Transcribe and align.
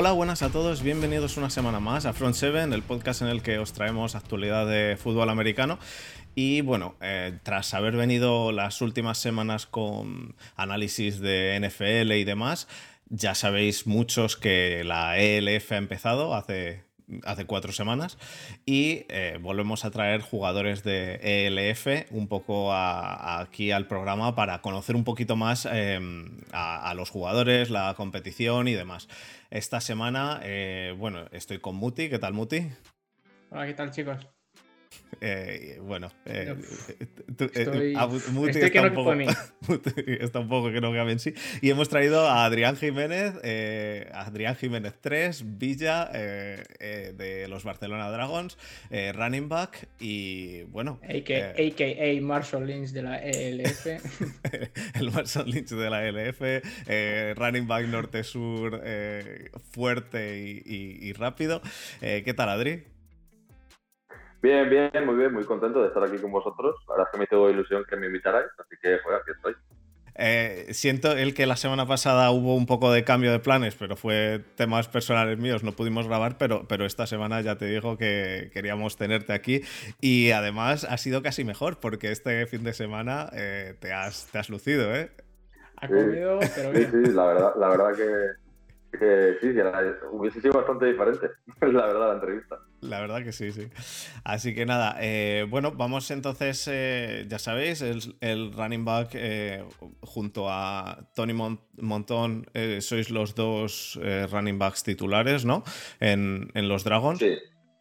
Hola, 0.00 0.12
buenas 0.12 0.40
a 0.40 0.48
todos, 0.48 0.82
bienvenidos 0.82 1.36
una 1.36 1.50
semana 1.50 1.78
más 1.78 2.06
a 2.06 2.14
Front 2.14 2.34
7, 2.34 2.62
el 2.74 2.82
podcast 2.82 3.20
en 3.20 3.28
el 3.28 3.42
que 3.42 3.58
os 3.58 3.74
traemos 3.74 4.14
actualidad 4.14 4.66
de 4.66 4.96
fútbol 4.96 5.28
americano. 5.28 5.78
Y 6.34 6.62
bueno, 6.62 6.94
eh, 7.02 7.38
tras 7.42 7.74
haber 7.74 7.96
venido 7.96 8.50
las 8.50 8.80
últimas 8.80 9.18
semanas 9.18 9.66
con 9.66 10.36
análisis 10.56 11.20
de 11.20 11.54
NFL 11.60 12.12
y 12.12 12.24
demás, 12.24 12.66
ya 13.10 13.34
sabéis 13.34 13.86
muchos 13.86 14.38
que 14.38 14.84
la 14.84 15.18
ELF 15.18 15.72
ha 15.72 15.76
empezado 15.76 16.34
hace 16.34 16.82
hace 17.24 17.46
cuatro 17.46 17.72
semanas 17.72 18.18
y 18.66 19.04
eh, 19.08 19.38
volvemos 19.40 19.84
a 19.84 19.90
traer 19.90 20.20
jugadores 20.20 20.82
de 20.84 21.46
ELF 21.46 22.10
un 22.10 22.28
poco 22.28 22.72
aquí 22.72 23.72
al 23.72 23.86
programa 23.86 24.34
para 24.34 24.60
conocer 24.60 24.96
un 24.96 25.04
poquito 25.04 25.36
más 25.36 25.66
em, 25.66 26.38
a, 26.52 26.92
los 26.94 27.10
jugadores, 27.10 27.70
la 27.70 27.94
competición 27.94 28.68
y 28.68 28.74
demás. 28.74 29.08
Esta 29.50 29.80
semana, 29.80 30.40
eh, 30.42 30.94
bueno, 30.98 31.26
estoy 31.32 31.58
con 31.58 31.76
Muti. 31.76 32.08
¿Qué 32.08 32.18
tal, 32.18 32.34
Muti? 32.34 32.68
Hola, 33.50 33.66
¿qué 33.66 33.74
tal, 33.74 33.90
chicos? 33.90 34.39
Eh, 35.22 35.78
bueno, 35.82 36.10
eh, 36.24 36.56
estoy, 37.28 37.50
estoy 37.52 38.70
que 38.70 38.80
un 38.80 38.94
poco, 38.94 39.12
está 40.06 40.40
un 40.40 40.48
poco 40.48 40.72
que 40.72 40.80
no 40.80 40.92
cabe 40.92 41.12
en 41.12 41.18
sí. 41.18 41.34
Y 41.60 41.68
hemos 41.68 41.90
traído 41.90 42.26
a 42.26 42.46
Adrián 42.46 42.76
Jiménez, 42.76 43.34
Adrián 44.14 44.56
Jiménez 44.56 44.94
3, 45.00 45.58
Villa 45.58 46.06
de 46.06 47.46
los 47.48 47.64
Barcelona 47.64 48.10
Dragons, 48.10 48.56
running 49.14 49.48
back 49.48 49.88
y 49.98 50.62
bueno. 50.64 51.00
AKA 51.02 52.20
Marshall 52.22 52.66
Lynch 52.66 52.90
de 52.90 53.02
la 53.02 53.18
ELF. 53.18 53.86
el 54.94 55.10
Marshall 55.10 55.50
Lynch 55.50 55.68
de 55.68 55.90
la 55.90 56.06
ELF, 56.06 56.40
running 57.36 57.66
back 57.66 57.86
norte-sur 57.88 58.82
fuerte 59.70 60.38
y 60.38 61.12
rápido. 61.12 61.60
¿Qué 62.00 62.34
tal, 62.34 62.48
Adri? 62.48 62.84
Bien, 64.42 64.70
bien, 64.70 65.04
muy 65.04 65.16
bien, 65.16 65.32
muy 65.32 65.44
contento 65.44 65.82
de 65.82 65.88
estar 65.88 66.02
aquí 66.02 66.18
con 66.18 66.32
vosotros. 66.32 66.76
La 66.88 66.94
verdad 66.94 67.08
es 67.08 67.12
que 67.12 67.18
me 67.18 67.26
tengo 67.26 67.50
ilusión 67.50 67.84
que 67.88 67.96
me 67.96 68.06
invitarais, 68.06 68.48
así 68.58 68.76
que, 68.80 68.98
joder, 68.98 69.20
aquí 69.20 69.30
estoy. 69.32 69.54
Eh, 70.22 70.66
siento 70.72 71.12
el 71.12 71.34
que 71.34 71.46
la 71.46 71.56
semana 71.56 71.86
pasada 71.86 72.30
hubo 72.30 72.54
un 72.54 72.66
poco 72.66 72.92
de 72.92 73.04
cambio 73.04 73.32
de 73.32 73.38
planes, 73.38 73.74
pero 73.74 73.96
fue 73.96 74.44
temas 74.56 74.88
personales 74.88 75.38
míos, 75.38 75.62
no 75.62 75.72
pudimos 75.72 76.08
grabar, 76.08 76.36
pero, 76.36 76.66
pero 76.68 76.84
esta 76.84 77.06
semana 77.06 77.40
ya 77.40 77.56
te 77.56 77.66
digo 77.66 77.96
que 77.96 78.50
queríamos 78.52 78.96
tenerte 78.96 79.32
aquí 79.32 79.62
y 80.00 80.32
además 80.32 80.84
ha 80.84 80.96
sido 80.98 81.22
casi 81.22 81.44
mejor 81.44 81.78
porque 81.78 82.10
este 82.10 82.44
fin 82.46 82.64
de 82.64 82.72
semana 82.72 83.30
eh, 83.32 83.76
te, 83.78 83.92
has, 83.92 84.26
te 84.30 84.38
has 84.38 84.50
lucido, 84.50 84.94
¿eh? 84.94 85.10
Ha 85.76 85.88
comido, 85.88 86.38
pero 86.54 86.72
bien. 86.72 86.90
Sí, 86.90 87.06
sí, 87.06 87.12
la 87.12 87.26
verdad, 87.26 87.52
la 87.56 87.68
verdad 87.68 87.92
que, 87.96 88.98
que 88.98 89.36
sí, 89.40 89.54
hubiese 90.10 90.40
sido 90.40 90.54
bastante 90.54 90.86
diferente, 90.86 91.30
la 91.60 91.86
verdad, 91.86 92.08
la 92.08 92.14
entrevista. 92.14 92.58
La 92.80 93.00
verdad 93.00 93.22
que 93.22 93.32
sí, 93.32 93.52
sí. 93.52 93.68
Así 94.24 94.54
que 94.54 94.64
nada, 94.66 94.96
eh, 95.00 95.46
bueno, 95.48 95.72
vamos 95.72 96.10
entonces, 96.10 96.66
eh, 96.70 97.26
ya 97.28 97.38
sabéis, 97.38 97.82
el, 97.82 98.52
running 98.52 98.84
back 98.84 99.10
eh, 99.14 99.64
junto 100.00 100.50
a 100.50 101.10
Tony 101.14 101.34
Montón, 101.76 102.46
sois 102.80 103.10
los 103.10 103.34
dos 103.34 103.98
running 104.30 104.58
backs 104.58 104.82
titulares, 104.82 105.44
¿no? 105.44 105.62
En, 106.00 106.50
en 106.54 106.68
los 106.68 106.84
Dragons. 106.84 107.18
Sí. 107.18 107.36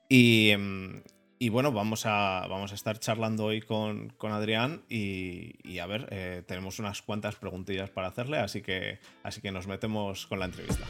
Y, 0.09 0.49
em, 0.49 1.01
y 1.41 1.47
bueno, 1.47 1.71
vamos 1.71 2.05
a, 2.05 2.45
vamos 2.49 2.73
a 2.73 2.75
estar 2.75 2.99
charlando 2.99 3.45
hoy 3.45 3.61
con, 3.61 4.13
Adrián 4.21 4.83
y, 4.89 5.79
a 5.79 5.85
ver, 5.85 6.07
eh, 6.11 6.43
tenemos 6.45 6.79
unas 6.79 7.01
cuantas 7.01 7.37
preguntillas 7.37 7.89
para 7.89 8.09
hacerle, 8.09 8.39
así 8.39 8.61
que, 8.61 8.99
así 9.23 9.39
que 9.39 9.51
nos 9.51 9.65
metemos 9.65 10.27
con 10.27 10.39
la 10.39 10.45
entrevista. 10.45 10.85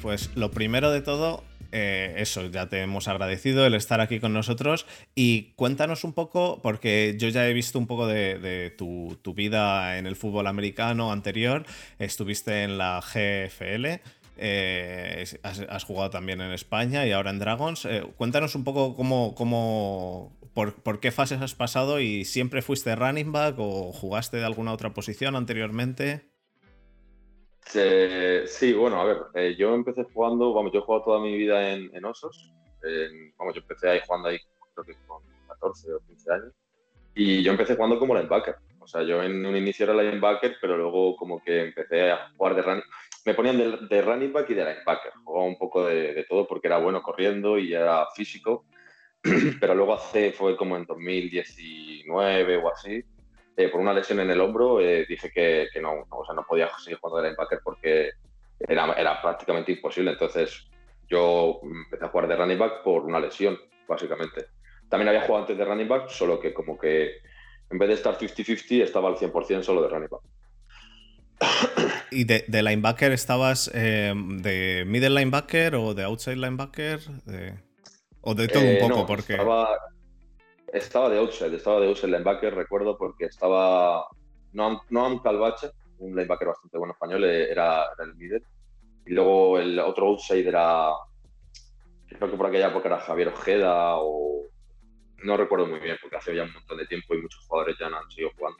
Pues 0.00 0.30
lo 0.34 0.50
primero 0.50 0.90
de 0.90 1.02
todo, 1.02 1.44
eh, 1.70 2.14
eso, 2.16 2.46
ya 2.46 2.70
te 2.70 2.80
hemos 2.80 3.08
agradecido 3.08 3.66
el 3.66 3.74
estar 3.74 4.00
aquí 4.00 4.20
con 4.20 4.32
nosotros 4.32 4.86
y 5.14 5.52
cuéntanos 5.56 6.02
un 6.02 6.14
poco, 6.14 6.60
porque 6.62 7.16
yo 7.18 7.28
ya 7.28 7.46
he 7.46 7.52
visto 7.52 7.78
un 7.78 7.86
poco 7.86 8.06
de, 8.06 8.74
tu, 8.78 9.18
vida 9.34 9.98
en 9.98 10.06
el 10.06 10.16
fútbol 10.16 10.46
americano 10.46 11.12
anterior, 11.12 11.66
estuviste 11.98 12.62
en 12.62 12.78
la 12.78 13.02
GFL. 13.02 14.00
Eh, 14.38 15.24
has, 15.42 15.84
jugado 15.84 16.08
también 16.08 16.40
en 16.40 16.52
España 16.52 17.06
y 17.06 17.12
ahora 17.12 17.30
en 17.30 17.38
Dragons. 17.38 17.84
Eh, 17.84 18.02
cuéntanos 18.16 18.54
un 18.54 18.64
poco 18.64 18.96
cómo, 18.96 19.34
cómo 19.34 20.32
por, 20.54 20.74
por, 20.74 21.00
qué 21.00 21.12
fases 21.12 21.42
has 21.42 21.54
pasado 21.54 22.00
y 22.00 22.24
siempre 22.24 22.62
fuiste 22.62 22.96
running 22.96 23.30
back 23.30 23.56
o 23.58 23.92
jugaste 23.92 24.38
de 24.38 24.46
alguna 24.46 24.72
otra 24.72 24.94
posición 24.94 25.36
anteriormente 25.36 26.35
sí, 27.70 28.72
bueno, 28.72 29.00
a 29.00 29.04
ver, 29.04 29.18
eh, 29.34 29.56
yo 29.56 29.74
empecé 29.74 30.04
jugando, 30.04 30.52
vamos, 30.54 30.72
yo 30.72 30.80
he 30.80 30.82
jugado 30.82 31.04
toda 31.04 31.20
mi 31.20 31.36
vida 31.36 31.72
en, 31.72 32.04
Osos. 32.04 32.52
vamos, 33.38 33.54
yo 33.54 33.60
empecé 33.60 33.88
ahí 33.88 34.00
jugando 34.06 34.28
ahí, 34.28 34.38
creo 34.74 34.84
que 34.86 35.06
con 35.06 35.22
14 35.48 35.94
o 35.94 36.00
15 36.06 36.32
años. 36.32 36.52
Y 37.14 37.42
yo 37.42 37.52
empecé 37.52 37.74
jugando 37.76 37.98
como 37.98 38.14
linebacker. 38.14 38.56
O 38.78 38.86
sea, 38.86 39.02
yo 39.02 39.22
en 39.22 39.44
un 39.44 39.56
inicio 39.56 39.84
era 39.84 40.00
linebacker, 40.00 40.58
pero 40.60 40.76
luego 40.76 41.16
como 41.16 41.42
que 41.42 41.64
empecé 41.64 42.10
a 42.10 42.30
jugar 42.36 42.54
de 42.54 42.62
running. 42.62 42.84
Me 43.24 43.34
ponían 43.34 43.88
de, 43.88 44.02
running 44.02 44.32
back 44.32 44.50
y 44.50 44.54
de 44.54 44.64
linebacker. 44.64 45.12
Jugaba 45.24 45.46
un 45.46 45.58
poco 45.58 45.86
de, 45.86 46.14
de, 46.14 46.24
todo 46.24 46.46
porque 46.46 46.68
era 46.68 46.78
bueno 46.78 47.02
corriendo 47.02 47.58
y 47.58 47.74
era 47.74 48.06
físico. 48.14 48.64
pero 49.60 49.74
luego 49.74 49.94
hace, 49.94 50.32
fue 50.32 50.56
como 50.56 50.76
en 50.76 50.84
2019 50.84 52.56
o 52.58 52.72
así, 52.72 53.04
eh, 53.56 53.70
por 53.70 53.80
una 53.80 53.94
lesión 53.94 54.20
en 54.20 54.30
el 54.30 54.40
hombro, 54.40 54.80
eh, 54.80 55.06
dije 55.08 55.30
que, 55.32 55.68
no, 55.80 56.06
o 56.10 56.24
sea, 56.26 56.34
no 56.34 56.44
podía 56.44 56.68
seguir 56.78 56.98
jugando 56.98 57.22
de 57.22 57.28
linebacker 57.30 57.60
porque 57.64 58.10
era, 58.60 58.92
era, 58.92 59.22
prácticamente 59.22 59.72
imposible. 59.72 60.10
Entonces 60.10 60.68
yo 61.08 61.60
empecé 61.62 62.04
a 62.04 62.08
jugar 62.08 62.28
de 62.28 62.36
running 62.36 62.58
back 62.58 62.82
por 62.82 63.04
una 63.04 63.18
lesión, 63.18 63.58
básicamente. 63.88 64.46
También 64.90 65.08
había 65.08 65.22
jugado 65.22 65.44
antes 65.44 65.56
de 65.56 65.64
running 65.64 65.88
back, 65.88 66.08
solo 66.10 66.38
que 66.38 66.52
como 66.52 66.78
que 66.78 67.16
en 67.70 67.78
vez 67.78 67.88
de 67.88 67.94
estar 67.94 68.18
50-50 68.18 68.82
estaba 68.82 69.08
al 69.08 69.16
100% 69.16 69.62
solo 69.62 69.80
de 69.82 69.88
running 69.88 70.10
back. 70.10 70.20
¿Y 72.10 72.24
de, 72.24 72.44
linebacker 72.48 73.12
estabas 73.12 73.70
eh, 73.74 74.12
de 74.14 74.84
middle 74.86 75.10
linebacker 75.10 75.76
o 75.76 75.94
de 75.94 76.04
outside 76.04 76.36
linebacker? 76.36 77.00
¿O 78.20 78.34
de 78.34 78.48
todo 78.48 78.62
un 78.62 78.88
poco? 78.88 79.06
porque... 79.06 79.32
Estaba 79.32 79.78
de 80.72 81.18
outside, 81.18 81.54
estaba 81.54 81.80
de 81.80 81.88
outside 81.88 82.10
linebacker, 82.10 82.54
recuerdo, 82.54 82.96
porque 82.96 83.26
estaba 83.26 84.06
Noam, 84.52 84.80
Noam 84.90 85.20
Calvache, 85.20 85.70
un 85.98 86.14
linebacker 86.14 86.48
bastante 86.48 86.78
bueno 86.78 86.92
español, 86.92 87.24
eh, 87.24 87.50
era, 87.50 87.86
el 87.98 88.14
middle. 88.14 88.42
Y 89.06 89.12
luego 89.12 89.58
el 89.58 89.78
otro 89.78 90.08
outside 90.08 90.48
era, 90.48 90.90
creo 92.08 92.30
que 92.30 92.36
por 92.36 92.46
aquella 92.46 92.68
época 92.68 92.88
era 92.88 93.00
Javier 93.00 93.28
Ojeda 93.28 93.96
o 93.98 94.46
no 95.22 95.36
recuerdo 95.36 95.66
muy 95.66 95.80
bien, 95.80 95.96
porque 96.00 96.16
hace 96.16 96.34
ya 96.34 96.42
un 96.42 96.52
montón 96.52 96.78
de 96.78 96.86
tiempo 96.86 97.14
y 97.14 97.22
muchos 97.22 97.46
jugadores 97.46 97.76
ya 97.78 97.88
no 97.88 97.98
han 97.98 98.10
seguido 98.10 98.30
jugando. 98.36 98.58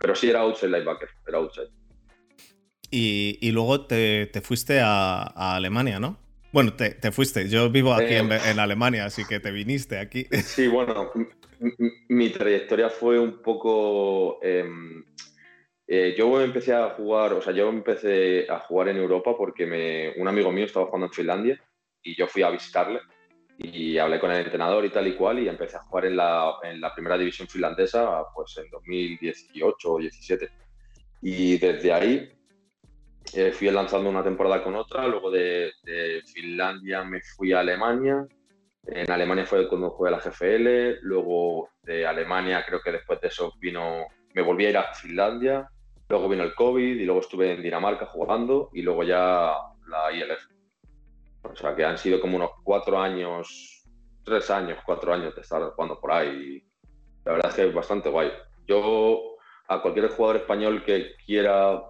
Pero 0.00 0.14
sí 0.14 0.30
era 0.30 0.40
outside 0.40 0.70
linebacker, 0.70 1.08
era 1.26 1.38
outside. 1.38 1.70
Y, 2.90 3.50
luego 3.52 3.86
te, 3.86 4.26
te 4.26 4.40
fuiste 4.40 4.80
a 4.80 5.54
Alemania, 5.54 6.00
¿no? 6.00 6.27
Bueno, 6.52 6.72
te, 6.74 6.90
te, 6.90 7.12
fuiste. 7.12 7.48
Yo 7.48 7.70
vivo 7.70 7.92
aquí 7.92 8.14
en, 8.14 8.32
eh, 8.32 8.40
en, 8.46 8.58
Alemania, 8.58 9.04
así 9.04 9.24
que 9.24 9.40
te 9.40 9.50
viniste 9.50 9.98
aquí. 9.98 10.26
Sí, 10.42 10.66
bueno, 10.66 11.10
mi 12.08 12.30
trayectoria 12.30 12.88
fue 12.90 13.18
un 13.18 13.42
poco... 13.42 14.38
Em, 14.42 15.04
eh, 15.86 16.14
yo 16.18 16.40
empecé 16.40 16.74
a 16.74 16.90
jugar, 16.90 17.32
o 17.32 17.40
sea, 17.40 17.52
yo 17.54 17.68
empecé 17.68 18.46
a 18.50 18.58
jugar 18.60 18.88
en 18.88 18.98
Europa 18.98 19.34
porque 19.36 19.64
me, 19.66 20.10
un 20.20 20.28
amigo 20.28 20.52
mío 20.52 20.66
estaba 20.66 20.86
jugando 20.86 21.06
en 21.06 21.12
Finlandia 21.12 21.60
y 22.02 22.14
yo 22.14 22.26
fui 22.26 22.42
a 22.42 22.50
visitarle 22.50 23.00
y 23.56 23.96
hablé 23.96 24.20
con 24.20 24.30
el 24.30 24.44
entrenador 24.44 24.84
y 24.84 24.90
tal 24.90 25.06
y 25.08 25.14
cual 25.14 25.38
y 25.38 25.48
empecé 25.48 25.76
a 25.76 25.80
jugar 25.80 26.04
en 26.04 26.16
la, 26.16 26.56
en 26.62 26.80
la 26.80 26.94
primera 26.94 27.16
división 27.16 27.48
finlandesa 27.48 28.22
pues 28.34 28.56
en 28.58 28.70
2018 28.70 29.92
o 29.92 29.98
17. 29.98 30.48
Y 31.22 31.58
desde 31.58 31.92
ahí 31.92 32.37
eh, 33.34 33.52
fui 33.52 33.70
lanzando 33.70 34.08
una 34.08 34.22
temporada 34.22 34.62
con 34.62 34.74
otra, 34.76 35.06
luego 35.06 35.30
de, 35.30 35.72
de 35.82 36.22
Finlandia 36.32 37.04
me 37.04 37.20
fui 37.20 37.52
a 37.52 37.60
Alemania 37.60 38.26
en 38.90 39.10
Alemania 39.10 39.44
fue 39.44 39.68
cuando 39.68 39.90
jugué 39.90 40.08
a 40.08 40.12
la 40.12 40.18
GFL, 40.18 41.00
luego 41.02 41.68
de 41.82 42.06
Alemania 42.06 42.64
creo 42.66 42.80
que 42.80 42.92
después 42.92 43.20
de 43.20 43.28
eso 43.28 43.52
vino, 43.60 44.06
me 44.32 44.40
volví 44.40 44.64
a 44.64 44.70
ir 44.70 44.78
a 44.78 44.94
Finlandia, 44.94 45.68
luego 46.08 46.28
vino 46.28 46.42
el 46.42 46.54
COVID 46.54 46.98
y 46.98 47.04
luego 47.04 47.20
estuve 47.20 47.52
en 47.52 47.62
Dinamarca 47.62 48.06
jugando 48.06 48.70
y 48.72 48.80
luego 48.80 49.02
ya 49.02 49.52
la 49.88 50.12
ILF. 50.12 50.42
O 51.42 51.54
sea 51.54 51.76
que 51.76 51.84
han 51.84 51.98
sido 51.98 52.18
como 52.18 52.36
unos 52.36 52.50
cuatro 52.64 52.98
años, 52.98 53.84
tres 54.24 54.50
años, 54.50 54.78
cuatro 54.86 55.12
años 55.12 55.34
de 55.34 55.42
estar 55.42 55.62
jugando 55.72 56.00
por 56.00 56.12
ahí. 56.12 56.64
la 57.26 57.32
verdad 57.32 57.50
es 57.50 57.56
que 57.56 57.68
es 57.68 57.74
bastante 57.74 58.08
guay. 58.08 58.32
Yo 58.66 59.36
a 59.68 59.82
cualquier 59.82 60.08
jugador 60.08 60.36
español 60.36 60.82
que 60.82 61.12
quiera 61.26 61.82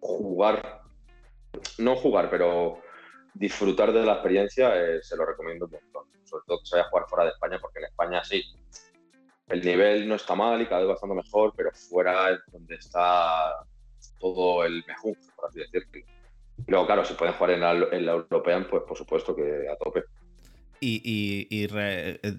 jugar, 0.00 0.81
no 1.78 1.96
jugar, 1.96 2.30
pero 2.30 2.80
disfrutar 3.34 3.92
de 3.92 4.04
la 4.04 4.14
experiencia, 4.14 4.74
eh, 4.76 5.02
se 5.02 5.16
lo 5.16 5.24
recomiendo 5.24 5.66
un 5.66 5.72
montón. 5.72 6.04
Sobre 6.24 6.44
todo 6.46 6.60
que 6.60 6.66
se 6.66 6.76
vaya 6.76 6.86
a 6.86 6.90
jugar 6.90 7.06
fuera 7.08 7.24
de 7.24 7.30
España, 7.30 7.58
porque 7.60 7.78
en 7.80 7.84
España 7.86 8.24
sí, 8.24 8.42
el 9.48 9.62
nivel 9.62 10.08
no 10.08 10.14
está 10.14 10.34
mal 10.34 10.60
y 10.60 10.66
cada 10.66 10.80
vez 10.80 10.88
bastante 10.88 11.16
mejor, 11.16 11.52
pero 11.56 11.70
fuera 11.72 12.30
es 12.30 12.40
donde 12.50 12.76
está 12.76 13.66
todo 14.18 14.64
el 14.64 14.84
mejor, 14.86 15.16
por 15.36 15.48
así 15.48 15.60
decirlo. 15.60 16.06
Luego, 16.66 16.86
claro, 16.86 17.04
si 17.04 17.14
pueden 17.14 17.34
jugar 17.34 17.50
en 17.50 17.60
la, 17.60 17.72
en 17.72 18.06
la 18.06 18.12
European, 18.12 18.66
pues 18.68 18.84
por 18.86 18.96
supuesto 18.96 19.34
que 19.34 19.68
a 19.68 19.76
tope. 19.76 20.04
Y, 20.84 21.68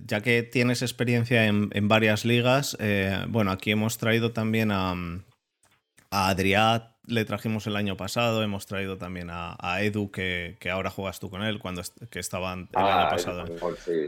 ya 0.05 0.21
que 0.21 0.43
tienes 0.43 0.81
experiencia 0.81 1.45
en, 1.45 1.87
varias 1.87 2.25
ligas, 2.25 2.75
eh, 2.79 3.23
bueno, 3.29 3.51
aquí 3.51 3.71
hemos 3.71 3.97
traído 3.97 4.33
también 4.33 4.69
a, 4.71 4.93
a 6.11 6.35
le 7.05 7.25
trajimos 7.25 7.67
el 7.67 7.75
año 7.75 7.97
pasado, 7.97 8.43
hemos 8.43 8.65
traído 8.65 8.97
también 8.97 9.27
a, 9.29 9.77
Edu, 9.81 10.09
que, 10.11 10.57
ahora 10.71 10.89
juegas 10.89 11.19
tú 11.19 11.29
con 11.29 11.43
él, 11.43 11.59
cuando 11.59 11.81
que 12.09 12.19
estaba 12.19 12.53
el 12.53 12.59
año 12.59 12.69
ah, 12.73 13.07
pasado. 13.09 13.45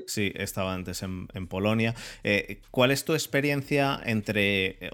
sí. 0.07 0.31
estaba 0.35 0.73
antes 0.73 1.03
en, 1.03 1.27
Polonia. 1.47 1.93
Eh, 2.23 2.61
¿Cuál 2.71 2.91
es 2.91 3.05
tu 3.05 3.13
experiencia 3.13 3.99
entre, 4.03 4.77
eh, 4.79 4.91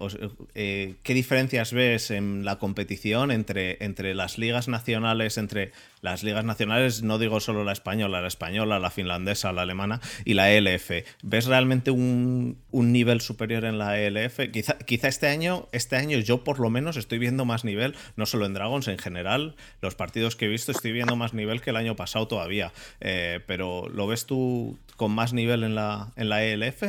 eh, 0.56 0.96
qué 1.04 1.14
diferencias 1.14 1.74
ves 1.74 2.12
en 2.12 2.44
la 2.44 2.58
competición 2.58 3.32
entre, 3.32 3.84
entre 3.84 4.16
las 4.16 4.38
ligas 4.38 4.68
nacionales, 4.68 5.38
entre 5.38 5.72
las 6.02 6.24
ligas 6.24 6.44
nacionales, 6.44 7.04
no 7.04 7.20
digo 7.20 7.40
solo 7.40 7.64
la 7.64 7.72
española, 7.72 8.22
la 8.22 8.28
española, 8.28 8.80
la 8.80 8.90
finlandesa, 8.90 9.54
la 9.54 9.62
alemana 9.62 10.02
y 10.26 10.34
la 10.34 10.52
ELF. 10.52 10.92
¿Ves 11.22 11.46
realmente 11.46 11.92
un, 11.92 12.58
nivel 12.72 13.22
superior 13.22 13.66
en 13.66 13.78
la 13.78 14.00
ELF? 14.00 14.40
Quizá, 14.52 14.78
quizá 14.80 15.08
este 15.08 15.28
año, 15.28 15.68
este 15.72 15.96
año 15.96 16.18
yo 16.18 16.44
por 16.44 16.60
lo 16.60 16.70
menos 16.70 16.98
estoy 16.98 17.20
viendo 17.20 17.46
más 17.46 17.64
nivel 17.64 17.91
no 18.16 18.26
solo 18.26 18.46
en 18.46 18.54
Dragons, 18.54 18.88
en 18.88 18.98
general, 18.98 19.56
los 19.82 19.96
partidos 19.96 20.36
que 20.36 20.46
he 20.46 20.50
visto 20.50 20.72
estoy 20.72 20.92
viendo 20.92 21.16
más 21.16 21.34
nivel 21.34 21.62
que 21.62 21.72
el 21.72 21.76
año 21.76 21.96
pasado 21.96 22.28
todavía. 22.28 22.72
Eh, 23.00 23.40
pero 23.48 23.88
¿lo 23.90 24.08
ves 24.08 24.26
tú 24.26 24.78
con 24.98 25.12
más 25.14 25.34
nivel 25.34 25.64
en 25.64 25.76
la, 25.76 26.12
en 26.16 26.30
la 26.30 26.44
ELF 26.44 26.84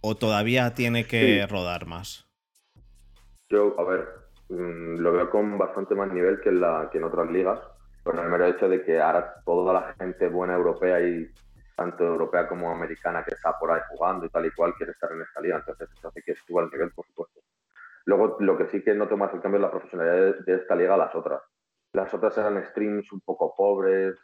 o, 0.00 0.14
todavía 0.16 0.74
tiene 0.74 1.04
que 1.06 1.46
rodar 1.46 1.86
más? 1.86 2.26
Yo, 3.50 3.74
a 3.78 3.84
ver, 3.84 4.08
mm, 4.48 4.96
lo 4.98 5.12
veo 5.12 5.30
con 5.30 5.58
bastante 5.58 5.94
más 5.94 6.12
nivel 6.12 6.40
que 6.40 6.50
en, 6.50 6.60
la, 6.60 6.88
que 6.90 6.98
en 6.98 7.04
otras 7.04 7.30
ligas, 7.30 7.58
por 8.02 8.18
el 8.18 8.28
mero 8.28 8.46
hecho 8.46 8.68
de 8.68 8.84
que 8.84 9.00
ahora 9.00 9.34
toda 9.44 9.72
la 9.72 9.94
gente 9.98 10.28
buena 10.28 10.54
europea 10.54 11.00
y 11.00 11.30
tanto 11.78 12.04
europea 12.04 12.48
como 12.48 12.70
americana 12.70 13.22
que 13.22 13.34
está 13.34 13.56
por 13.56 13.70
ahí 13.70 13.80
jugando 13.90 14.26
y 14.26 14.28
tal 14.30 14.46
y 14.46 14.50
cual 14.50 14.74
quiere 14.74 14.92
estar 14.92 15.12
en 15.12 15.22
esta 15.22 15.40
liga, 15.40 15.56
entonces 15.58 15.88
eso 15.96 16.08
hace 16.08 16.22
que 16.22 16.34
suba 16.34 16.64
el 16.64 16.70
nivel, 16.70 16.90
por 16.90 17.06
supuesto. 17.06 17.40
Luego, 18.08 18.38
lo 18.40 18.56
que 18.56 18.66
sí 18.68 18.82
que 18.82 18.94
noto 18.94 19.18
más 19.18 19.34
el 19.34 19.42
cambio 19.42 19.58
es 19.58 19.62
la 19.64 19.70
profesionalidad 19.70 20.36
de, 20.38 20.54
esta 20.54 20.74
liga 20.74 20.94
a 20.94 20.96
las 20.96 21.14
otras. 21.14 21.42
Las 21.92 22.12
otras 22.14 22.38
eran 22.38 22.64
streams 22.64 23.12
un 23.12 23.20
poco 23.20 23.54
pobres. 23.54 24.14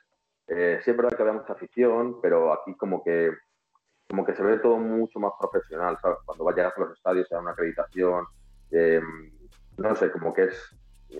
Eh, 0.48 0.80
sí 0.82 0.92
que 0.96 1.22
había 1.22 1.34
mucha 1.34 1.52
afición, 1.52 2.18
pero 2.22 2.50
aquí 2.54 2.74
como 2.78 3.04
que 3.04 3.30
como 4.08 4.24
que 4.24 4.34
se 4.34 4.42
ve 4.42 4.58
todo 4.58 4.78
mucho 4.78 5.20
más 5.20 5.32
profesional, 5.38 5.98
¿sabes? 6.00 6.16
Cuando 6.24 6.50
llegas 6.52 6.72
a 6.74 6.80
los 6.80 6.92
estadios, 6.96 7.28
se 7.28 7.34
da 7.34 7.42
una 7.42 7.50
acreditación. 7.50 8.24
Em, 8.70 9.30
no 9.76 9.94
sé, 9.94 10.10
como 10.10 10.32
que 10.32 10.44
es, 10.44 10.76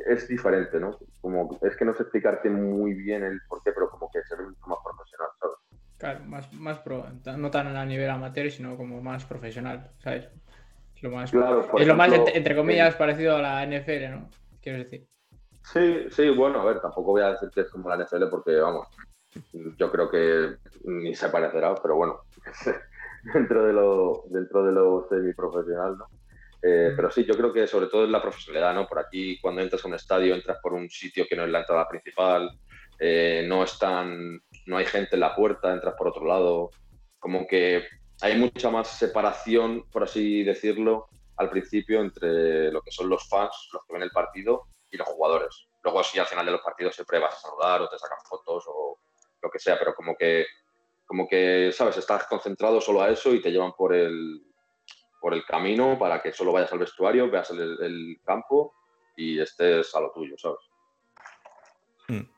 es 0.07 0.27
diferente, 0.27 0.81
¿no? 0.81 0.97
Como, 1.21 1.59
es 1.61 1.77
que 1.77 1.85
no 1.85 1.93
sé 1.93 2.05
explicarte 2.05 2.49
muy 2.49 2.95
bien 2.95 3.25
el 3.25 3.43
por 3.47 3.63
qué, 3.63 3.73
pero 3.73 3.91
como 3.91 4.11
que 4.11 4.23
se 4.23 4.37
ve 4.37 4.45
mucho 4.45 4.67
más 4.69 4.79
profesional, 4.83 5.29
¿sabes? 5.39 5.57
Claro, 5.99 6.25
más, 6.25 6.51
más 6.55 6.79
pro, 6.79 7.05
no 7.37 7.51
tan 7.51 7.77
a 7.77 7.85
nivel 7.85 8.09
amateur, 8.09 8.51
sino 8.51 8.79
como 8.79 9.03
más 9.03 9.27
profesional, 9.27 9.91
¿sabes? 9.99 10.31
Es 11.23 11.87
lo 11.87 11.95
más, 11.95 12.13
entre, 12.13 12.57
comillas, 12.57 12.95
parecido 12.97 13.37
a 13.37 13.43
la 13.43 13.67
NFL, 13.67 14.11
¿no? 14.11 14.31
Quiero 14.61 14.79
decir. 14.79 15.07
Sí, 15.73 16.07
sí, 16.11 16.31
bueno, 16.31 16.61
a 16.61 16.65
ver, 16.65 16.81
tampoco 16.81 17.13
voy 17.13 17.23
a 17.23 17.33
decir 17.33 17.51
que 17.55 17.63
es 17.63 17.71
como 17.71 17.89
la 17.89 17.97
NFL 17.97 18.29
porque, 18.31 18.57
vamos, 18.57 18.89
yo 19.77 19.91
creo 19.91 20.11
que 20.11 20.57
ni 20.85 21.15
se 21.15 21.29
parecerá, 21.29 21.75
pero 21.77 21.97
bueno, 21.97 22.21
dentro 23.35 23.65
de 23.67 23.73
lo, 23.73 24.25
dentro 24.29 24.65
de 24.65 24.73
lo 24.73 25.07
semiprofesional, 25.09 25.99
¿no? 25.99 26.07
Eh, 26.67 26.93
pero 26.97 27.11
sí, 27.11 27.25
yo 27.25 27.37
creo 27.37 27.53
que 27.53 27.67
sobre 27.67 27.89
todo 27.89 28.05
es 28.05 28.11
la 28.11 28.23
profesionalidad, 28.23 28.75
¿no? 28.75 28.87
Por 28.87 28.99
aquí, 28.99 29.39
cuando 29.41 29.61
entras 29.61 29.85
a 29.85 29.89
un 29.89 29.95
estadio, 29.95 30.35
entras 30.35 30.59
por 30.63 30.73
un 30.73 30.89
sitio 30.89 31.27
que 31.29 31.37
no 31.37 31.45
es 31.45 31.51
la 31.51 31.61
entrada 31.61 31.87
principal, 31.87 32.51
eh, 32.99 33.45
no 33.47 33.65
están, 33.65 34.41
no 34.67 34.77
hay 34.79 34.87
gente 34.87 35.17
en 35.17 35.21
la 35.21 35.37
puerta, 35.37 35.73
entras 35.73 35.95
por 35.95 36.09
otro 36.09 36.25
lado, 36.25 36.71
como 37.19 37.47
que 37.47 37.85
hay 38.21 38.39
mucha 38.39 38.71
más 38.71 38.89
separación, 38.89 39.85
por 39.91 40.05
así 40.05 40.43
decirlo, 40.43 41.09
al 41.37 41.51
principio 41.51 42.01
entre 42.01 42.71
lo 42.71 42.81
que 42.81 42.91
son 42.91 43.09
los 43.09 43.29
fans, 43.29 43.69
los 43.73 43.85
que 43.85 43.93
ven 43.93 44.03
el 44.03 44.11
partido, 44.11 44.69
y 44.95 44.97
los 44.97 45.09
jugadores. 45.09 45.69
Luego 45.83 46.03
sí, 46.03 46.19
al 46.19 46.27
final 46.27 46.47
de 46.47 46.53
los 46.53 46.63
partidos 46.63 46.95
siempre 46.95 47.19
vas 47.19 47.35
a 47.35 47.41
saludar 47.41 47.83
o 47.83 47.89
te 47.89 47.99
sacan 47.99 48.19
fotos 48.25 48.65
o 48.69 48.99
lo 49.43 49.51
que 49.51 49.59
sea, 49.59 49.79
pero 49.79 49.95
como 49.95 50.17
que, 50.17 50.47
como 51.05 51.29
que, 51.29 51.71
¿sabes? 51.73 51.97
Estás 51.99 52.27
concentrado 52.27 52.81
solo 52.81 53.03
a 53.03 53.11
eso 53.11 53.35
y 53.35 53.43
te 53.43 53.51
llevan 53.51 53.73
por 53.73 53.95
el, 53.95 54.41
por 55.21 55.35
el 55.35 55.45
camino 55.45 55.99
para 55.99 56.23
que 56.23 56.33
solo 56.33 56.53
vayas 56.53 56.73
al 56.73 56.79
vestuario, 56.79 57.31
veas 57.31 57.51
el, 57.51 58.19
campo 58.25 58.73
y 59.17 59.41
estés 59.41 59.95
a 59.95 60.01
lo 60.01 60.13
tuyo, 60.13 60.37
¿sabes? 60.39 60.61
Mm. 62.09 62.31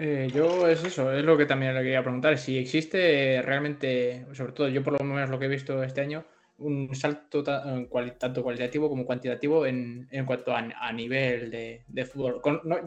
Eh, 0.00 0.30
yo 0.32 0.68
es 0.68 0.84
eso, 0.84 1.12
es 1.12 1.24
lo 1.24 1.36
que 1.36 1.44
también 1.44 1.74
le 1.74 1.82
quería 1.82 2.02
preguntar. 2.02 2.38
Si 2.38 2.56
existe 2.56 3.42
realmente, 3.42 4.26
sobre 4.32 4.52
todo 4.52 4.68
yo 4.68 4.84
por 4.84 4.92
lo 4.98 5.04
menos 5.04 5.28
lo 5.28 5.38
que 5.40 5.46
he 5.46 5.48
visto 5.48 5.82
este 5.82 6.00
año, 6.00 6.24
un 6.58 6.94
salto 6.94 7.42
tanto 7.42 8.42
cualitativo 8.42 8.88
como 8.88 9.04
cuantitativo 9.04 9.66
en, 9.66 10.08
cuanto 10.24 10.54
a, 10.54 10.92
nivel 10.92 11.50
de, 11.50 12.04
fútbol. 12.04 12.40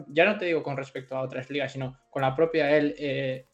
ya 0.08 0.24
no 0.24 0.38
te 0.38 0.46
digo 0.46 0.62
con 0.62 0.76
respecto 0.76 1.16
a 1.16 1.22
otras 1.22 1.50
ligas, 1.50 1.72
sino 1.72 1.98
con 2.10 2.22
la 2.22 2.34
propia 2.34 2.76
ELF, 2.76 3.00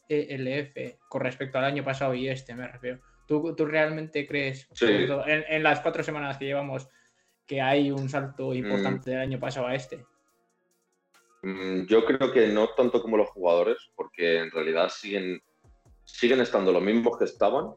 e 0.07 0.97
con 1.09 1.21
respecto 1.21 1.57
al 1.57 1.65
año 1.65 1.83
pasado 1.83 2.13
y 2.13 2.29
este, 2.29 2.55
me 2.55 2.67
refiero. 2.67 2.99
¿Tú, 3.25 3.53
realmente 3.59 4.25
crees, 4.25 4.67
en, 4.81 5.63
las 5.63 5.81
cuatro 5.81 6.01
semanas 6.01 6.37
que 6.37 6.45
llevamos, 6.45 6.89
que 7.45 7.61
hay 7.61 7.91
un 7.91 8.09
salto 8.09 8.53
importante 8.53 9.11
mm. 9.11 9.13
del 9.13 9.21
año 9.21 9.39
pasado 9.39 9.67
a 9.67 9.75
este? 9.75 10.03
Mm, 11.41 11.85
yo 11.85 12.05
creo 12.05 12.31
que 12.31 12.47
no 12.47 12.69
tanto 12.69 13.01
como 13.01 13.17
los 13.17 13.29
jugadores, 13.29 13.77
porque 13.95 14.39
en 14.39 14.51
realidad 14.51 14.89
siguen, 14.89 15.41
siguen 16.03 16.41
estando 16.41 16.71
los 16.71 16.81
mismos 16.81 17.17
que 17.17 17.25
estaban 17.25 17.73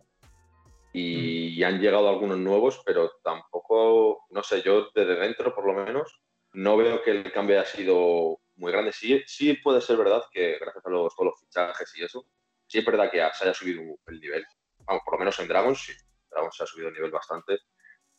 y, 0.92 1.58
mm. 1.60 1.64
han 1.64 1.80
llegado 1.80 2.08
algunos 2.08 2.38
nuevos, 2.38 2.82
pero 2.84 3.12
tampoco, 3.22 4.26
no 4.30 4.42
sé, 4.42 4.62
yo 4.62 4.88
desde 4.94 5.16
dentro 5.16 5.54
por 5.54 5.66
lo 5.66 5.74
menos 5.74 6.20
no 6.54 6.76
veo 6.76 7.02
que 7.02 7.12
el 7.12 7.32
cambio 7.32 7.58
haya 7.58 7.68
sido 7.68 8.40
muy 8.56 8.72
grande. 8.72 8.92
Sí, 8.92 9.22
sí 9.26 9.54
puede 9.54 9.80
ser 9.80 9.96
verdad 9.96 10.22
que 10.30 10.58
gracias 10.58 10.84
a 10.84 10.90
los, 10.90 11.14
todos 11.14 11.30
los 11.30 11.40
fichajes 11.40 11.92
y 11.96 12.04
eso, 12.04 12.26
sí 12.66 12.78
es 12.78 12.84
verdad 12.84 13.10
que 13.10 13.18
se 13.32 13.44
haya 13.44 13.54
subido 13.54 13.82
el 14.06 14.20
nivel. 14.20 14.44
Vamos, 14.84 15.02
por 15.04 15.14
lo 15.14 15.18
menos 15.20 15.38
en 15.38 15.48
Dragons 15.48 15.78
sí, 15.80 15.92
Dragons 16.30 16.56
se 16.56 16.64
ha 16.64 16.66
subido 16.66 16.88
el 16.88 16.94
nivel 16.94 17.10
bastante. 17.10 17.58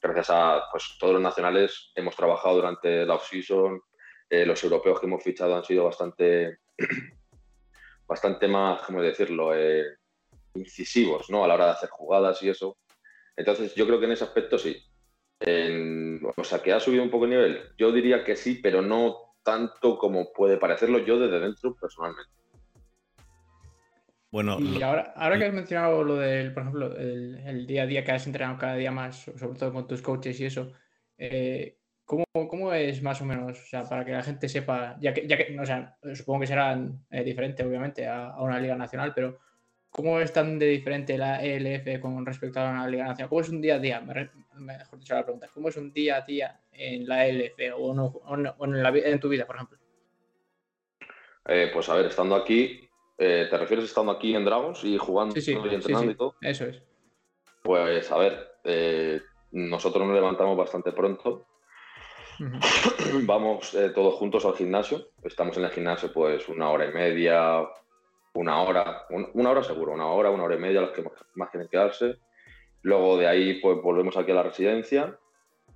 Gracias 0.02 0.30
a 0.32 0.64
pues, 0.72 0.98
todos 1.00 1.14
los 1.14 1.22
nacionales 1.22 1.92
hemos 1.96 2.16
trabajado 2.16 2.56
durante 2.56 3.06
la 3.06 3.16
off-season, 3.16 3.82
eh, 4.34 4.48
los 4.48 4.64
europeos 4.64 5.00
que 5.00 5.06
hemos 5.06 5.24
fichado 5.24 5.56
han 5.56 5.64
sido 5.64 5.84
bastante, 5.84 6.58
bastante 8.08 8.48
más, 8.48 8.82
¿cómo 8.82 9.00
decirlo?, 9.00 9.56
eh, 9.56 9.86
incisivos 10.56 11.30
¿no? 11.30 11.44
a 11.44 11.48
la 11.48 11.54
hora 11.54 11.66
de 11.66 11.72
hacer 11.74 11.90
jugadas 11.90 12.42
y 12.42 12.50
eso. 12.50 12.78
Entonces, 13.38 13.76
yo 13.76 13.86
creo 13.86 14.00
que 14.00 14.06
en 14.06 14.14
ese 14.14 14.24
aspecto 14.24 14.58
sí. 14.58 14.76
o 15.40 16.44
sea, 16.44 16.64
que 16.64 16.74
ha 16.74 16.80
subido 16.80 17.04
un 17.04 17.12
poco 17.12 17.26
el 17.26 17.32
nivel. 17.32 17.62
Yo 17.78 17.92
diría 17.92 18.24
que 18.24 18.36
sí, 18.36 18.56
pero 18.56 18.82
no 18.82 19.36
tanto 19.44 20.00
como 20.00 20.34
puede 20.34 20.58
parecerlo 20.58 20.98
yo 21.00 21.20
desde 21.20 21.40
dentro 21.40 21.76
personalmente. 21.76 22.32
Bueno, 24.32 24.60
y 24.60 24.82
ahora, 24.82 25.14
ahora 25.16 25.38
que 25.38 25.46
has 25.46 25.54
mencionado 25.54 26.04
lo 26.04 26.16
del, 26.16 26.56
por 26.56 26.64
ejemplo, 26.64 26.98
el, 26.98 27.68
día 27.68 27.84
a 27.84 27.86
día 27.86 28.04
que 28.04 28.14
has 28.14 28.26
entrenado 28.26 28.58
cada 28.58 28.76
día 28.76 28.92
más, 28.92 29.30
sobre 29.38 29.60
todo 29.60 29.72
con 29.72 29.88
tus 29.88 30.02
coaches 30.02 30.40
y 30.40 30.46
eso, 30.46 30.74
eh, 31.20 31.78
¿Cómo, 32.06 32.74
es 32.74 33.02
más 33.02 33.22
o 33.22 33.26
menos? 33.26 33.60
O 33.60 33.66
sea, 33.66 33.84
para 33.84 34.04
que 34.04 34.12
la 34.12 34.24
gente 34.24 34.50
sepa, 34.50 34.98
ya 35.00 35.14
que, 35.14 35.26
ya 35.26 35.38
que 35.38 35.58
o 35.58 35.66
sea, 35.66 35.96
supongo 36.14 36.42
que 36.42 36.48
serán 36.48 37.06
eh, 37.10 37.24
diferentes, 37.24 37.66
obviamente, 37.66 38.08
a, 38.08 38.36
una 38.40 38.60
liga 38.60 38.76
nacional, 38.76 39.14
pero 39.16 39.40
¿cómo 39.90 40.20
es 40.20 40.34
tan 40.34 40.60
de 40.60 40.68
diferente 40.68 41.18
la 41.18 41.44
ELF 41.44 42.02
con 42.02 42.26
respecto 42.26 42.60
a 42.60 42.70
una 42.70 42.88
liga 42.88 43.06
nacional? 43.06 43.30
¿Cómo 43.30 43.42
es 43.42 43.50
un 43.50 43.62
día 43.62 43.76
a 43.76 43.80
día? 43.80 44.02
Mejor 44.02 45.00
dicho 45.00 45.16
la 45.16 45.24
pregunta, 45.24 45.48
¿cómo 45.54 45.70
es 45.70 45.78
un 45.78 45.94
día 45.94 46.18
a 46.18 46.22
día 46.22 46.60
en 46.74 47.08
la 47.08 47.26
ELF 47.26 47.58
o, 47.78 47.96
en, 47.96 49.20
tu 49.20 49.30
vida, 49.30 49.46
por 49.46 49.56
ejemplo? 49.56 49.78
Eh, 51.48 51.70
pues 51.74 51.88
a 51.90 51.96
ver, 51.96 52.08
estando 52.08 52.36
aquí, 52.36 52.88
eh, 53.18 53.48
¿te 53.50 53.58
refieres 53.58 53.86
estando 53.86 54.12
aquí 54.12 54.36
en 54.36 54.44
Dragons 54.44 54.84
y 54.84 54.98
jugando 54.98 55.36
y 55.38 55.52
entrenando 55.74 56.12
y 56.12 56.16
todo? 56.16 56.36
Eso 56.42 56.66
es. 56.66 56.82
Pues 57.62 58.12
a 58.12 58.18
ver, 58.18 58.52
nosotros 59.52 60.06
nos 60.06 60.16
levantamos 60.16 60.58
bastante 60.58 60.92
pronto 60.92 61.48
Vamos 63.26 63.74
eh, 63.74 63.90
todos 63.90 64.16
juntos 64.16 64.46
al 64.46 64.56
gimnasio. 64.56 65.10
Estamos 65.24 65.58
en 65.58 65.66
el 65.66 65.72
gimnasio 65.72 66.12
pues 66.12 66.48
una 66.50 66.70
hora 66.70 66.86
y 66.86 66.94
media, 66.94 67.68
una 68.34 68.62
hora, 68.62 69.06
una 69.34 69.52
hora 69.52 69.64
seguro, 69.64 69.94
una 69.94 70.08
hora, 70.08 70.32
una 70.32 70.44
hora 70.44 70.56
y 70.56 70.60
media 70.60 70.82
los 70.82 70.92
que 70.92 71.04
más 71.36 71.50
quieren 71.50 71.70
quedarse. 71.70 72.18
Luego 72.82 73.18
de 73.18 73.28
ahí 73.28 73.62
pues 73.62 73.82
volvemos 73.82 74.18
aquí 74.18 74.32
a 74.32 74.36
la 74.36 74.44
residencia, 74.44 75.18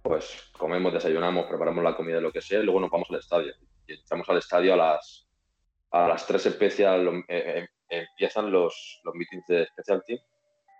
pues 0.02 0.52
comemos, 0.58 0.94
desayunamos, 0.94 1.46
preparamos 1.46 1.84
la 1.84 1.96
comida, 1.96 2.20
lo 2.20 2.32
que 2.32 2.42
sea, 2.42 2.60
y 2.60 2.64
luego 2.64 2.80
nos 2.80 2.90
vamos 2.90 3.08
al 3.12 3.20
estadio. 3.20 3.54
entramos 3.88 4.28
al 4.30 4.38
estadio 4.38 4.74
a 4.74 4.78
las, 4.78 5.28
a 5.92 6.08
las 6.08 6.26
3 6.28 6.48
especial, 6.48 7.24
eh, 7.28 7.68
empiezan 7.90 8.52
los, 8.52 9.00
los 9.04 9.16
meetings 9.16 9.46
de 9.48 9.68
Special 9.68 10.04
Team 10.06 10.20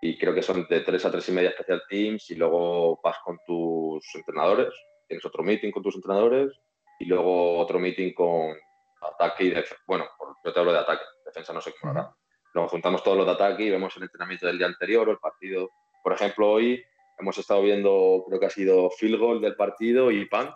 y 0.02 0.18
creo 0.18 0.34
que 0.34 0.42
son 0.42 0.66
de 0.68 0.80
3 0.80 1.04
a 1.06 1.10
3 1.10 1.28
y 1.28 1.32
media 1.32 1.52
Special 1.52 1.82
Teams 1.88 2.30
y 2.30 2.34
luego 2.34 3.00
vas 3.02 3.16
con 3.24 3.38
tus 3.46 4.04
entrenadores, 4.14 4.74
tienes 5.08 5.24
otro 5.24 5.42
meeting 5.42 5.72
con 5.72 5.82
tus 5.82 5.96
entrenadores 5.96 6.52
y 7.00 7.06
luego 7.06 7.58
otro 7.58 7.78
meeting 7.78 8.12
con 8.12 8.54
ataque 9.00 9.44
y 9.44 9.50
defensa. 9.50 9.76
Bueno, 9.86 10.04
yo 10.44 10.52
te 10.52 10.60
hablo 10.60 10.72
de 10.72 10.78
ataque, 10.78 11.04
defensa 11.24 11.52
no 11.52 11.60
sé 11.60 11.72
cómo 11.80 11.92
hará. 11.92 12.14
Luego 12.54 12.68
juntamos 12.68 13.02
todos 13.02 13.16
los 13.16 13.26
de 13.26 13.32
ataque 13.32 13.64
y 13.64 13.70
vemos 13.70 13.96
el 13.96 14.04
entrenamiento 14.04 14.46
del 14.46 14.58
día 14.58 14.66
anterior 14.66 15.08
o 15.08 15.12
el 15.12 15.18
partido. 15.18 15.70
Por 16.02 16.12
ejemplo, 16.12 16.50
hoy 16.50 16.82
hemos 17.18 17.36
estado 17.38 17.62
viendo, 17.62 18.24
creo 18.26 18.40
que 18.40 18.46
ha 18.46 18.50
sido 18.50 18.90
field 18.90 19.18
goal 19.18 19.40
del 19.40 19.56
partido 19.56 20.10
y 20.10 20.26
punt. 20.26 20.52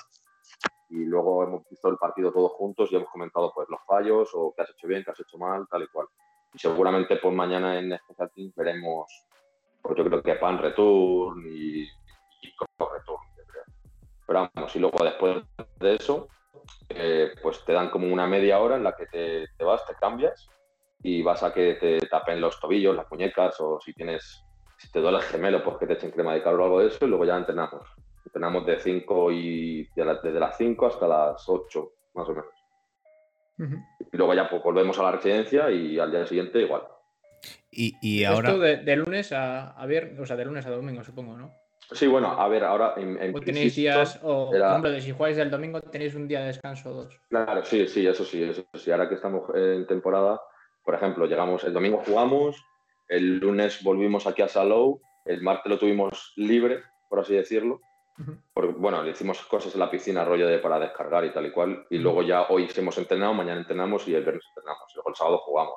Y 0.90 1.04
luego 1.04 1.44
hemos 1.44 1.68
visto 1.70 1.88
el 1.88 1.96
partido 1.96 2.32
todos 2.32 2.52
juntos 2.52 2.90
y 2.92 2.96
hemos 2.96 3.08
comentado 3.08 3.50
pues 3.54 3.66
los 3.70 3.80
fallos 3.86 4.30
o 4.34 4.52
qué 4.54 4.62
has 4.62 4.70
hecho 4.70 4.86
bien, 4.86 5.02
qué 5.04 5.10
has 5.10 5.20
hecho 5.20 5.38
mal, 5.38 5.66
tal 5.70 5.82
y 5.84 5.88
cual. 5.88 6.06
Y 6.52 6.58
seguramente 6.58 7.16
pues 7.16 7.34
mañana 7.34 7.78
en 7.78 7.96
Special 7.98 8.30
Teams 8.34 8.54
veremos, 8.54 9.26
pues 9.80 9.96
yo 9.96 10.04
creo 10.04 10.22
que 10.22 10.34
pan 10.34 10.58
return 10.58 11.46
y, 11.46 11.82
y 11.82 12.54
return. 12.78 13.31
Pero 14.26 14.50
vamos, 14.54 14.76
y 14.76 14.78
luego 14.78 15.04
después 15.04 15.42
de 15.80 15.94
eso, 15.96 16.28
eh, 16.88 17.32
pues 17.42 17.64
te 17.64 17.72
dan 17.72 17.90
como 17.90 18.06
una 18.06 18.26
media 18.26 18.60
hora 18.60 18.76
en 18.76 18.84
la 18.84 18.94
que 18.94 19.06
te, 19.06 19.46
te 19.56 19.64
vas, 19.64 19.84
te 19.86 19.94
cambias 19.94 20.48
y 21.02 21.22
vas 21.22 21.42
a 21.42 21.52
que 21.52 21.74
te 21.74 21.98
tapen 22.06 22.40
los 22.40 22.60
tobillos, 22.60 22.94
las 22.94 23.10
muñecas 23.10 23.60
o 23.60 23.80
si 23.80 23.92
tienes, 23.92 24.44
si 24.78 24.90
te 24.90 25.00
duele 25.00 25.18
el 25.18 25.24
gemelo, 25.24 25.62
pues 25.64 25.76
que 25.78 25.86
te 25.86 25.94
echen 25.94 26.10
crema 26.10 26.34
de 26.34 26.42
calor 26.42 26.60
o 26.60 26.64
algo 26.64 26.80
de 26.80 26.88
eso 26.88 27.04
y 27.04 27.08
luego 27.08 27.24
ya 27.24 27.36
entrenamos. 27.36 27.88
Entrenamos 28.24 28.64
de 28.66 28.78
5 28.78 29.32
y 29.32 29.88
desde 29.94 30.40
las 30.40 30.56
5 30.56 30.86
hasta 30.86 31.08
las 31.08 31.48
8, 31.48 31.92
más 32.14 32.28
o 32.28 32.32
menos. 32.32 33.82
Y 34.12 34.16
luego 34.16 34.34
ya 34.34 34.48
pues, 34.48 34.62
volvemos 34.62 34.98
a 34.98 35.02
la 35.02 35.12
residencia 35.12 35.70
y 35.70 35.98
al 35.98 36.10
día 36.10 36.26
siguiente 36.26 36.60
igual. 36.60 36.82
Y, 37.70 37.96
y 38.00 38.24
ahora... 38.24 38.50
Esto 38.50 38.60
de, 38.60 38.96
lunes 38.96 39.32
a, 39.32 39.70
a 39.70 39.86
viernes, 39.86 40.18
o 40.18 40.26
sea, 40.26 40.36
de 40.36 40.44
lunes 40.44 40.66
a 40.66 40.70
domingo, 40.70 41.02
supongo, 41.02 41.36
¿no? 41.36 41.52
Sí, 41.94 42.06
bueno, 42.06 42.28
a 42.28 42.48
ver, 42.48 42.64
ahora 42.64 42.94
en, 42.96 43.34
o 43.34 43.40
tenéis 43.40 43.76
días, 43.76 44.18
o 44.22 44.50
por 44.50 44.56
ejemplo, 44.56 45.00
si 45.00 45.12
jugáis 45.12 45.38
el 45.38 45.50
domingo 45.50 45.80
tenéis 45.80 46.14
un 46.14 46.28
día 46.28 46.40
de 46.40 46.46
descanso 46.46 46.90
o 46.90 46.94
dos. 47.04 47.20
Claro, 47.28 47.64
sí, 47.64 47.86
sí, 47.86 48.06
eso 48.06 48.24
sí, 48.24 48.42
eso 48.42 48.64
sí. 48.74 48.90
Ahora 48.90 49.08
que 49.08 49.16
estamos 49.16 49.44
en 49.54 49.86
temporada, 49.86 50.40
por 50.84 50.94
ejemplo, 50.94 51.26
llegamos, 51.26 51.64
el 51.64 51.72
domingo 51.72 52.02
jugamos, 52.04 52.56
el 53.08 53.38
lunes 53.38 53.82
volvimos 53.82 54.26
aquí 54.26 54.42
a 54.42 54.48
Salou, 54.48 55.00
el 55.24 55.42
martes 55.42 55.70
lo 55.70 55.78
tuvimos 55.78 56.32
libre, 56.36 56.82
por 57.08 57.20
así 57.20 57.34
decirlo. 57.34 57.80
Porque, 58.54 58.72
bueno, 58.76 59.02
le 59.02 59.10
hicimos 59.10 59.40
cosas 59.46 59.74
en 59.74 59.80
la 59.80 59.90
piscina, 59.90 60.24
rollo 60.24 60.46
de 60.46 60.58
para 60.58 60.78
descargar 60.78 61.24
y 61.24 61.32
tal 61.32 61.46
y 61.46 61.50
cual. 61.50 61.86
Y 61.90 61.98
luego 61.98 62.22
ya 62.22 62.42
hoy 62.48 62.68
hemos 62.76 62.96
entrenado, 62.98 63.34
mañana 63.34 63.60
entrenamos 63.60 64.06
y 64.06 64.14
el 64.14 64.22
viernes 64.22 64.44
entrenamos. 64.48 64.84
Y 64.90 64.94
luego 64.94 65.10
el 65.10 65.16
sábado 65.16 65.38
jugamos. 65.38 65.74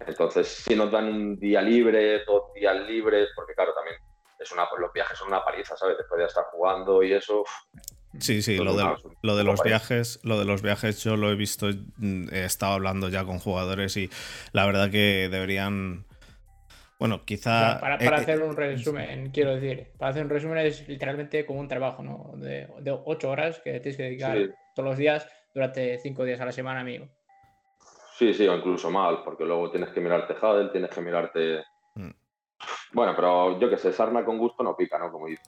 Entonces, 0.00 0.46
si 0.46 0.74
nos 0.74 0.90
dan 0.90 1.06
un 1.06 1.38
día 1.38 1.60
libre, 1.60 2.24
dos 2.24 2.52
días 2.54 2.76
libres, 2.88 3.28
porque 3.34 3.54
claro, 3.54 3.74
también 3.74 3.96
es 4.38 4.52
una, 4.52 4.66
los 4.78 4.92
viajes 4.92 5.18
son 5.18 5.28
una 5.28 5.44
paliza, 5.44 5.76
¿sabes? 5.76 5.96
Después 5.98 6.18
de 6.18 6.26
estar 6.26 6.44
jugando 6.44 7.02
y 7.02 7.12
eso. 7.12 7.44
Sí, 8.18 8.42
sí, 8.42 8.56
lo 8.56 8.74
de, 8.74 8.84
lo 9.22 9.36
de 9.36 9.44
los 9.44 9.62
viajes, 9.62 10.20
lo 10.22 10.38
de 10.38 10.44
los 10.44 10.62
viajes 10.62 11.02
yo 11.02 11.16
lo 11.16 11.30
he 11.30 11.34
visto, 11.34 11.66
mm, 11.96 12.28
he 12.32 12.44
estado 12.44 12.72
hablando 12.72 13.08
ya 13.08 13.24
con 13.24 13.38
jugadores 13.38 13.96
y 13.96 14.10
la 14.52 14.64
verdad 14.64 14.90
que 14.90 15.28
deberían, 15.30 16.06
bueno, 16.98 17.24
quizá... 17.24 17.78
Para, 17.78 17.98
para, 17.98 18.18
eh, 18.18 18.20
hacer 18.22 18.42
un 18.42 18.56
resumen, 18.56 19.30
quiero 19.32 19.54
decir, 19.54 19.92
para 19.98 20.12
hacer 20.12 20.24
un 20.24 20.30
resumen 20.30 20.58
es 20.58 20.88
literalmente 20.88 21.44
como 21.44 21.60
un 21.60 21.68
trabajo, 21.68 22.02
¿no? 22.02 22.32
De, 22.36 22.68
de 22.80 22.90
ocho 23.04 23.30
horas 23.30 23.60
que 23.60 23.80
tienes 23.80 23.96
que 23.96 24.04
dedicar 24.04 24.38
todos 24.74 24.88
los 24.88 24.98
días 24.98 25.28
durante 25.52 25.98
cinco 25.98 26.24
días 26.24 26.40
a 26.40 26.46
la 26.46 26.52
semana, 26.52 26.80
amigo. 26.80 27.08
Sí, 28.16 28.32
sí, 28.32 28.48
o 28.48 28.56
incluso 28.56 28.90
mal, 28.90 29.22
porque 29.24 29.44
luego 29.44 29.70
tienes 29.70 29.90
que 29.90 30.00
mirarte 30.00 30.34
Hadel, 30.40 30.72
tienes 30.72 30.90
que 30.90 31.02
mirarte 31.02 31.64
bueno, 32.96 33.12
pero 33.14 33.60
yo 33.60 33.68
que 33.68 33.76
sé, 33.76 33.92
sarna 33.92 34.24
con 34.24 34.38
gusto 34.38 34.62
no 34.62 34.74
pica, 34.74 34.98
¿no? 34.98 35.12
Como 35.12 35.26
dice. 35.26 35.42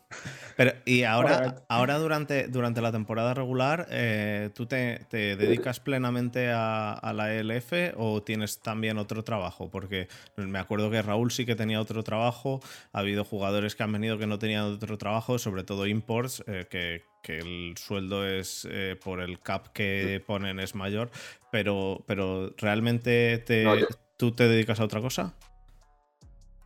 Pero, 0.55 0.73
y 0.85 1.05
ahora, 1.05 1.65
ahora 1.71 1.97
durante, 1.97 2.47
durante 2.47 2.83
la 2.83 2.93
temporada 2.93 3.33
regular, 3.33 3.87
eh, 3.91 4.51
¿tú 4.55 4.67
te, 4.67 5.07
dedicas 5.11 5.81
plenamente 5.81 6.51
a, 6.53 7.01
la 7.15 7.33
ELF 7.33 7.73
o 7.97 8.23
tienes 8.23 8.61
también 8.61 8.99
otro 8.99 9.25
trabajo? 9.25 9.71
Porque 9.71 10.09
me 10.37 10.59
acuerdo 10.59 10.91
que 10.91 11.01
Raúl 11.01 11.31
sí 11.31 11.47
que 11.47 11.57
tenía 11.57 11.81
otro 11.81 12.03
trabajo, 12.03 12.61
ha 12.93 12.99
habido 12.99 13.25
jugadores 13.25 13.75
que 13.75 13.83
han 13.83 13.93
venido 13.93 14.19
que 14.19 14.27
no 14.27 14.39
tenían 14.39 14.65
otro 14.65 14.99
trabajo, 14.99 15.39
sobre 15.39 15.65
todo 15.65 15.87
imports, 15.87 16.45
eh, 16.49 16.67
que, 16.69 17.03
el 17.29 17.75
sueldo 17.79 18.27
es 18.27 18.69
eh, 18.71 18.95
por 19.03 19.21
el 19.21 19.41
cap 19.41 19.69
que 19.73 20.23
ponen 20.27 20.61
es 20.61 20.75
mayor, 20.75 21.11
pero, 21.51 22.05
pero 22.07 22.55
¿realmente 22.59 23.39
te, 23.39 23.87
tú 24.19 24.33
te 24.33 24.49
dedicas 24.49 24.81
a 24.81 24.85
otra 24.85 25.01
cosa? 25.01 25.35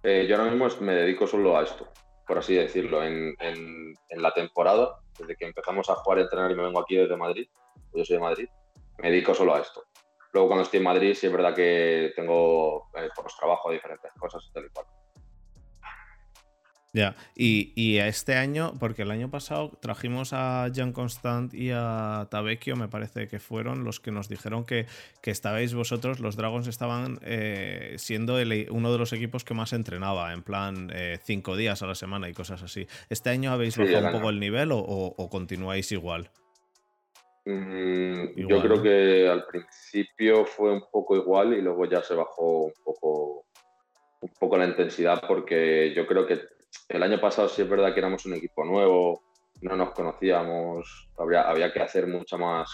Eh, 0.02 0.26
yo 0.28 0.36
ahora 0.36 0.50
mismo 0.50 0.68
me 0.80 0.94
dedico 0.94 1.26
solo 1.26 1.56
a 1.56 1.62
esto, 1.62 1.88
por 2.26 2.38
así 2.38 2.54
decirlo. 2.54 3.02
En, 3.04 3.36
la 4.10 4.32
temporada, 4.32 5.00
desde 5.18 5.36
que 5.36 5.46
empezamos 5.46 5.88
a 5.90 5.94
jugar 5.96 6.18
y 6.18 6.22
entrenar 6.22 6.50
y 6.50 6.54
me 6.54 6.62
vengo 6.62 6.80
aquí 6.80 6.96
desde 6.96 7.16
Madrid, 7.16 7.48
yo 7.94 8.04
soy 8.04 8.16
de 8.16 8.22
Madrid, 8.22 8.48
me 8.98 9.10
dedico 9.10 9.34
solo 9.34 9.54
a 9.54 9.60
esto. 9.60 9.84
Luego 10.32 10.48
cuando 10.48 10.62
estoy 10.62 10.78
en 10.78 10.84
Madrid 10.84 11.14
sí 11.14 11.26
es 11.26 11.32
verdad 11.32 11.54
que 11.54 12.12
tengo 12.14 12.88
eh, 12.94 13.08
por 13.14 13.24
los 13.24 13.36
trabajos 13.36 13.72
diferentes 13.72 14.12
cosas 14.14 14.44
y 14.48 14.52
tal 14.52 14.66
y 14.66 14.68
cual. 14.70 14.86
Ya, 16.94 17.16
y, 17.34 17.72
y, 17.74 17.98
este 18.00 18.34
año, 18.34 18.74
porque 18.78 19.02
el 19.02 19.10
año 19.10 19.30
pasado 19.30 19.70
trajimos 19.80 20.34
a 20.34 20.68
Jean 20.70 20.92
Constant 20.92 21.54
y 21.54 21.70
a 21.72 22.28
Tabecchio, 22.30 22.76
me 22.76 22.86
parece 22.86 23.28
que 23.28 23.38
fueron 23.38 23.82
los 23.82 23.98
que 23.98 24.10
nos 24.10 24.28
dijeron 24.28 24.66
que, 24.66 24.84
que 25.22 25.30
estabais 25.30 25.72
vosotros, 25.72 26.20
los 26.20 26.36
Dragons 26.36 26.66
estaban 26.66 27.18
eh, 27.22 27.94
siendo 27.96 28.34
uno 28.70 28.92
de 28.92 28.98
los 28.98 29.14
equipos 29.14 29.42
que 29.42 29.54
más 29.54 29.72
entrenaba, 29.72 30.34
en 30.34 30.42
plan 30.42 30.90
eh, 30.92 31.18
cinco 31.22 31.56
días 31.56 31.82
a 31.82 31.86
la 31.86 31.94
semana 31.94 32.28
y 32.28 32.34
cosas 32.34 32.62
así. 32.62 32.86
¿Este 33.08 33.30
año 33.30 33.52
habéis 33.52 33.78
bajado 33.78 34.08
un 34.08 34.12
poco 34.12 34.28
el 34.28 34.38
nivel 34.38 34.68
o, 34.72 35.28
continuáis 35.30 35.90
igual? 35.92 36.28
Mm, 37.46 38.36
yo 38.36 38.60
creo 38.60 38.82
que 38.82 39.28
al 39.28 39.46
principio 39.46 40.44
fue 40.44 40.70
un 40.70 40.84
poco 40.92 41.16
igual 41.16 41.54
y 41.54 41.62
luego 41.62 41.86
ya 41.86 42.02
se 42.02 42.14
bajó 42.14 42.64
un 42.64 42.74
poco, 42.84 43.46
un 44.20 44.30
poco 44.38 44.58
la 44.58 44.66
intensidad 44.66 45.22
porque 45.26 45.94
yo 45.96 46.06
creo 46.06 46.26
que 46.26 46.52
el 46.88 47.02
año 47.02 47.20
pasado 47.20 47.48
sí 47.48 47.62
es 47.62 47.68
verdad 47.68 47.92
que 47.92 48.00
éramos 48.00 48.24
un 48.26 48.34
equipo 48.34 48.64
nuevo, 48.64 49.22
no 49.60 49.76
nos 49.76 49.90
conocíamos, 49.90 51.10
había, 51.18 51.42
había 51.42 51.72
que 51.72 51.80
hacer 51.80 52.06
mucha 52.06 52.36
más, 52.36 52.70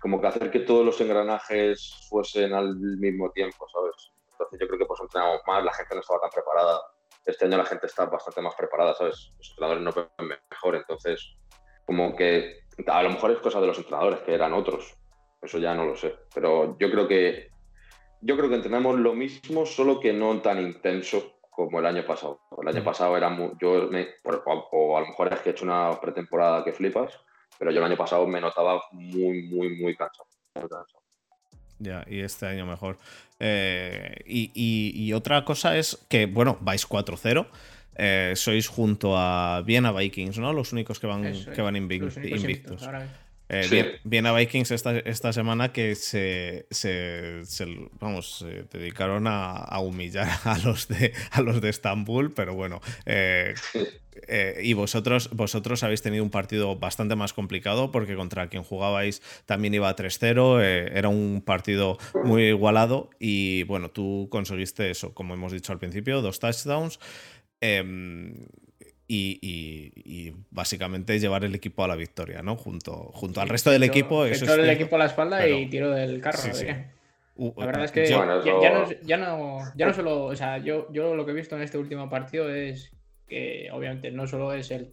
como 0.00 0.20
que 0.20 0.26
hacer 0.28 0.50
que 0.50 0.60
todos 0.60 0.84
los 0.84 1.00
engranajes 1.00 2.06
fuesen 2.08 2.54
al 2.54 2.76
mismo 2.76 3.30
tiempo, 3.30 3.66
¿sabes? 3.68 4.12
Entonces 4.32 4.60
yo 4.60 4.66
creo 4.68 4.78
que 4.78 4.86
pues 4.86 5.00
entrenamos 5.00 5.40
más, 5.46 5.64
la 5.64 5.72
gente 5.72 5.94
no 5.94 6.00
estaba 6.00 6.20
tan 6.20 6.30
preparada. 6.30 6.80
Este 7.24 7.44
año 7.44 7.58
la 7.58 7.66
gente 7.66 7.86
está 7.86 8.06
bastante 8.06 8.40
más 8.40 8.54
preparada, 8.54 8.94
¿sabes? 8.94 9.32
Los 9.38 9.50
entrenadores 9.50 9.82
no 9.82 9.92
ven 9.92 10.28
mejor, 10.50 10.76
entonces 10.76 11.36
como 11.84 12.14
que 12.14 12.60
a 12.86 13.02
lo 13.02 13.10
mejor 13.10 13.32
es 13.32 13.38
cosa 13.38 13.60
de 13.60 13.66
los 13.66 13.78
entrenadores, 13.78 14.20
que 14.20 14.34
eran 14.34 14.52
otros. 14.52 14.94
Eso 15.42 15.58
ya 15.58 15.74
no 15.74 15.84
lo 15.84 15.96
sé. 15.96 16.14
Pero 16.34 16.76
yo 16.78 16.90
creo 16.90 17.08
que 17.08 17.50
yo 18.20 18.36
creo 18.36 18.48
que 18.48 18.56
entrenamos 18.56 18.98
lo 18.98 19.14
mismo, 19.14 19.64
solo 19.64 20.00
que 20.00 20.12
no 20.12 20.40
tan 20.40 20.60
intenso 20.60 21.37
como 21.58 21.80
el 21.80 21.86
año 21.86 22.06
pasado. 22.06 22.40
El 22.62 22.68
año 22.68 22.84
pasado 22.84 23.16
era 23.16 23.28
muy, 23.30 23.50
yo 23.60 23.88
me, 23.90 24.06
o, 24.70 24.96
a 24.96 25.00
lo 25.00 25.06
mejor 25.08 25.32
es 25.34 25.40
que 25.40 25.48
he 25.48 25.52
hecho 25.52 25.64
una 25.64 26.00
pretemporada 26.00 26.62
que 26.62 26.72
flipas, 26.72 27.12
pero 27.58 27.72
yo 27.72 27.78
el 27.78 27.84
año 27.84 27.96
pasado 27.96 28.24
me 28.28 28.40
notaba 28.40 28.80
muy, 28.92 29.42
muy, 29.42 29.76
muy 29.76 29.96
cansado. 29.96 30.28
Ya, 31.80 32.04
y 32.06 32.20
este 32.20 32.46
año 32.46 32.64
mejor. 32.64 32.96
Eh, 33.40 34.22
y, 34.24 35.12
otra 35.12 35.44
cosa 35.44 35.76
es 35.76 35.98
que, 36.08 36.26
bueno, 36.26 36.58
vais 36.60 36.88
4-0. 36.88 37.48
Eh, 37.96 38.34
sois 38.36 38.68
junto 38.68 39.16
a 39.16 39.60
Viena 39.66 39.90
Vikings, 39.90 40.38
¿no? 40.38 40.52
Los 40.52 40.72
únicos 40.72 41.00
que 41.00 41.08
van, 41.08 41.34
que 41.56 41.60
van 41.60 41.74
invictos. 41.74 42.16
Eh, 43.48 43.98
Viena 44.04 44.32
Vikings 44.32 44.70
esta, 44.72 44.98
esta 44.98 45.32
semana 45.32 45.72
que 45.72 45.94
se, 45.94 46.66
se, 46.70 47.42
vamos, 47.98 48.38
se 48.38 48.64
dedicaron 48.64 49.24
a, 49.26 49.78
humillar 49.80 50.28
a 50.44 50.58
los, 50.58 50.88
de, 50.88 51.12
a 51.30 51.40
los 51.40 51.60
de 51.60 51.70
Estambul, 51.70 52.32
pero 52.32 52.54
bueno. 52.54 52.80
Eh, 53.06 53.54
eh, 54.26 54.60
y 54.62 54.72
vosotros, 54.72 55.30
vosotros 55.32 55.82
habéis 55.84 56.02
tenido 56.02 56.24
un 56.24 56.30
partido 56.30 56.76
bastante 56.76 57.14
más 57.14 57.32
complicado 57.32 57.92
porque 57.92 58.16
contra 58.16 58.48
quien 58.48 58.64
jugabais 58.64 59.22
también 59.46 59.74
iba 59.74 59.94
3-0, 59.94 60.60
era 60.60 61.08
un 61.08 61.40
partido 61.44 61.98
muy 62.24 62.48
igualado 62.48 63.10
y 63.18 63.62
bueno, 63.62 63.90
tú 63.90 64.28
conseguiste 64.30 64.90
eso, 64.90 65.14
como 65.14 65.34
hemos 65.34 65.52
dicho 65.52 65.72
al 65.72 65.78
principio, 65.78 66.20
dos 66.20 66.40
touchdowns. 66.40 66.98
Em, 67.60 68.46
y, 69.08 70.34
básicamente 70.50 71.18
llevar 71.18 71.44
el 71.44 71.54
equipo 71.54 71.82
a 71.82 71.88
la 71.88 71.96
victoria, 71.96 72.42
¿no? 72.42 72.56
Junto, 72.56 73.10
junto 73.14 73.40
al 73.40 73.48
resto 73.48 73.70
del 73.70 73.82
equipo. 73.82 74.24
Eso 74.26 74.44
es 74.44 74.50
el 74.50 74.70
equipo 74.70 74.96
a 74.96 74.98
la 75.00 75.06
espalda 75.06 75.48
y 75.48 75.68
tiro 75.68 75.90
del 75.90 76.20
carro. 76.20 76.42
la 77.56 77.66
verdad 77.66 77.84
es 77.84 77.92
que 77.92 78.06
ya, 78.06 78.24
no, 78.24 78.42
ya, 79.02 79.86
no, 79.86 79.94
solo, 79.94 80.24
o 80.24 80.36
sea, 80.36 80.58
yo, 80.58 80.92
yo 80.92 81.14
lo 81.14 81.24
que 81.24 81.32
he 81.32 81.34
visto 81.34 81.56
en 81.56 81.62
este 81.62 81.78
último 81.78 82.10
partido 82.10 82.52
es 82.52 82.92
que 83.26 83.68
obviamente 83.72 84.10
no 84.10 84.26
solo 84.26 84.52
es 84.52 84.70
el, 84.70 84.90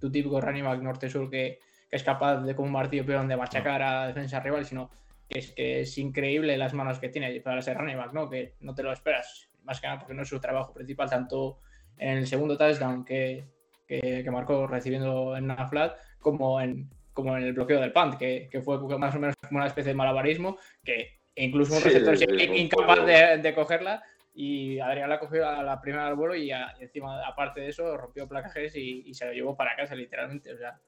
tu 0.00 0.10
típico 0.10 0.40
running 0.40 0.64
back 0.64 0.82
norte-sur 0.82 1.30
que, 1.30 1.60
que 1.88 1.96
es 1.96 2.02
capaz 2.02 2.38
de 2.42 2.54
como 2.54 2.66
un 2.66 2.72
martillo 2.72 3.06
peón 3.06 3.28
de 3.28 3.36
machacar 3.36 3.82
a 3.82 4.08
defensa 4.08 4.40
rival, 4.40 4.64
sino 4.64 4.90
que 5.28 5.38
es, 5.38 5.52
que 5.52 5.80
es 5.80 5.98
increíble 5.98 6.56
las 6.56 6.74
manos 6.74 6.98
que 6.98 7.08
tiene 7.08 7.40
para 7.40 7.62
ser 7.62 7.76
running 7.78 7.96
back, 7.96 8.12
¿no? 8.12 8.28
Que 8.28 8.54
no 8.60 8.74
te 8.74 8.82
lo 8.82 8.92
esperas, 8.92 9.48
más 9.64 9.80
que 9.80 9.86
nada 9.86 10.00
porque 10.00 10.14
no 10.14 10.22
es 10.22 10.28
su 10.28 10.40
trabajo 10.40 10.72
principal, 10.72 11.08
tanto 11.08 11.60
en 11.98 12.18
el 12.18 12.26
segundo 12.26 12.56
touchdown 12.56 13.04
que, 13.04 13.55
que, 13.86 14.28
marcó 14.30 14.66
recibiendo 14.66 15.36
en 15.36 15.44
una 15.44 15.68
flat, 15.68 15.96
como 16.20 16.60
en, 16.60 16.90
como 17.12 17.36
en 17.36 17.44
el 17.44 17.52
bloqueo 17.52 17.80
del 17.80 17.92
punt, 17.92 18.16
que, 18.16 18.48
que, 18.50 18.60
fue 18.60 18.78
más 18.98 19.14
o 19.14 19.18
menos 19.18 19.36
como 19.36 19.58
una 19.58 19.66
especie 19.66 19.92
de 19.92 19.96
malabarismo, 19.96 20.58
que 20.84 21.20
incluso 21.36 21.74
un 21.74 21.82
receptor 21.82 22.16
incapaz 22.40 23.06
de, 23.06 23.38
de, 23.38 23.54
cogerla 23.54 24.02
y 24.38 24.78
Adrián 24.80 25.08
la 25.08 25.18
cogió 25.18 25.48
a 25.48 25.62
la 25.62 25.80
primera 25.80 26.06
al 26.06 26.14
vuelo 26.14 26.36
y, 26.36 26.52
encima, 26.78 27.26
aparte 27.26 27.62
de 27.62 27.68
eso, 27.68 27.96
rompió 27.96 28.28
placajes 28.28 28.76
y, 28.76 29.14
se 29.14 29.24
lo 29.24 29.32
llevó 29.32 29.56
para 29.56 29.74
casa, 29.74 29.94
literalmente. 29.94 30.52
O 30.52 30.58
sea, 30.58 30.78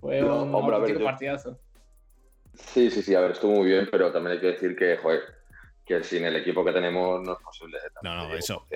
fue 0.00 0.24
un 0.24 0.54
hombre, 0.54 0.98
partidazo. 0.98 1.60
Sí, 2.54 2.90
sí, 2.90 3.02
sí, 3.02 3.14
a 3.14 3.20
ver, 3.20 3.32
estuvo 3.32 3.52
muy 3.52 3.68
bien, 3.68 3.86
pero 3.90 4.10
también 4.10 4.36
hay 4.36 4.40
que 4.40 4.52
decir 4.52 4.74
que, 4.74 4.96
joder, 4.96 5.20
que 5.84 6.02
sin 6.02 6.24
el 6.24 6.36
equipo 6.36 6.64
que 6.64 6.72
tenemos 6.72 7.22
no 7.22 7.34
es 7.34 7.38
posible. 7.38 7.78
No, 8.02 8.16
no, 8.16 8.34
eso, 8.34 8.66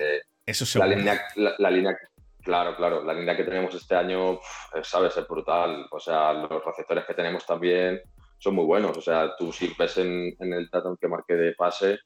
eso 0.45 0.63
es 0.65 0.75
la 0.75 0.85
línea, 0.85 1.19
la, 1.35 1.71
línea, 1.71 1.97
claro, 2.43 2.75
claro, 2.75 3.03
la 3.03 3.13
línea 3.13 3.35
que 3.35 3.43
tenemos 3.43 3.73
este 3.75 3.95
año, 3.95 4.39
sabes, 4.83 5.17
es 5.17 5.27
brutal. 5.27 5.87
O 5.91 5.99
sea, 5.99 6.33
los 6.33 6.63
receptores 6.63 7.05
que 7.05 7.13
tenemos 7.13 7.45
también 7.45 8.01
son 8.37 8.55
muy 8.55 8.65
buenos. 8.65 8.97
O 8.97 9.01
sea, 9.01 9.35
tú 9.37 9.51
si 9.51 9.73
ves 9.77 9.97
en, 9.97 10.35
en 10.39 10.53
el 10.53 10.69
dato 10.69 10.97
que 10.99 11.07
marqué 11.07 11.35
de 11.35 11.53
pase, 11.53 11.99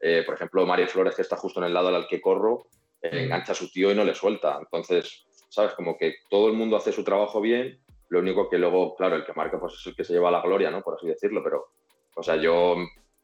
eh, 0.00 0.22
por 0.24 0.34
ejemplo, 0.34 0.64
Mario 0.66 0.88
Flores, 0.88 1.14
que 1.14 1.22
está 1.22 1.36
justo 1.36 1.60
en 1.60 1.66
el 1.66 1.74
lado 1.74 1.88
al 1.88 2.06
que 2.06 2.20
corro, 2.20 2.66
eh, 3.02 3.24
engancha 3.24 3.52
a 3.52 3.54
su 3.54 3.70
tío 3.70 3.90
y 3.90 3.94
no 3.94 4.04
le 4.04 4.14
suelta. 4.14 4.58
Entonces, 4.58 5.26
¿sabes? 5.50 5.74
Como 5.74 5.98
que 5.98 6.14
todo 6.30 6.48
el 6.48 6.54
mundo 6.54 6.76
hace 6.76 6.92
su 6.92 7.04
trabajo 7.04 7.40
bien, 7.40 7.82
lo 8.08 8.20
único 8.20 8.48
que 8.48 8.58
luego, 8.58 8.96
claro, 8.96 9.16
el 9.16 9.24
que 9.24 9.34
marca 9.34 9.60
pues 9.60 9.74
es 9.74 9.86
el 9.86 9.94
que 9.94 10.04
se 10.04 10.14
lleva 10.14 10.30
la 10.30 10.40
gloria, 10.40 10.70
¿no? 10.70 10.82
Por 10.82 10.94
así 10.94 11.06
decirlo, 11.06 11.42
pero, 11.44 11.72
o 12.16 12.22
sea, 12.22 12.36
yo, 12.36 12.76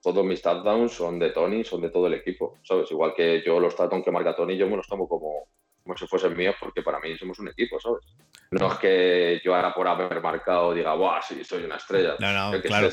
todos 0.03 0.25
mis 0.25 0.43
touchdowns 0.43 0.93
son 0.93 1.19
de 1.19 1.31
Tony, 1.31 1.65
son 1.65 1.81
de 1.81 1.91
todo 1.91 2.07
el 2.07 2.15
equipo, 2.15 2.59
¿sabes? 2.63 2.91
Igual 2.91 3.15
que 3.15 3.43
yo 3.45 3.59
los 3.59 3.75
touchdowns 3.75 4.05
que 4.05 4.13
marca 4.13 4.37
Tony, 4.37 4.57
yo 4.57 4.69
me 4.69 4.77
los 4.77 4.87
tomo 4.87 5.09
como, 5.09 5.49
como 5.87 5.97
si 5.97 6.07
fuesen 6.09 6.37
míos, 6.37 6.57
porque 6.59 6.83
para 6.83 6.99
mí 6.99 7.17
somos 7.17 7.39
un 7.39 7.49
equipo, 7.49 7.79
¿sabes? 7.79 8.03
No 8.51 8.73
es 8.73 8.79
que 8.79 9.41
yo 9.45 9.55
ahora 9.55 9.73
por 9.73 9.87
haber 9.87 10.21
marcado 10.21 10.75
diga, 10.75 10.95
¡buah, 10.95 11.23
sí, 11.23 11.45
soy 11.45 11.63
una 11.63 11.77
estrella! 11.77 12.17
No, 12.19 12.33
no, 12.33 12.61
claro. 12.61 12.89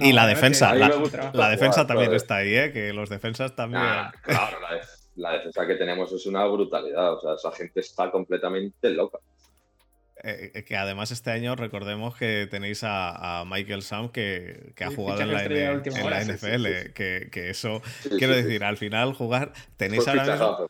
y 0.00 0.12
la 0.12 0.26
defensa, 0.26 0.74
la, 0.74 1.48
defensa 1.48 1.86
también 1.86 2.12
está 2.12 2.36
ahí, 2.38 2.54
¿eh? 2.54 2.72
Que 2.72 2.92
los 2.92 3.08
defensas 3.08 3.54
también... 3.54 3.82
claro, 4.22 4.58
la, 5.14 5.32
defensa 5.34 5.66
que 5.68 5.76
tenemos 5.76 6.12
es 6.12 6.26
una 6.26 6.44
brutalidad, 6.46 7.14
o 7.14 7.20
sea, 7.20 7.34
esa 7.34 7.52
gente 7.52 7.78
está 7.78 8.10
completamente 8.10 8.90
loca. 8.90 9.18
Eh, 10.24 10.52
eh, 10.54 10.64
que 10.64 10.76
además 10.76 11.10
este 11.10 11.32
año 11.32 11.56
recordemos 11.56 12.14
que 12.14 12.46
tenéis 12.48 12.82
a, 12.84 13.44
Michael 13.44 13.82
Sam 13.82 14.08
que, 14.10 14.72
ha 14.80 14.90
jugado 14.94 15.20
en 15.22 15.32
la, 15.32 15.42
NFL, 16.22 16.92
Que, 16.94 17.50
eso, 17.50 17.82
quiero 18.18 18.32
decir, 18.32 18.62
al 18.62 18.76
final 18.76 19.14
jugar, 19.14 19.52
tenéis 19.76 20.06
ahora, 20.06 20.26
mismo, 20.26 20.68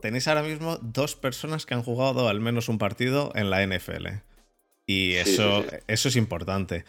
tenéis 0.00 0.28
ahora 0.28 0.42
mismo 0.44 0.78
dos 0.80 1.16
personas 1.16 1.66
que 1.66 1.74
han 1.74 1.82
jugado 1.82 2.28
al 2.28 2.40
menos 2.40 2.68
un 2.68 2.78
partido 2.78 3.32
en 3.34 3.50
la 3.50 3.66
NFL. 3.66 4.06
Y 4.86 5.14
eso, 5.14 5.64
eso 5.88 6.08
es 6.08 6.14
importante. 6.14 6.84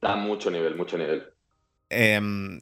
Da, 0.00 0.16
mucho 0.16 0.50
nivel, 0.50 0.74
mucho 0.74 0.98
nivel. 0.98 1.28
Em, 1.90 2.60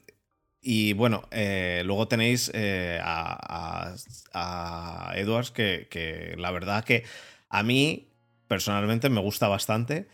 y 0.61 0.93
bueno, 0.93 1.27
eh, 1.31 1.81
luego 1.85 2.07
tenéis 2.07 2.51
a, 2.53 3.95
a, 4.31 5.13
Edwards 5.15 5.49
que, 5.49 5.87
que 5.89 6.35
la 6.37 6.51
verdad 6.51 6.85
que 6.85 7.03
a 7.49 7.63
mí 7.63 8.06
personalmente 8.47 9.09
me 9.09 9.21
gusta 9.21 9.47
bastante, 9.47 10.07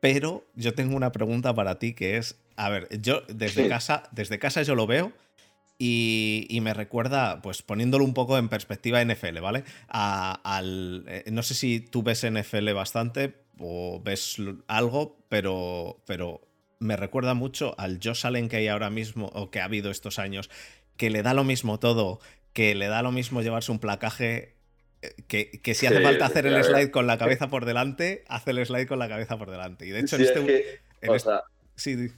pero 0.00 0.44
yo 0.54 0.74
tengo 0.74 0.96
una 0.96 1.12
pregunta 1.12 1.54
para 1.54 1.78
ti 1.78 1.94
que 1.94 2.16
es, 2.16 2.36
a 2.56 2.68
ver, 2.68 2.88
yo 3.00 3.22
desde 3.28 3.68
casa, 3.68 4.04
desde 4.12 4.38
casa 4.38 4.62
yo 4.62 4.74
lo 4.74 4.86
veo 4.86 5.12
y, 5.78 6.58
me 6.62 6.72
recuerda, 6.72 7.42
pues 7.42 7.62
poniéndolo 7.62 8.04
un 8.04 8.14
poco 8.14 8.38
en 8.38 8.48
perspectiva 8.48 9.04
NFL, 9.04 9.40
¿vale? 9.40 9.64
al, 9.88 11.04
eh, 11.06 11.24
no 11.30 11.42
sé 11.42 11.54
si 11.54 11.80
tú 11.80 12.02
ves 12.02 12.24
NFL 12.24 12.72
bastante 12.72 13.34
o 13.58 14.00
ves 14.02 14.36
algo, 14.68 15.18
pero, 15.28 16.02
pero 16.06 16.40
me 16.78 16.96
recuerda 16.96 17.34
mucho 17.34 17.74
al 17.78 18.00
Josh 18.02 18.26
Allen 18.26 18.48
que 18.48 18.56
hay 18.56 18.68
ahora 18.68 18.90
mismo 18.90 19.26
o 19.34 19.50
que 19.50 19.60
ha 19.60 19.64
habido 19.64 19.90
estos 19.90 20.18
años, 20.18 20.50
que 20.96 21.10
le 21.10 21.22
da 21.22 21.34
lo 21.34 21.44
mismo 21.44 21.78
todo, 21.78 22.20
que 22.52 22.74
le 22.74 22.88
da 22.88 23.02
lo 23.02 23.12
mismo 23.12 23.42
llevarse 23.42 23.72
un 23.72 23.78
placaje 23.78 24.55
que, 25.26 25.74
si 25.74 25.86
hace 25.86 26.00
falta 26.00 26.26
hacer 26.26 26.46
el 26.46 26.62
slide 26.62 26.90
con 26.90 27.06
la 27.06 27.18
cabeza 27.18 27.48
por 27.48 27.64
delante, 27.64 28.24
hace 28.28 28.50
el 28.52 28.64
slide 28.64 28.86
con 28.86 28.98
la 28.98 29.08
cabeza 29.08 29.36
por 29.36 29.50
delante. 29.50 29.86
Y 29.86 29.90
de 29.90 30.00
hecho, 30.00 30.16
en 30.16 30.22
este. 30.22 30.80
sí, 31.74 32.10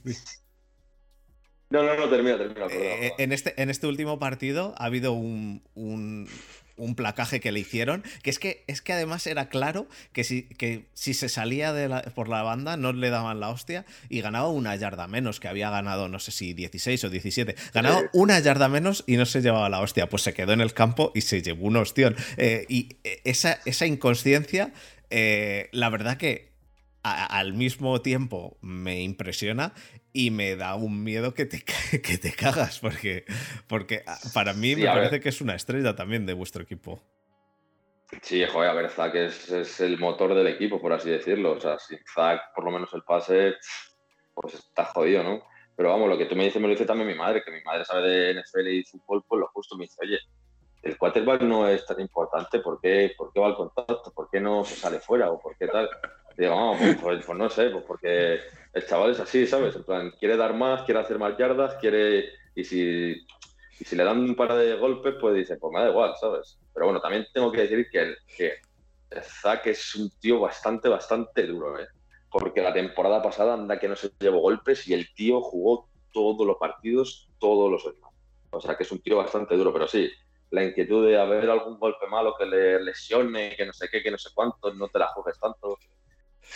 No, 1.69 1.83
no, 1.83 1.95
no, 1.95 2.09
termina, 2.09 2.37
termina. 2.37 2.67
Eh, 2.71 3.13
en, 3.17 3.31
este, 3.31 3.61
en 3.61 3.69
este 3.69 3.87
último 3.87 4.19
partido 4.19 4.73
ha 4.77 4.85
habido 4.85 5.13
un, 5.13 5.63
un 5.75 6.27
placaje 6.95 7.39
que 7.39 7.51
le 7.51 7.59
hicieron, 7.59 8.03
que 8.23 8.29
es 8.29 8.39
que, 8.39 8.63
es 8.67 8.81
que 8.81 8.93
además 8.93 9.27
era 9.27 9.49
claro 9.49 9.87
que 10.13 10.23
si, 10.23 10.43
que 10.43 10.85
si 10.93 11.13
se 11.13 11.29
salía 11.29 11.73
de 11.73 11.89
por 12.15 12.29
la 12.29 12.41
banda 12.41 12.77
no 12.77 12.93
le 12.93 13.09
daban 13.09 13.39
la 13.39 13.49
hostia 13.49 13.85
y 14.09 14.21
ganaba 14.21 14.49
una 14.49 14.75
yarda 14.75 15.07
menos, 15.07 15.39
que 15.39 15.47
había 15.47 15.69
ganado 15.69 16.09
no 16.09 16.19
sé 16.19 16.31
si 16.31 16.53
16 16.53 17.03
o 17.03 17.09
17, 17.09 17.55
ganaba 17.73 18.01
una 18.13 18.39
yarda 18.39 18.69
menos 18.69 19.03
y 19.07 19.17
no 19.17 19.25
se 19.25 19.41
llevaba 19.41 19.69
la 19.69 19.81
hostia, 19.81 20.09
pues 20.09 20.23
se 20.23 20.33
quedó 20.33 20.53
en 20.53 20.61
el 20.61 20.73
campo 20.73 21.11
y 21.13 21.21
se 21.21 21.41
llevó 21.41 21.67
un 21.67 21.77
ostión. 21.77 22.15
Eh, 22.37 22.65
y 22.69 22.97
eh, 23.03 23.21
esa, 23.25 23.59
esa 23.65 23.85
inconsciencia, 23.85 24.73
eh, 25.09 25.69
la 25.71 25.89
verdad 25.89 26.17
que 26.17 26.49
al 27.01 27.53
mismo 27.53 28.01
tiempo 28.01 28.57
me 28.61 29.01
impresiona 29.01 29.73
y 30.13 30.31
me 30.31 30.55
da 30.55 30.75
un 30.75 31.03
miedo 31.03 31.33
que 31.33 31.45
te, 31.45 31.63
que 32.01 32.17
te 32.17 32.31
cagas, 32.33 32.79
porque, 32.79 33.25
porque 33.67 34.03
ah, 34.07 34.17
para 34.33 34.53
mí 34.53 34.75
me 34.75 34.85
parece 34.85 35.19
que 35.19 35.29
es 35.29 35.41
una 35.41 35.55
estrella 35.55 35.95
también 35.95 36.25
de 36.25 36.33
vuestro 36.33 36.63
equipo. 36.63 37.01
Sí, 38.23 38.43
joder, 38.45 38.69
a 38.69 38.73
ver, 38.73 38.89
Zach 38.89 39.13
es, 39.13 39.51
es, 39.51 39.79
el 39.81 39.99
motor 39.99 40.33
del 40.33 40.47
equipo, 40.47 40.81
por 40.81 40.93
así 40.93 41.11
decirlo. 41.11 41.51
O 41.51 41.59
sea, 41.59 41.77
sin 41.77 41.99
Zach, 42.13 42.41
por 42.55 42.63
lo 42.63 42.71
menos 42.71 42.91
el 42.93 43.03
pase, 43.03 43.53
pues 44.33 44.55
está 44.55 44.85
jodido, 44.85 45.23
¿no? 45.23 45.43
Pero 45.75 45.89
vamos, 45.89 46.09
lo 46.09 46.17
que 46.17 46.25
tú 46.25 46.35
me 46.35 46.43
dices 46.43 46.61
me 46.61 46.67
lo 46.67 46.73
dice 46.73 46.85
también 46.85 47.07
mi 47.07 47.15
madre, 47.15 47.43
que 47.43 47.51
mi 47.51 47.61
madre 47.63 47.85
sabe 47.85 48.09
de 48.09 48.41
NFL 48.41 48.67
y 48.67 48.83
fútbol, 48.83 49.23
pues 49.27 49.39
lo 49.39 49.47
justo 49.47 49.77
me 49.77 49.83
dice, 49.83 49.97
oye, 50.01 50.19
el 50.81 50.97
quarterback 50.97 51.41
no 51.41 51.67
es 51.67 51.85
tan 51.85 51.99
importante, 51.99 52.59
¿por 52.59 52.81
qué, 52.81 53.13
¿por 53.17 53.31
qué 53.31 53.39
va 53.39 53.47
al 53.47 53.55
contacto? 53.55 54.11
¿Por 54.13 54.29
qué 54.29 54.39
no 54.39 54.65
se 54.65 54.75
sale 54.75 54.99
fuera? 54.99 55.29
¿O 55.29 55.39
por 55.39 55.55
qué 55.57 55.67
tal? 55.67 55.89
Pues, 56.47 56.97
pues, 57.01 57.25
pues, 57.25 57.37
no 57.37 57.49
sé, 57.49 57.69
porque 57.87 58.39
el 58.73 58.85
chaval 58.85 59.11
es 59.11 59.19
así, 59.19 59.45
¿sabes? 59.45 59.75
En 59.75 59.83
plan, 59.83 60.11
quiere 60.19 60.37
dar 60.37 60.53
más, 60.53 60.83
quiere 60.83 61.01
hacer 61.01 61.19
más 61.19 61.37
yardas, 61.37 61.75
quiere. 61.75 62.29
Y 62.55 62.63
si, 62.63 63.25
si 63.71 63.95
le 63.95 64.03
dan 64.03 64.19
un 64.19 64.35
par 64.35 64.53
de 64.53 64.75
golpes, 64.75 65.15
pues 65.19 65.35
dice, 65.35 65.57
pues 65.57 65.73
me 65.73 65.81
da 65.81 65.89
igual, 65.89 66.13
¿sabes? 66.19 66.59
Pero 66.73 66.85
bueno, 66.85 67.01
también 67.01 67.27
tengo 67.33 67.51
que 67.51 67.61
decir 67.61 67.87
que, 67.91 68.15
que 68.37 68.53
Zack 69.21 69.67
es 69.67 69.95
un 69.95 70.09
tío 70.19 70.39
bastante, 70.39 70.87
bastante 70.87 71.45
duro, 71.45 71.79
¿eh? 71.79 71.87
Porque 72.31 72.61
la 72.61 72.73
temporada 72.73 73.21
pasada 73.21 73.55
anda 73.55 73.79
que 73.79 73.87
no 73.87 73.95
se 73.95 74.11
llevó 74.19 74.39
golpes 74.39 74.87
y 74.87 74.93
el 74.93 75.13
tío 75.13 75.41
jugó 75.41 75.89
todos 76.13 76.45
los 76.45 76.57
partidos, 76.57 77.29
todos 77.39 77.71
los 77.71 77.85
años. 77.85 78.09
O 78.51 78.61
sea 78.61 78.75
que 78.75 78.83
es 78.83 78.91
un 78.91 78.99
tío 78.99 79.17
bastante 79.17 79.55
duro, 79.55 79.73
pero 79.73 79.87
sí, 79.87 80.09
la 80.51 80.63
inquietud 80.63 81.05
de 81.05 81.19
haber 81.19 81.49
algún 81.49 81.79
golpe 81.79 82.07
malo 82.07 82.35
que 82.37 82.45
le 82.45 82.83
lesione, 82.83 83.55
que 83.55 83.65
no 83.65 83.73
sé 83.73 83.87
qué, 83.91 84.01
que 84.01 84.11
no 84.11 84.17
sé 84.17 84.29
cuánto, 84.33 84.73
no 84.73 84.87
te 84.87 84.99
la 84.99 85.07
juegues 85.07 85.39
tanto. 85.39 85.77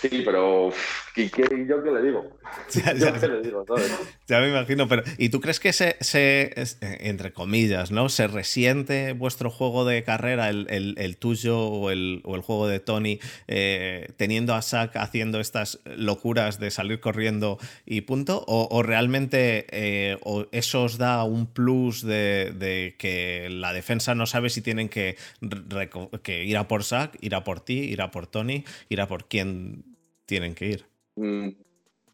Sí, 0.02 0.22
pero 0.26 0.72
¿qué, 1.16 1.30
yo 1.68 1.84
qué 1.84 1.92
le 1.92 2.02
digo? 2.02 2.38
Ya, 2.74 2.94
ya, 2.94 3.12
le 3.12 3.42
digo 3.42 3.66
ya, 4.28 4.40
me 4.40 4.50
imagino, 4.50 4.88
pero 4.88 5.04
¿y 5.18 5.30
tú 5.30 5.40
crees 5.42 5.60
que 5.60 5.74
se, 5.74 5.96
se, 6.02 6.54
entre 6.82 7.34
comillas, 7.34 7.92
¿no? 7.92 8.10
Se 8.10 8.28
resiente 8.28 9.14
vuestro 9.14 9.50
juego 9.50 9.86
de 9.86 10.04
carrera, 10.04 10.50
el, 10.50 11.18
tuyo 11.20 11.60
o 11.60 11.90
el, 11.90 12.22
o 12.24 12.36
el, 12.36 12.42
juego 12.42 12.68
de 12.68 12.80
Tony, 12.80 13.20
eh, 13.48 14.10
teniendo 14.18 14.54
a 14.54 14.62
Sack 14.62 14.96
haciendo 14.98 15.40
estas 15.40 15.80
locuras 15.86 16.60
de 16.60 16.72
salir 16.72 17.00
corriendo 17.00 17.58
y 17.86 18.02
punto? 18.02 18.44
¿O, 18.48 18.84
realmente 18.84 19.66
eh, 19.72 20.18
eso 20.52 20.84
os 20.84 20.98
da 20.98 21.24
un 21.24 21.48
plus 21.48 22.02
de, 22.04 22.96
que 22.98 23.48
la 23.50 23.74
defensa 23.74 24.16
no 24.16 24.26
sabe 24.26 24.50
si 24.50 24.62
tienen 24.62 24.90
que, 24.90 25.18
que 26.24 26.44
ir 26.44 26.58
a 26.58 26.68
por 26.68 26.84
Sack, 26.84 27.18
ir 27.22 27.36
a 27.36 27.44
por 27.44 27.62
ti, 27.62 27.80
ir 27.80 28.02
a 28.02 28.12
por 28.12 28.28
Tony, 28.28 28.64
ir 28.90 29.02
a 29.02 29.08
por 29.08 29.28
quién 29.28 29.83
tienen 30.26 30.56
que 30.56 30.66
ir. 30.66 30.86
Mm, 31.16 31.50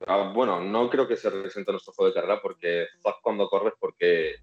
ah, 0.08 0.32
bueno, 0.34 0.62
no 0.62 0.90
creo 0.90 1.08
que 1.08 1.16
se 1.16 1.30
resienta 1.30 1.72
nuestro 1.72 1.94
juego 1.94 2.10
de 2.10 2.16
carrera 2.16 2.42
porque 2.42 2.88
Zach 3.02 3.16
cuando 3.22 3.50
corre 3.50 3.70
es 3.70 3.76
porque 3.80 4.36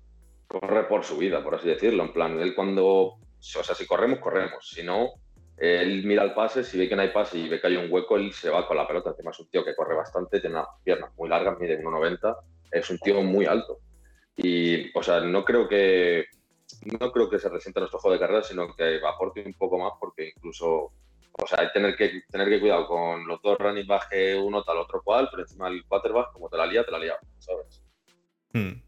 corre 0.46 0.84
por 0.84 1.04
su 1.04 1.16
vida, 1.16 1.42
por 1.42 1.54
así 1.54 1.68
decirlo. 1.68 2.04
En 2.04 2.12
plan, 2.12 2.38
él 2.40 2.54
cuando, 2.54 2.86
o 2.86 3.18
sea, 3.40 3.74
si 3.74 3.86
corremos, 3.86 4.20
corremos. 4.20 4.68
Si 4.68 4.82
no, 4.82 5.10
él 5.56 6.04
mira 6.04 6.22
el 6.22 6.34
pase, 6.34 6.64
si 6.64 6.78
ve 6.78 6.88
que 6.88 6.96
no 6.96 7.02
hay 7.02 7.10
pase 7.10 7.38
y 7.38 7.48
ve 7.48 7.60
que 7.60 7.66
hay 7.66 7.76
un 7.76 7.90
hueco, 7.90 8.16
él 8.16 8.32
se 8.32 8.50
va 8.50 8.66
con 8.66 8.76
la 8.76 8.86
pelota. 8.86 9.10
Además, 9.10 9.36
es 9.36 9.40
un 9.40 9.50
tío 9.50 9.64
que 9.64 9.74
corre 9.74 9.94
bastante, 9.94 10.40
tiene 10.40 10.56
unas 10.56 10.68
piernas 10.84 11.12
muy 11.16 11.28
largas, 11.28 11.58
mide 11.58 11.82
1,90, 11.82 12.36
es 12.70 12.90
un 12.90 12.98
tío 12.98 13.22
muy 13.22 13.46
alto. 13.46 13.78
Y, 14.36 14.96
o 14.96 15.02
sea, 15.02 15.20
no 15.20 15.44
creo 15.44 15.66
que 15.68 16.26
no 17.00 17.12
creo 17.12 17.30
que 17.30 17.38
se 17.38 17.48
resienta 17.48 17.80
nuestro 17.80 18.00
juego 18.00 18.14
de 18.14 18.20
carrera, 18.20 18.42
sino 18.42 18.74
que 18.74 19.00
aporte 19.06 19.42
un 19.44 19.54
poco 19.54 19.78
más 19.78 19.92
porque 19.98 20.32
incluso 20.36 20.92
o 21.38 21.46
sea, 21.46 21.60
hay 21.60 21.68
tener 21.72 21.96
que 21.96 22.22
tener 22.30 22.48
que 22.48 22.60
cuidado 22.60 22.86
con 22.86 23.26
los 23.26 23.40
dos 23.42 23.58
running 23.58 23.86
back 23.86 24.08
uno 24.42 24.62
tal, 24.62 24.78
otro 24.78 25.02
cual, 25.02 25.28
pero 25.30 25.42
encima 25.42 25.68
el 25.68 25.84
quarterback, 25.84 26.32
como 26.32 26.48
te 26.48 26.56
la 26.56 26.66
lía, 26.66 26.84
te 26.84 26.90
la 26.90 26.98
lía, 26.98 27.18
¿sabes? 27.38 27.82
Hmm. 28.52 28.82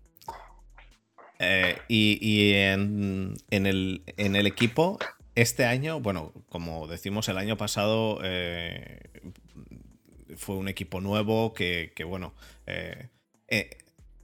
Eh, 1.41 1.79
y, 1.89 2.53
en, 2.55 3.37
el, 3.51 4.03
en, 4.17 4.35
el, 4.35 4.47
equipo, 4.47 4.99
este 5.35 5.67
año, 5.67 6.01
bueno, 6.01 6.33
como 6.49 6.89
decimos 6.89 7.29
el 7.29 7.39
año 7.39 7.57
pasado, 7.57 8.19
eh, 8.25 8.99
fue 10.37 10.57
un 10.57 10.69
equipo 10.69 11.01
nuevo 11.01 11.55
que, 11.55 11.93
bueno, 12.05 12.35
eh, 12.67 13.09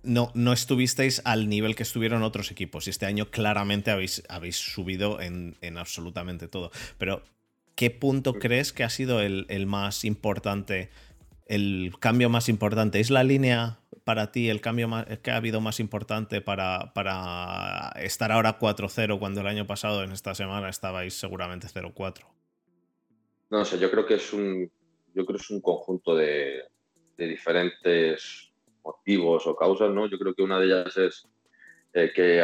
no, 0.03 0.33
no 0.35 0.53
estuvisteis 0.53 1.23
al 1.25 1.49
nivel 1.49 1.77
que 1.77 1.85
estuvieron 1.85 2.25
otros 2.25 2.51
equipos. 2.51 2.87
Y 2.87 2.91
este 2.91 3.07
año 3.07 3.31
claramente 3.31 3.93
habéis, 3.93 4.25
habéis 4.29 4.57
subido 4.57 5.21
en, 5.21 5.57
en 5.61 5.79
absolutamente 5.79 6.49
todo. 6.49 6.73
Pero, 6.99 7.23
¿qué 7.75 7.91
punto 7.91 8.35
crees 8.35 8.73
que 8.73 8.85
ha 8.85 8.91
sido 8.91 9.21
el, 9.21 9.47
el 9.49 9.67
más 9.67 10.05
importante? 10.05 10.91
El 11.47 11.93
cambio 12.01 12.29
más 12.31 12.49
importante. 12.49 13.01
¿Es 13.01 13.11
la 13.11 13.23
línea 13.23 13.79
para 14.05 14.31
ti 14.31 14.51
el 14.51 14.61
cambio 14.61 14.89
que 15.23 15.31
ha 15.31 15.37
habido 15.37 15.61
más 15.61 15.81
importante 15.81 16.41
para, 16.41 16.93
para 16.95 17.93
estar 18.03 18.31
ahora 18.31 18.59
4-0 18.59 19.19
cuando 19.19 19.41
el 19.41 19.47
año 19.47 19.67
pasado 19.67 20.05
en 20.05 20.13
esta 20.13 20.35
semana 20.35 20.69
estabais 20.69 21.15
seguramente 21.15 21.67
0-4? 21.67 22.25
No 23.51 23.65
sé, 23.65 23.79
yo 23.79 23.91
creo 23.91 24.07
que 24.07 24.15
es 24.15 24.33
un, 24.33 24.71
yo 25.15 25.25
creo 25.25 25.39
es 25.39 25.51
un 25.51 25.61
conjunto 25.61 26.15
de, 26.15 26.65
diferentes 27.17 28.51
motivos 28.83 29.47
o 29.47 29.57
causas, 29.57 29.91
¿no? 29.91 30.07
Yo 30.07 30.19
creo 30.19 30.35
que 30.35 30.43
una 30.43 30.59
de 30.59 30.67
ellas 30.67 30.97
es 30.97 31.29
eh, 31.95 32.13
que 32.15 32.41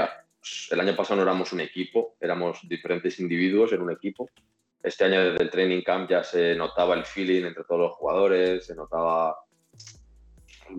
el 0.70 0.80
año 0.80 0.96
pasado 0.96 1.16
no 1.16 1.22
éramos 1.22 1.52
un 1.52 1.60
equipo, 1.60 2.16
éramos 2.20 2.60
diferentes 2.62 3.18
individuos 3.18 3.72
en 3.72 3.82
un 3.82 3.90
equipo. 3.90 4.30
Este 4.82 5.04
año 5.04 5.22
desde 5.22 5.44
el 5.44 5.50
training 5.50 5.82
camp 5.82 6.08
ya 6.08 6.24
se 6.24 6.54
notaba 6.54 6.94
el 6.94 7.04
feeling 7.04 7.44
entre 7.44 7.64
todos 7.64 7.80
los 7.80 7.92
jugadores, 7.92 8.66
se 8.66 8.74
notaba 8.74 9.36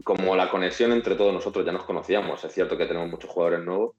como 0.04 0.36
la 0.36 0.50
conexión 0.50 0.92
entre 0.92 1.16
todos 1.16 1.34
nosotros, 1.34 1.66
ya 1.66 1.72
nos 1.72 1.84
conocíamos, 1.84 2.44
es 2.44 2.54
cierto 2.54 2.78
que 2.78 2.86
tenemos 2.86 3.10
muchos 3.10 3.30
jugadores 3.30 3.64
nuevos. 3.64 3.96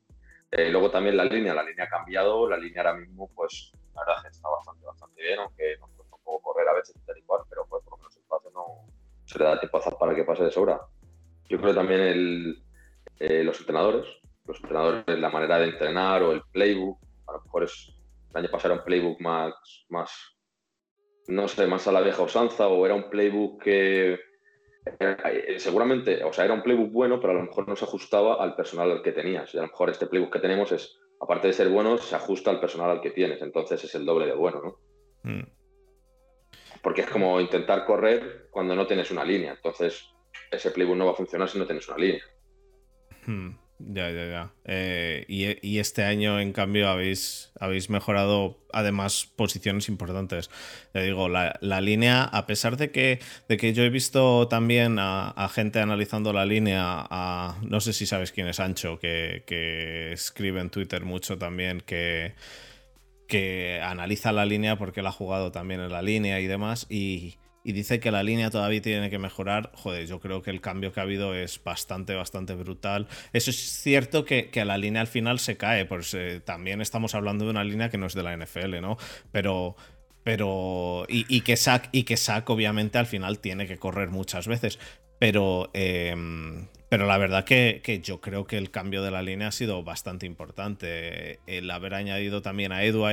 Eh, 0.51 0.71
luego 0.71 0.91
también 0.91 1.17
la 1.17 1.25
línea, 1.25 1.55
la 1.55 1.63
línea 1.63 1.85
ha 1.85 1.89
cambiado, 1.89 2.49
la 2.49 2.57
línea 2.57 2.83
ahora 2.83 2.95
mismo, 2.95 3.31
pues 3.35 3.73
la 3.95 4.03
verdad 4.05 4.27
está 4.31 4.49
bastante, 4.49 4.85
bastante 4.85 5.23
bien, 5.23 5.39
aunque 5.39 5.77
nos 5.79 5.91
cuesta 5.91 6.17
un 6.17 6.23
poco 6.23 6.43
correr 6.43 6.69
a 6.69 6.75
veces 6.75 6.97
y 6.97 7.07
tal 7.07 7.19
y 7.19 7.23
cual, 7.23 7.43
pero 7.49 7.67
pues 7.69 7.83
por 7.85 7.93
lo 7.93 7.99
menos 7.99 8.17
el 8.17 8.23
pase 8.25 8.49
no 8.53 8.65
se 9.25 9.39
le 9.39 9.45
da 9.45 9.61
tiempo 9.61 9.79
a 9.79 9.99
para 9.99 10.15
que 10.15 10.25
pase 10.25 10.45
de 10.45 10.51
sobra. 10.51 10.81
Yo 11.49 11.61
creo 11.61 11.75
también 11.75 12.01
el, 12.01 12.63
eh, 13.19 13.45
los 13.45 13.61
entrenadores, 13.61 14.07
los 14.47 14.59
entrenadores, 14.61 15.05
la 15.19 15.31
manera 15.31 15.59
de 15.59 15.69
entrenar 15.69 16.23
o 16.23 16.33
el 16.33 16.43
playbook, 16.53 16.99
a 17.29 17.33
lo 17.33 17.43
mejor 17.43 17.65
es, 17.65 17.95
el 18.35 18.41
año 18.41 18.51
pasado 18.51 18.75
era 18.75 18.81
un 18.81 18.87
playbook 18.87 19.21
más, 19.21 19.55
más, 19.89 20.13
no 21.29 21.49
sé, 21.49 21.67
más 21.67 21.87
a 21.87 21.93
la 21.93 22.01
vieja 22.01 22.23
usanza 22.23 22.69
o 22.69 22.85
era 22.87 22.95
un 22.95 23.11
playbook 23.11 23.63
que 23.63 24.19
eh, 24.99 25.59
seguramente, 25.59 26.25
o 26.25 26.33
sea, 26.33 26.45
era 26.45 26.55
un 26.55 26.63
playbook 26.63 26.91
bueno, 26.91 27.21
pero 27.21 27.33
a 27.33 27.37
lo 27.37 27.43
mejor 27.43 27.69
no 27.69 27.77
se 27.77 27.85
ajustaba 27.85 28.43
al 28.43 28.57
personal 28.57 28.91
al 28.91 29.03
que 29.03 29.13
tenías. 29.13 29.55
Y 29.55 29.59
a 29.59 29.63
lo 29.63 29.69
mejor 29.69 29.91
este 29.91 30.07
playbook 30.07 30.33
que 30.33 30.41
tenemos 30.41 30.73
es, 30.73 30.99
aparte 31.21 31.49
de 31.49 31.53
ser 31.53 31.69
bueno, 31.69 31.99
se 31.99 32.17
ajusta 32.17 32.51
al 32.51 32.61
personal 32.61 32.91
al 32.91 33.01
que 33.01 33.11
tienes. 33.11 33.41
Entonces 33.43 33.85
es 33.85 33.95
el 33.95 34.05
doble 34.05 34.27
de 34.27 34.35
bueno, 34.35 34.63
¿no? 34.63 35.31
Mm. 35.31 35.47
Porque 36.83 37.03
es 37.03 37.07
como 37.09 37.41
intentar 37.41 37.85
correr 37.85 38.49
cuando 38.51 38.75
no 38.75 38.87
tienes 38.87 39.11
una 39.11 39.25
línea. 39.25 39.53
Entonces 39.53 40.05
ese 40.51 40.71
playbook 40.73 40.97
no 40.97 41.07
va 41.07 41.13
a 41.13 41.17
funcionar 41.17 41.49
si 41.49 41.59
no 41.59 41.67
tienes 41.67 41.89
una 41.89 41.99
línea. 41.99 42.23
Mm. 43.27 43.62
Ya, 43.89 44.11
ya, 44.11 44.27
ya. 44.27 44.53
Eh, 44.65 45.25
y, 45.29 45.79
este 45.79 46.05
año, 46.05 46.41
en 46.41 46.53
cambio, 46.53 46.89
habéis, 46.89 47.51
habéis 47.59 47.91
mejorado 47.91 48.59
además 48.73 49.27
posiciones 49.35 49.89
importantes. 49.89 50.51
Te 50.93 51.03
digo, 51.03 51.29
la, 51.29 51.81
línea, 51.81 52.25
a 52.25 52.47
pesar 52.47 52.77
de 52.77 52.91
que, 52.91 53.19
de 53.49 53.57
que 53.57 53.73
yo 53.73 53.83
he 53.83 53.91
visto 53.91 54.47
también 54.49 54.99
a, 54.99 55.51
gente 55.53 55.81
analizando 55.81 56.33
la 56.33 56.47
línea, 56.47 57.07
no 57.63 57.81
sé 57.81 57.93
si 57.93 58.07
sabes 58.07 58.31
quién 58.33 58.47
es 58.47 58.61
Ancho, 58.61 58.99
que, 58.99 59.43
que 59.47 60.13
escribe 60.13 60.61
en 60.61 60.71
Twitter 60.71 61.05
mucho 61.05 61.39
también, 61.39 61.81
que, 61.81 62.35
que 63.27 63.81
analiza 63.83 64.33
la 64.33 64.45
línea 64.45 64.77
porque 64.77 65.01
él 65.01 65.07
ha 65.07 65.13
jugado 65.13 65.51
también 65.51 65.81
en 65.81 65.91
la 65.91 66.03
línea 66.03 66.41
y 66.41 66.47
demás. 66.47 66.87
Y, 66.89 67.37
y 67.65 67.73
dice 67.73 68.01
que 68.01 68.11
la 68.11 68.23
línea 68.23 68.51
todavía 68.51 68.83
tiene 68.83 69.11
que 69.11 69.19
mejorar, 69.19 69.71
joder, 69.75 70.07
yo 70.07 70.21
creo 70.21 70.43
que 70.43 70.51
el 70.51 70.61
cambio 70.61 70.93
que 70.93 71.01
ha 71.01 71.05
habido 71.05 71.35
es 71.35 71.63
bastante, 71.63 72.15
bastante 72.15 72.55
brutal. 72.55 73.07
Eso 73.33 73.51
es 73.51 73.57
cierto 73.57 74.25
que, 74.25 74.51
que 74.51 74.65
la 74.65 74.79
línea 74.79 75.01
al 75.01 75.07
final 75.07 75.39
se 75.39 75.57
cae, 75.57 75.85
pues 75.85 76.13
eh, 76.15 76.41
también 76.45 76.81
estamos 76.81 77.15
hablando 77.15 77.45
de 77.45 77.51
una 77.51 77.65
línea 77.65 77.89
que 77.89 77.99
no 77.99 78.07
es 78.07 78.15
de 78.15 78.23
la 78.23 78.37
NFL, 78.37 78.81
¿no? 78.81 78.97
Pero... 79.31 79.77
Pero. 80.25 81.05
Y, 81.09 81.41
que 81.41 81.57
Sack, 81.57 81.89
y 81.91 82.05
que 82.05 82.17
Sack, 82.17 82.49
obviamente, 82.49 82.97
al 82.97 83.07
final 83.07 83.41
tiene 83.41 83.67
que 83.67 83.79
correr 83.79 84.11
muchas 84.11 84.47
veces. 84.47 84.79
Pero. 85.19 85.69
Em, 85.75 86.69
pero 86.89 87.07
la 87.07 87.19
verdad 87.19 87.45
que, 87.45 87.81
que, 87.83 87.99
yo 87.99 88.21
creo 88.21 88.47
que 88.47 88.57
el 88.57 88.71
cambio 88.71 89.03
de 89.03 89.11
la 89.11 89.21
línea 89.21 89.49
ha 89.49 89.51
sido 89.51 89.83
bastante 89.83 90.25
importante. 90.27 91.41
El 91.49 91.69
haber 91.73 91.95
añadido 91.95 92.41
también 92.41 92.71
a 92.71 92.85
Edu 92.85 93.05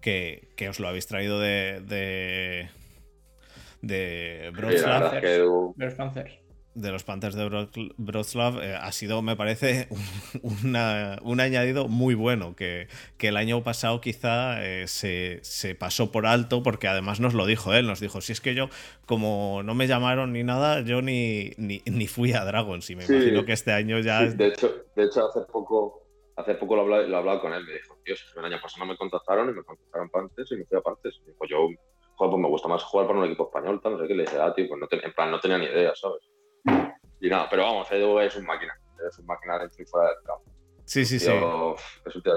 que, 0.00 0.48
que 0.56 0.68
os 0.68 0.80
lo 0.80 0.88
habéis 0.88 1.06
traído 1.06 1.38
de 1.38 2.70
Wroclaw. 4.52 5.74
de 6.74 6.92
los 6.92 7.02
Panthers 7.02 7.34
de 7.34 7.48
Wroclaw 7.98 8.60
eh, 8.60 8.74
ha 8.74 8.92
sido, 8.92 9.20
me 9.20 9.36
parece, 9.36 9.88
un 10.42 11.40
añadido 11.40 11.88
muy 11.88 12.14
bueno 12.14 12.54
que, 12.54 12.88
el 13.18 13.36
año 13.36 13.62
pasado 13.62 14.00
quizá 14.00 14.64
eh, 14.64 14.86
se, 14.86 15.74
pasó 15.74 16.12
por 16.12 16.26
alto 16.26 16.62
porque 16.62 16.88
además 16.88 17.20
nos 17.20 17.34
lo 17.34 17.46
dijo 17.46 17.74
él, 17.74 17.86
nos 17.86 18.00
dijo, 18.00 18.20
si 18.20 18.32
es 18.32 18.40
que 18.40 18.54
yo 18.54 18.68
como 19.06 19.62
no 19.64 19.74
me 19.74 19.86
llamaron 19.86 20.32
ni 20.32 20.44
nada, 20.44 20.80
yo 20.82 21.02
ni, 21.02 21.50
ni, 21.56 22.06
fui 22.06 22.32
a 22.32 22.44
Dragons 22.44 22.88
y 22.90 22.96
me 22.96 23.04
imagino 23.04 23.44
que 23.44 23.52
este 23.52 23.72
año 23.72 23.98
ya... 23.98 24.24
de, 24.24 24.46
hecho, 24.46 24.86
de 24.94 25.04
hecho, 25.04 25.26
hace 25.28 25.40
poco, 25.52 26.06
hace 26.36 26.54
poco 26.54 26.76
lo 26.76 27.02
he 27.02 27.14
hablado, 27.14 27.40
con 27.40 27.52
él, 27.52 27.64
me 27.64 27.72
dijo, 27.72 27.98
Dios, 28.04 28.24
el 28.36 28.44
año 28.44 28.58
pasado 28.62 28.86
no 28.86 28.92
me 28.92 28.96
contactaron 28.96 29.50
y 29.50 29.52
me 29.52 29.64
contactaron 29.64 30.08
Panthers 30.10 30.52
y 30.52 30.56
me 30.56 30.64
fui 30.64 30.78
a 30.78 30.80
Panthers. 30.80 31.20
Y 31.22 31.30
dijo, 31.30 31.44
yo 31.46 31.68
joder, 32.18 32.32
pues 32.32 32.42
me 32.42 32.48
gusta 32.48 32.68
más 32.68 32.82
jugar 32.82 33.06
para 33.06 33.20
un 33.20 33.26
equipo 33.26 33.44
español, 33.44 33.80
tal, 33.80 33.92
no 33.92 33.98
sé 34.00 34.08
qué, 34.08 34.14
le 34.14 34.24
dije, 34.24 34.38
ah, 34.40 34.52
tío, 34.52 34.66
pues 34.68 34.80
no 34.80 34.88
en 34.90 35.14
plan, 35.14 35.30
no 35.30 35.38
tenía 35.38 35.58
ni 35.58 35.66
idea, 35.66 35.94
¿sabes? 35.94 36.28
Y 37.20 37.28
nada, 37.28 37.48
pero 37.48 37.62
vamos, 37.62 37.90
Edu 37.92 38.18
es 38.18 38.36
un 38.36 38.44
máquina, 38.44 38.74
es 39.08 39.18
un 39.18 39.26
máquina 39.26 39.58
dentro 39.58 39.82
y 39.82 39.86
fuera 39.86 40.08
del 40.08 40.24
campo. 40.24 40.50
Sí, 40.84 41.04
sí, 41.04 41.18
sí. 41.18 41.30
Es 41.30 42.16
un, 42.16 42.22
tío, 42.22 42.32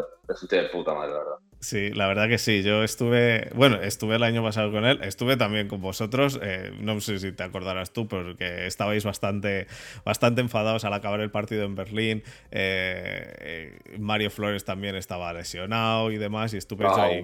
de 0.49 0.69
puta 0.69 0.93
madre, 0.93 1.13
la 1.13 1.19
verdad. 1.19 1.37
Sí, 1.61 1.91
la 1.91 2.07
verdad 2.07 2.27
que 2.27 2.39
sí. 2.39 2.63
Yo 2.63 2.83
estuve, 2.83 3.51
bueno, 3.53 3.79
estuve 3.79 4.15
el 4.15 4.23
año 4.23 4.41
pasado 4.41 4.71
con 4.71 4.83
él, 4.83 4.99
estuve 5.03 5.37
también 5.37 5.67
con 5.67 5.79
vosotros. 5.79 6.39
Eh, 6.41 6.71
no 6.79 6.99
sé 7.01 7.19
si 7.19 7.31
te 7.33 7.43
acordarás 7.43 7.93
tú, 7.93 8.07
porque 8.07 8.65
estabais 8.65 9.05
bastante, 9.05 9.67
bastante 10.03 10.41
enfadados 10.41 10.85
al 10.85 10.93
acabar 10.93 11.19
el 11.21 11.29
partido 11.29 11.63
en 11.65 11.75
Berlín. 11.75 12.23
Eh, 12.49 13.79
eh, 13.85 13.97
Mario 13.99 14.31
Flores 14.31 14.65
también 14.65 14.95
estaba 14.95 15.31
lesionado 15.33 16.11
y 16.11 16.17
demás, 16.17 16.51
y 16.55 16.57
estuve 16.57 16.85
yo 16.85 16.95
ahí, 16.95 17.21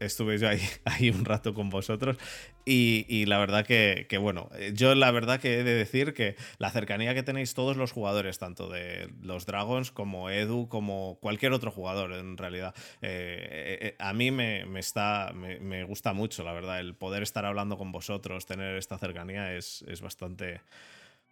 estuve 0.00 0.38
yo 0.38 0.48
ahí, 0.48 0.60
ahí 0.84 1.10
un 1.10 1.24
rato 1.24 1.54
con 1.54 1.70
vosotros. 1.70 2.18
Y, 2.64 3.26
la 3.26 3.38
verdad 3.38 3.66
que, 3.66 4.06
bueno, 4.20 4.48
yo 4.72 4.94
la 4.94 5.10
verdad 5.10 5.40
que 5.40 5.58
he 5.58 5.64
de 5.64 5.74
decir 5.74 6.14
que 6.14 6.36
la 6.58 6.70
cercanía 6.70 7.12
que 7.12 7.24
tenéis 7.24 7.54
todos 7.54 7.76
los 7.76 7.90
jugadores, 7.90 8.38
tanto 8.38 8.68
de 8.68 9.08
los 9.20 9.46
Dragons 9.46 9.90
como 9.90 10.30
Edu, 10.30 10.68
como 10.68 11.18
cualquier 11.20 11.52
otro 11.52 11.72
jugador 11.72 12.12
en 12.22 12.36
realidad. 12.36 12.74
Eh, 13.02 13.78
eh, 13.80 13.96
a 13.98 14.12
mí 14.12 14.30
me, 14.30 14.64
está, 14.78 15.32
me, 15.34 15.84
gusta 15.84 16.12
mucho, 16.12 16.42
la 16.42 16.52
verdad, 16.52 16.80
el 16.80 16.94
poder 16.94 17.22
estar 17.22 17.44
hablando 17.44 17.76
con 17.76 17.92
vosotros, 17.92 18.46
tener 18.46 18.76
esta 18.76 18.98
cercanía 18.98 19.54
es, 19.54 19.84
bastante, 20.00 20.60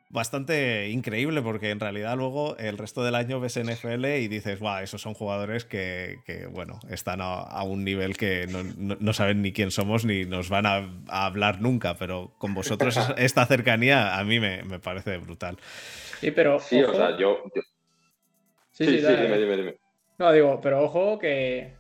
bastante 0.09 0.89
increíble 0.91 1.43
porque 1.43 1.71
en 1.71 1.81
realidad 1.81 2.17
luego 2.17 2.57
el 2.59 2.77
resto 2.79 3.03
del 3.05 3.15
año 3.15 3.41
ves 3.41 3.59
NFL 3.59 4.05
y 4.07 4.29
dices, 4.29 4.59
wow, 4.61 4.79
esos 4.79 5.01
son 5.01 5.15
jugadores 5.15 5.65
que, 5.65 6.19
bueno, 6.53 6.79
están 6.91 7.21
a, 7.23 7.63
un 7.63 7.85
nivel 7.85 8.17
que 8.17 8.47
no, 8.47 9.13
saben 9.13 9.43
ni 9.43 9.53
quién 9.53 9.71
somos 9.71 10.05
ni 10.05 10.25
nos 10.25 10.49
van 10.49 10.67
a, 10.67 10.89
hablar 11.09 11.61
nunca, 11.61 11.97
pero 11.97 12.33
con 12.39 12.55
vosotros 12.55 12.99
esta 13.17 13.47
cercanía 13.47 14.19
a 14.19 14.25
mí 14.25 14.41
me, 14.41 14.79
parece 14.81 15.19
brutal. 15.19 15.59
Sí, 16.21 16.31
pero... 16.31 16.61
Sí, 16.61 16.83
o 16.83 16.95
sea, 16.95 17.17
yo... 17.17 17.43
Sí, 18.73 18.85
sí, 18.87 18.97
dime, 18.97 19.39
dime, 19.39 19.57
dime. 19.57 19.80
No, 20.21 20.31
digo, 20.33 20.61
pero 20.61 20.83
ojo 20.83 21.19
que 21.19 21.73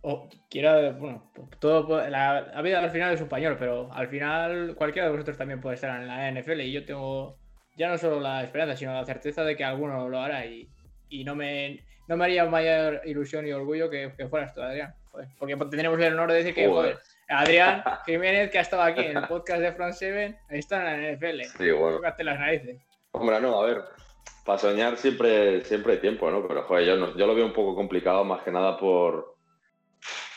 o 0.00 0.28
quiera, 0.50 0.90
bueno, 0.90 1.30
todo, 1.60 2.08
la, 2.08 2.60
vida 2.60 2.80
al 2.80 2.90
final 2.90 3.14
es 3.14 3.20
un 3.20 3.28
pañuelo, 3.28 3.56
pero 3.56 3.88
al 3.92 4.08
final 4.08 4.74
cualquiera 4.74 5.06
de 5.06 5.12
vosotros 5.12 5.38
también 5.38 5.60
puede 5.60 5.76
estar 5.76 6.02
en 6.02 6.08
la 6.08 6.28
NFL 6.28 6.60
y 6.62 6.72
yo 6.72 6.84
tengo 6.84 7.38
ya 7.76 7.88
no 7.88 7.96
solo 7.96 8.18
la 8.18 8.42
esperanza, 8.42 8.76
sino 8.76 8.92
la 8.92 9.04
certeza 9.04 9.44
de 9.44 9.56
que 9.56 9.62
alguno 9.62 10.08
lo 10.08 10.18
hará 10.18 10.44
y, 10.44 10.68
y 11.08 11.22
no, 11.22 11.36
me, 11.36 11.84
no 12.08 12.16
me 12.16 12.24
haría 12.24 12.44
mayor 12.46 13.00
ilusión 13.04 13.46
y 13.46 13.52
orgullo 13.52 13.88
que, 13.88 14.12
que 14.16 14.26
fueras 14.26 14.52
tú, 14.52 14.60
Adrián. 14.60 14.92
porque 15.38 15.54
tendremos 15.54 16.00
el 16.00 16.14
honor 16.14 16.32
de 16.32 16.38
decir 16.38 16.54
que 16.54 16.96
Adrián 17.28 17.84
Jiménez, 18.06 18.50
que 18.50 18.58
ha 18.58 18.62
estado 18.62 18.82
aquí 18.82 19.02
en 19.02 19.18
el 19.18 19.28
podcast 19.28 19.60
de 19.60 19.72
Front 19.72 19.94
7, 19.94 20.36
está 20.50 20.96
en 20.96 21.00
la 21.00 21.12
NFL. 21.12 21.42
Sí, 21.58 21.70
bueno. 21.70 22.00
las 22.00 22.40
narices. 22.40 22.80
Hombre, 23.12 23.40
no, 23.40 23.62
a 23.62 23.66
ver, 23.66 23.84
para 24.44 24.58
soñar 24.58 24.96
siempre, 24.96 25.64
siempre 25.64 25.94
hay 25.94 26.00
tiempo, 26.00 26.30
¿no? 26.30 26.46
Pero 26.46 26.64
joder, 26.64 26.86
yo, 26.86 27.16
yo 27.16 27.26
lo 27.26 27.34
veo 27.34 27.46
un 27.46 27.52
poco 27.52 27.74
complicado 27.74 28.24
más 28.24 28.42
que 28.42 28.50
nada 28.50 28.76
por, 28.76 29.36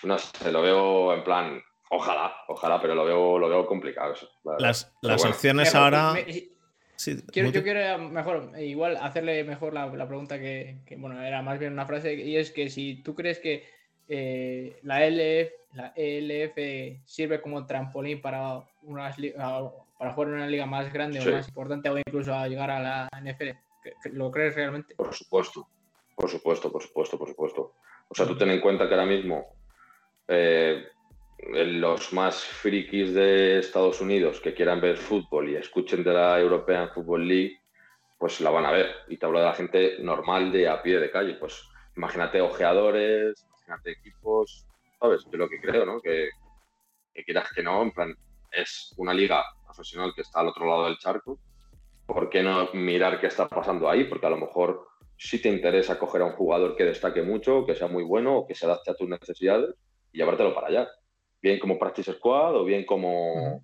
no 0.03 0.17
sé, 0.17 0.51
lo 0.51 0.61
veo 0.61 1.13
en 1.13 1.23
plan, 1.23 1.61
Ojalá, 1.89 2.35
ojalá, 2.47 2.81
pero 2.81 2.95
lo 2.95 3.05
veo, 3.05 3.39
lo 3.39 3.49
veo 3.49 3.65
complicado. 3.65 4.13
las, 4.59 4.91
las 5.01 5.23
opciones 5.23 5.73
ahora. 5.73 6.15
quiero, 7.31 7.49
yo 7.51 7.63
quiero 7.63 7.99
mejor, 8.09 8.51
igual 8.59 8.97
hacerle 8.97 9.43
mejor 9.45 9.73
la, 9.73 10.07
pregunta 10.07 10.37
que, 10.37 10.79
bueno, 10.97 11.21
era 11.21 11.41
más 11.41 11.59
bien 11.59 11.73
una 11.73 11.85
frase, 11.85 12.13
y 12.15 12.35
es 12.35 12.51
que 12.51 12.69
si 12.69 12.95
tú 13.03 13.15
crees 13.15 13.39
que 13.39 13.65
eh, 14.09 14.79
la, 14.83 15.05
LF, 15.07 15.51
la 15.73 15.93
ELF 15.95 16.99
sirve 17.05 17.39
como 17.39 17.65
trampolín 17.65 18.21
para, 18.21 18.61
unas, 18.81 19.15
para 19.97 20.13
jugar 20.13 20.29
en 20.29 20.35
una 20.35 20.47
liga 20.47 20.65
más 20.65 20.91
grande 20.91 21.21
o 21.21 21.31
más 21.31 21.47
importante 21.47 21.89
o 21.89 21.97
incluso 21.97 22.33
a 22.33 22.49
llegar 22.49 22.69
a 22.69 22.79
la 22.81 23.09
NFL, 23.21 23.51
¿lo 24.11 24.31
crees 24.31 24.55
realmente? 24.55 24.95
Por 24.95 25.13
supuesto, 25.13 25.67
por 26.15 26.29
supuesto, 26.29 26.71
por 26.71 26.83
supuesto, 26.83 27.17
por 27.17 27.29
supuesto. 27.29 27.73
O 28.09 28.15
sea, 28.15 28.25
tú 28.25 28.37
ten 28.37 28.49
en 28.49 28.61
cuenta 28.61 28.87
que 28.87 28.93
ahora 28.93 29.05
mismo 29.05 29.45
eh, 30.27 30.87
los 31.39 32.13
más 32.13 32.43
frikis 32.43 33.13
de 33.13 33.59
Estados 33.59 34.01
Unidos 34.01 34.39
que 34.41 34.53
quieran 34.53 34.81
ver 34.81 34.97
fútbol 34.97 35.49
y 35.49 35.55
escuchen 35.55 36.03
de 36.03 36.13
la 36.13 36.39
European 36.39 36.89
Football 36.89 37.27
League, 37.27 37.61
pues 38.17 38.41
la 38.41 38.49
van 38.49 38.65
a 38.65 38.71
ver. 38.71 38.95
Y 39.07 39.17
te 39.17 39.25
hablo 39.25 39.39
de 39.39 39.45
la 39.45 39.53
gente 39.53 39.97
normal 39.99 40.51
de 40.51 40.67
a 40.67 40.81
pie 40.81 40.99
de 40.99 41.11
calle. 41.11 41.35
Pues 41.35 41.67
imagínate 41.95 42.41
ojeadores, 42.41 43.45
imagínate 43.49 43.91
equipos, 43.91 44.65
¿sabes? 44.99 45.25
Yo 45.31 45.37
lo 45.37 45.49
que 45.49 45.61
creo, 45.61 45.85
¿no? 45.85 46.01
Que, 46.01 46.29
que 47.13 47.23
quieras 47.23 47.51
que 47.53 47.61
no, 47.61 47.81
en 47.83 47.91
plan, 47.91 48.17
es 48.51 48.93
una 48.97 49.13
liga 49.13 49.43
profesional 49.65 50.13
que 50.15 50.21
está 50.21 50.39
al 50.39 50.47
otro 50.47 50.65
lado 50.65 50.85
del 50.85 50.97
charco. 50.97 51.39
¿Por 52.07 52.29
qué 52.29 52.41
no 52.41 52.69
mirar 52.73 53.19
qué 53.19 53.27
está 53.27 53.47
pasando 53.47 53.89
ahí? 53.89 54.05
Porque 54.05 54.25
a 54.25 54.31
lo 54.31 54.37
mejor 54.37 54.87
sí 55.17 55.41
te 55.41 55.49
interesa 55.49 55.99
coger 55.99 56.21
a 56.21 56.25
un 56.25 56.33
jugador 56.33 56.75
que 56.75 56.85
destaque 56.85 57.21
mucho, 57.21 57.65
que 57.65 57.75
sea 57.75 57.87
muy 57.87 58.03
bueno, 58.03 58.37
o 58.37 58.47
que 58.47 58.55
se 58.55 58.65
adapte 58.65 58.91
a 58.91 58.95
tus 58.95 59.07
necesidades 59.07 59.75
y 60.11 60.17
llevártelo 60.17 60.55
para 60.55 60.67
allá 60.67 60.87
bien 61.41 61.59
como 61.59 61.79
practice 61.79 62.13
squad 62.13 62.55
o 62.55 62.65
bien 62.65 62.85
como 62.85 63.63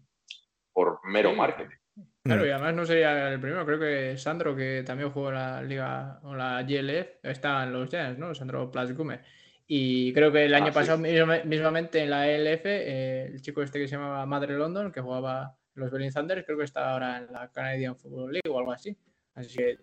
por 0.71 0.99
mero 1.05 1.33
marketing. 1.33 1.75
Claro, 2.23 2.45
y 2.45 2.49
además 2.49 2.73
no 2.73 2.85
sería 2.85 3.29
el 3.31 3.39
primero, 3.39 3.65
creo 3.65 3.79
que 3.79 4.17
Sandro, 4.17 4.55
que 4.55 4.83
también 4.85 5.11
jugó 5.11 5.31
la 5.31 5.61
liga 5.61 6.19
o 6.23 6.33
la 6.33 6.63
GLF, 6.63 7.23
está 7.23 7.63
en 7.63 7.73
los 7.73 7.89
Giants, 7.89 8.17
¿no? 8.17 8.33
Sandro 8.33 8.71
Plasgume. 8.71 9.19
Y 9.67 10.13
creo 10.13 10.31
que 10.31 10.45
el 10.45 10.53
año 10.53 10.67
ah, 10.69 10.73
pasado, 10.73 10.99
mismamente 10.99 12.01
en 12.01 12.09
la 12.09 12.29
ELF, 12.29 12.65
eh, 12.65 13.25
el 13.25 13.41
chico 13.41 13.61
este 13.61 13.79
que 13.79 13.87
se 13.87 13.95
llamaba 13.95 14.25
Madre 14.25 14.57
London, 14.57 14.91
que 14.91 15.01
jugaba 15.01 15.57
los 15.75 15.91
Berlin 15.91 16.11
Thunders, 16.11 16.45
creo 16.45 16.57
que 16.57 16.65
está 16.65 16.91
ahora 16.91 17.17
en 17.17 17.31
la 17.31 17.49
Canadian 17.51 17.95
Football 17.95 18.33
League 18.33 18.49
o 18.49 18.59
algo 18.59 18.71
así. 18.71 18.95
Así 19.35 19.57
que 19.57 19.79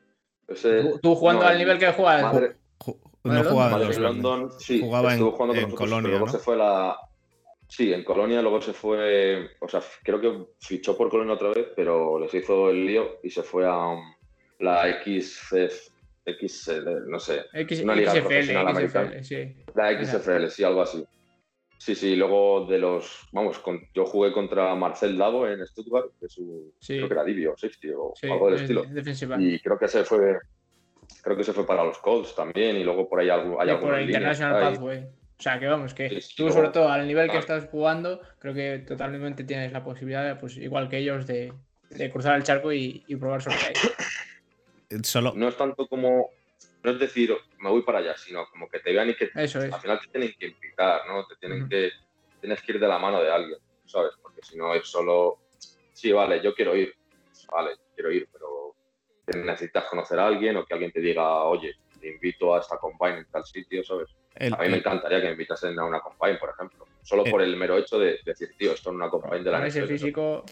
tú, 1.03 1.14
jugando 1.14 1.46
al 1.46 1.59
nivel 1.59 1.79
que 1.79 1.92
juegas. 1.92 2.22
Madre, 2.22 2.57
no 3.24 3.44
jugaba 3.44 3.70
Madre 3.70 3.98
London, 3.98 4.50
sí, 4.59 4.81
jugaba 4.81 5.14
en, 5.14 5.20
en 5.20 5.70
Colonia. 5.72 6.18
¿no? 6.18 6.26
se 6.26 6.38
fue 6.38 6.57
la, 6.57 6.96
Sí, 7.70 7.92
en 7.92 8.03
Colonia 8.03 8.42
luego 8.42 8.61
se 8.61 8.72
fue, 8.72 9.48
o 9.61 9.68
sea, 9.68 9.81
creo 10.03 10.20
que 10.20 10.46
fichó 10.59 10.96
por 10.96 11.09
Colonia 11.09 11.35
otra 11.35 11.50
vez, 11.50 11.68
pero 11.76 12.18
les 12.18 12.35
hizo 12.35 12.68
el 12.68 12.85
lío 12.85 13.20
y 13.22 13.31
se 13.31 13.44
fue 13.44 13.64
a 13.64 13.76
um, 13.76 14.00
la 14.59 15.03
XF, 15.05 15.88
X, 16.26 16.70
no 17.07 17.20
sé, 17.20 17.44
una 17.85 17.94
liga 17.94 18.12
profesional 18.12 18.66
americana. 18.66 19.22
Sí. 19.22 19.55
La 19.76 20.05
XFL, 20.05 20.48
sí, 20.48 20.64
algo 20.64 20.83
así. 20.83 21.07
Sí, 21.80 21.94
sí, 21.94 22.14
luego 22.14 22.66
de 22.66 22.78
los, 22.78 23.26
vamos, 23.32 23.58
yo 23.94 24.04
jugué 24.04 24.32
contra 24.32 24.74
Marcel 24.74 25.16
Dago 25.16 25.48
en 25.48 25.66
Stuttgart, 25.66 26.10
que 26.20 26.28
su, 26.28 26.74
creo 26.86 27.08
que 27.08 27.14
era 27.14 27.24
Divio, 27.24 27.54
Safety 27.56 27.88
o 27.96 28.12
algo 28.22 28.50
del 28.50 28.60
estilo. 28.60 28.84
Y 29.38 29.58
creo 29.60 29.78
que 29.78 29.88
se 29.88 30.04
fue, 30.04 30.36
creo 31.22 31.36
que 31.38 31.42
se 31.42 31.54
fue 31.54 31.66
para 31.66 31.82
los 31.82 31.96
Colts 31.96 32.34
también 32.34 32.76
y 32.76 32.84
luego 32.84 33.08
por 33.08 33.20
ahí 33.20 33.30
algo, 33.30 33.58
hay 33.58 33.74
por 33.76 33.98
International 33.98 34.60
Pathway. 34.60 35.04
O 35.04 35.42
sea, 35.42 35.58
que 35.58 35.68
vamos, 35.68 35.94
que 35.94 36.22
tú 36.36 36.52
sobre 36.52 36.68
todo 36.68 36.90
al 36.90 37.06
nivel 37.06 37.30
que 37.30 37.38
estás 37.38 37.64
jugando, 37.70 38.20
creo 38.40 38.52
que 38.52 38.80
totalmente 38.86 39.42
tienes 39.44 39.72
la 39.72 39.82
posibilidad, 39.82 40.38
pues 40.38 40.58
igual 40.58 40.90
que 40.90 40.98
ellos, 40.98 41.26
de, 41.26 41.54
cruzar 42.12 42.36
el 42.36 42.42
charco 42.42 42.74
y, 42.74 43.06
probar 43.18 43.40
suerte 43.40 43.68
ahí. 43.68 45.00
Solo... 45.02 45.32
No 45.34 45.48
es 45.48 45.56
tanto 45.56 45.86
como, 45.86 46.28
no 46.82 46.90
es 46.90 46.98
decir, 46.98 47.36
me 47.58 47.70
voy 47.70 47.82
para 47.82 47.98
allá, 47.98 48.16
sino 48.16 48.46
como 48.50 48.68
que 48.68 48.80
te 48.80 48.92
vean 48.92 49.10
y 49.10 49.14
que 49.14 49.30
Eso 49.34 49.60
al 49.60 49.80
final 49.80 50.00
te 50.00 50.08
tienen 50.08 50.34
que 50.38 50.46
invitar, 50.46 51.06
¿no? 51.06 51.26
Te 51.26 51.36
tienen 51.36 51.68
que, 51.68 51.90
tienes 52.40 52.62
que 52.62 52.72
ir 52.72 52.80
de 52.80 52.88
la 52.88 52.98
mano 52.98 53.22
de 53.22 53.30
alguien, 53.30 53.58
¿sabes? 53.84 54.12
Porque 54.22 54.40
si 54.42 54.56
no 54.56 54.74
es 54.74 54.86
solo, 54.88 55.38
sí, 55.92 56.10
vale, 56.12 56.42
yo 56.42 56.54
quiero 56.54 56.74
ir, 56.74 56.94
vale, 57.52 57.72
quiero 57.94 58.10
ir, 58.10 58.28
pero 58.32 58.74
necesitas 59.34 59.84
conocer 59.84 60.18
a 60.18 60.26
alguien 60.26 60.56
o 60.56 60.64
que 60.64 60.74
alguien 60.74 60.90
te 60.90 61.00
diga, 61.00 61.44
oye, 61.44 61.74
te 62.00 62.08
invito 62.08 62.54
a 62.54 62.60
esta 62.60 62.78
combine 62.78 63.18
en 63.18 63.26
tal 63.26 63.44
sitio, 63.44 63.84
¿sabes? 63.84 64.08
a 64.36 64.62
mí 64.62 64.68
me 64.68 64.78
encantaría 64.78 65.20
que 65.20 65.26
me 65.26 65.32
invitasen 65.32 65.78
a 65.78 65.84
una 65.84 66.00
combine, 66.00 66.38
por 66.38 66.50
ejemplo. 66.50 66.86
Solo 67.02 67.24
por 67.24 67.42
el 67.42 67.56
mero 67.56 67.76
hecho 67.76 67.98
de, 67.98 68.20
decir, 68.24 68.54
tío, 68.56 68.72
esto 68.72 68.90
es 68.90 68.96
una 68.96 69.10
combine 69.10 69.42
de 69.42 69.50
la 69.50 69.66
ese 69.66 69.86
físico 69.86 70.44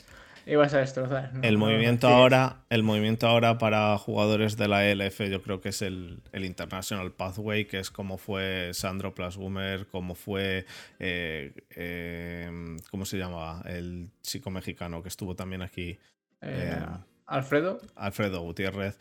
ibas 0.49 0.73
a 0.75 0.79
destrozar. 0.79 1.33
El 1.43 1.59
movimiento 1.59 2.09
ahora, 2.09 2.63
el 2.71 2.83
movimiento 2.83 3.29
ahora 3.29 3.59
para 3.59 3.97
jugadores 3.99 4.57
de 4.57 4.69
la 4.69 4.87
ELF, 4.87 5.21
yo 5.29 5.43
creo 5.43 5.61
que 5.61 5.69
es 5.69 5.83
el, 5.83 6.23
International 6.33 7.13
Pathway, 7.13 7.67
que 7.67 7.79
es 7.79 7.91
como 7.91 8.17
fue 8.17 8.71
Sandro 8.73 9.15
Plasgumer, 9.15 9.87
como 9.87 10.15
fue 10.15 10.65
eh, 10.99 11.53
eh, 11.71 12.77
¿cómo 12.91 13.05
se 13.05 13.19
llamaba? 13.19 13.63
El 13.67 14.11
chico 14.23 14.51
mexicano 14.51 15.03
que 15.03 15.09
estuvo 15.09 15.37
también 15.37 15.63
aquí. 15.63 15.99
Eh, 16.41 16.81
Alfredo. 17.27 17.79
Alfredo 17.95 18.41
Gutiérrez. 18.41 18.99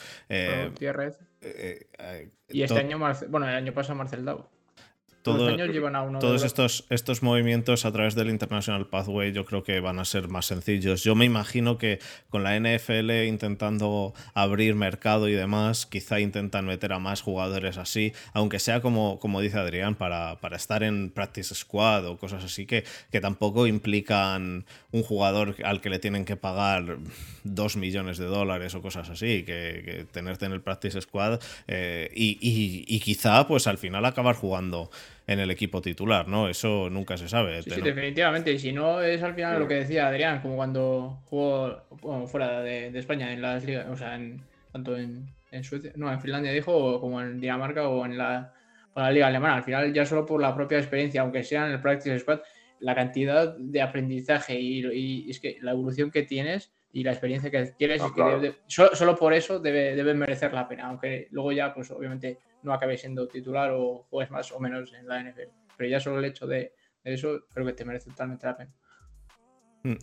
Gutiérrez. 0.70 1.18
y 2.50 2.62
este 2.62 2.80
año, 2.80 3.00
bueno, 3.30 3.48
el 3.48 3.56
año 3.56 3.74
pasado 3.74 3.96
Marcel 3.96 4.26
Davo 4.26 4.57
todos 6.20 6.44
estos, 6.44 6.86
estos 6.90 7.24
movimientos 7.24 7.86
a 7.86 7.92
través 7.92 8.16
del 8.16 8.30
International 8.30 8.88
Pathway 8.88 9.32
yo 9.32 9.46
creo 9.46 9.64
que 9.64 9.80
van 9.80 10.00
a 10.00 10.06
ser 10.06 10.28
más 10.28 10.46
sencillos. 10.46 11.04
Yo 11.04 11.16
me 11.16 11.26
imagino 11.26 11.78
que 11.78 12.00
con 12.30 12.44
la 12.44 12.60
NFL 12.60 13.12
intentando 13.28 14.14
abrir 14.34 14.76
mercado 14.76 15.28
y 15.28 15.34
demás, 15.34 15.86
quizá 15.86 16.20
intentan 16.20 16.66
meter 16.66 16.94
a 16.94 17.00
más 17.00 17.22
jugadores 17.22 17.78
así, 17.78 18.14
aunque 18.34 18.60
sea 18.60 18.82
como, 18.82 19.20
como 19.20 19.42
dice 19.42 19.58
Adrián, 19.58 19.96
para, 19.96 20.40
para 20.40 20.56
estar 20.58 20.84
en 20.84 21.10
practice 21.10 21.56
squad 21.56 22.06
o 22.06 22.18
cosas 22.18 22.44
así 22.44 22.66
que, 22.66 22.84
que 23.12 23.22
tampoco 23.22 23.68
implican 23.68 24.66
un 24.92 25.04
jugador 25.04 25.56
al 25.64 25.82
que 25.82 25.90
le 25.90 26.00
tienen 26.00 26.26
que 26.26 26.36
pagar 26.36 26.98
dos 27.44 27.78
millones 27.78 28.18
de 28.18 28.26
dólares 28.26 28.76
o 28.76 28.82
cosas 28.82 29.10
así, 29.10 29.44
que, 29.44 30.06
tenerte 30.12 30.46
en 30.46 30.52
el 30.52 30.62
practice 30.62 31.02
squad 31.02 31.40
eh, 31.68 32.10
y, 32.16 32.38
y 32.88 33.00
quizá 33.00 33.48
pues 33.48 33.68
al 33.68 33.78
final 33.78 34.06
acabar 34.06 34.36
jugando 34.36 34.90
en 35.28 35.40
el 35.40 35.52
equipo 35.52 35.82
titular, 35.82 36.28
¿no? 36.28 36.48
Eso 36.48 36.90
nunca 36.90 37.18
se 37.18 37.28
sabe. 37.28 37.62
Sí, 37.62 37.82
definitivamente. 37.82 38.54
Y 38.54 38.60
si 38.60 38.72
no, 38.72 39.02
es 39.02 39.22
al 39.22 39.36
final 39.36 39.60
lo 39.60 39.68
que 39.68 39.76
decía 39.76 40.08
Adrián, 40.08 40.42
como 40.42 40.56
cuando 40.56 41.20
jugó 41.26 41.84
fuera 42.28 42.62
de, 42.62 42.98
España, 42.98 43.34
en 43.34 43.42
las 43.42 43.66
ligas, 43.66 43.88
o 43.90 43.98
sea, 43.98 44.16
en, 44.16 44.42
tanto 44.72 44.98
en, 44.98 45.28
Suecia, 45.64 45.92
no, 45.96 46.12
en 46.12 46.22
Finlandia 46.22 46.52
dijo, 46.52 47.02
como 47.02 47.22
en 47.22 47.42
Dinamarca 47.42 47.90
o 47.90 48.06
en 48.06 48.18
la, 48.18 48.54
la 48.96 49.12
liga 49.12 49.28
alemana. 49.28 49.56
Al 49.56 49.64
final, 49.64 49.94
ya 49.94 50.06
solo 50.06 50.26
por 50.26 50.42
la 50.42 50.56
propia 50.56 50.78
experiencia, 50.78 51.22
aunque 51.22 51.44
sea 51.44 51.66
en 51.66 51.74
el 51.74 51.82
Practice 51.82 52.20
Squad, 52.20 52.40
la 52.80 52.96
cantidad 52.96 53.58
de 53.58 53.82
aprendizaje 53.82 54.58
y, 54.60 55.30
es 55.30 55.40
que 55.40 55.58
la 55.62 55.72
evolución 55.72 56.10
que 56.10 56.24
tienes 56.24 56.72
y 56.94 57.04
la 57.04 57.12
experiencia 57.12 57.52
que 57.52 57.74
quieres 57.78 58.02
que 58.02 58.56
solo, 58.68 59.16
por 59.16 59.34
eso 59.34 59.60
debe, 59.60 59.96
debe 59.96 60.14
merecer 60.14 60.54
la 60.54 60.68
pena, 60.68 60.86
aunque 60.86 61.28
luego 61.32 61.52
ya, 61.52 61.74
pues 61.74 61.92
obviamente 61.92 62.40
no 62.68 62.74
acabe 62.74 62.98
siendo 62.98 63.28
titular 63.28 63.72
o 63.72 64.06
juegues 64.10 64.32
más 64.32 64.52
o 64.52 64.60
menos 64.60 64.94
en 64.94 65.08
la 65.08 65.24
NFL. 65.24 65.50
Pero 65.76 65.90
ya 65.90 66.00
solo 66.00 66.20
el 66.20 66.26
hecho 66.26 66.46
de, 66.46 66.74
eso 67.04 67.46
creo 67.54 67.66
que 67.66 67.74
te 67.74 67.86
merece 67.86 68.10
totalmente 68.10 68.46
la 68.46 68.58
pena. 68.58 68.72
Mm. 69.84 69.96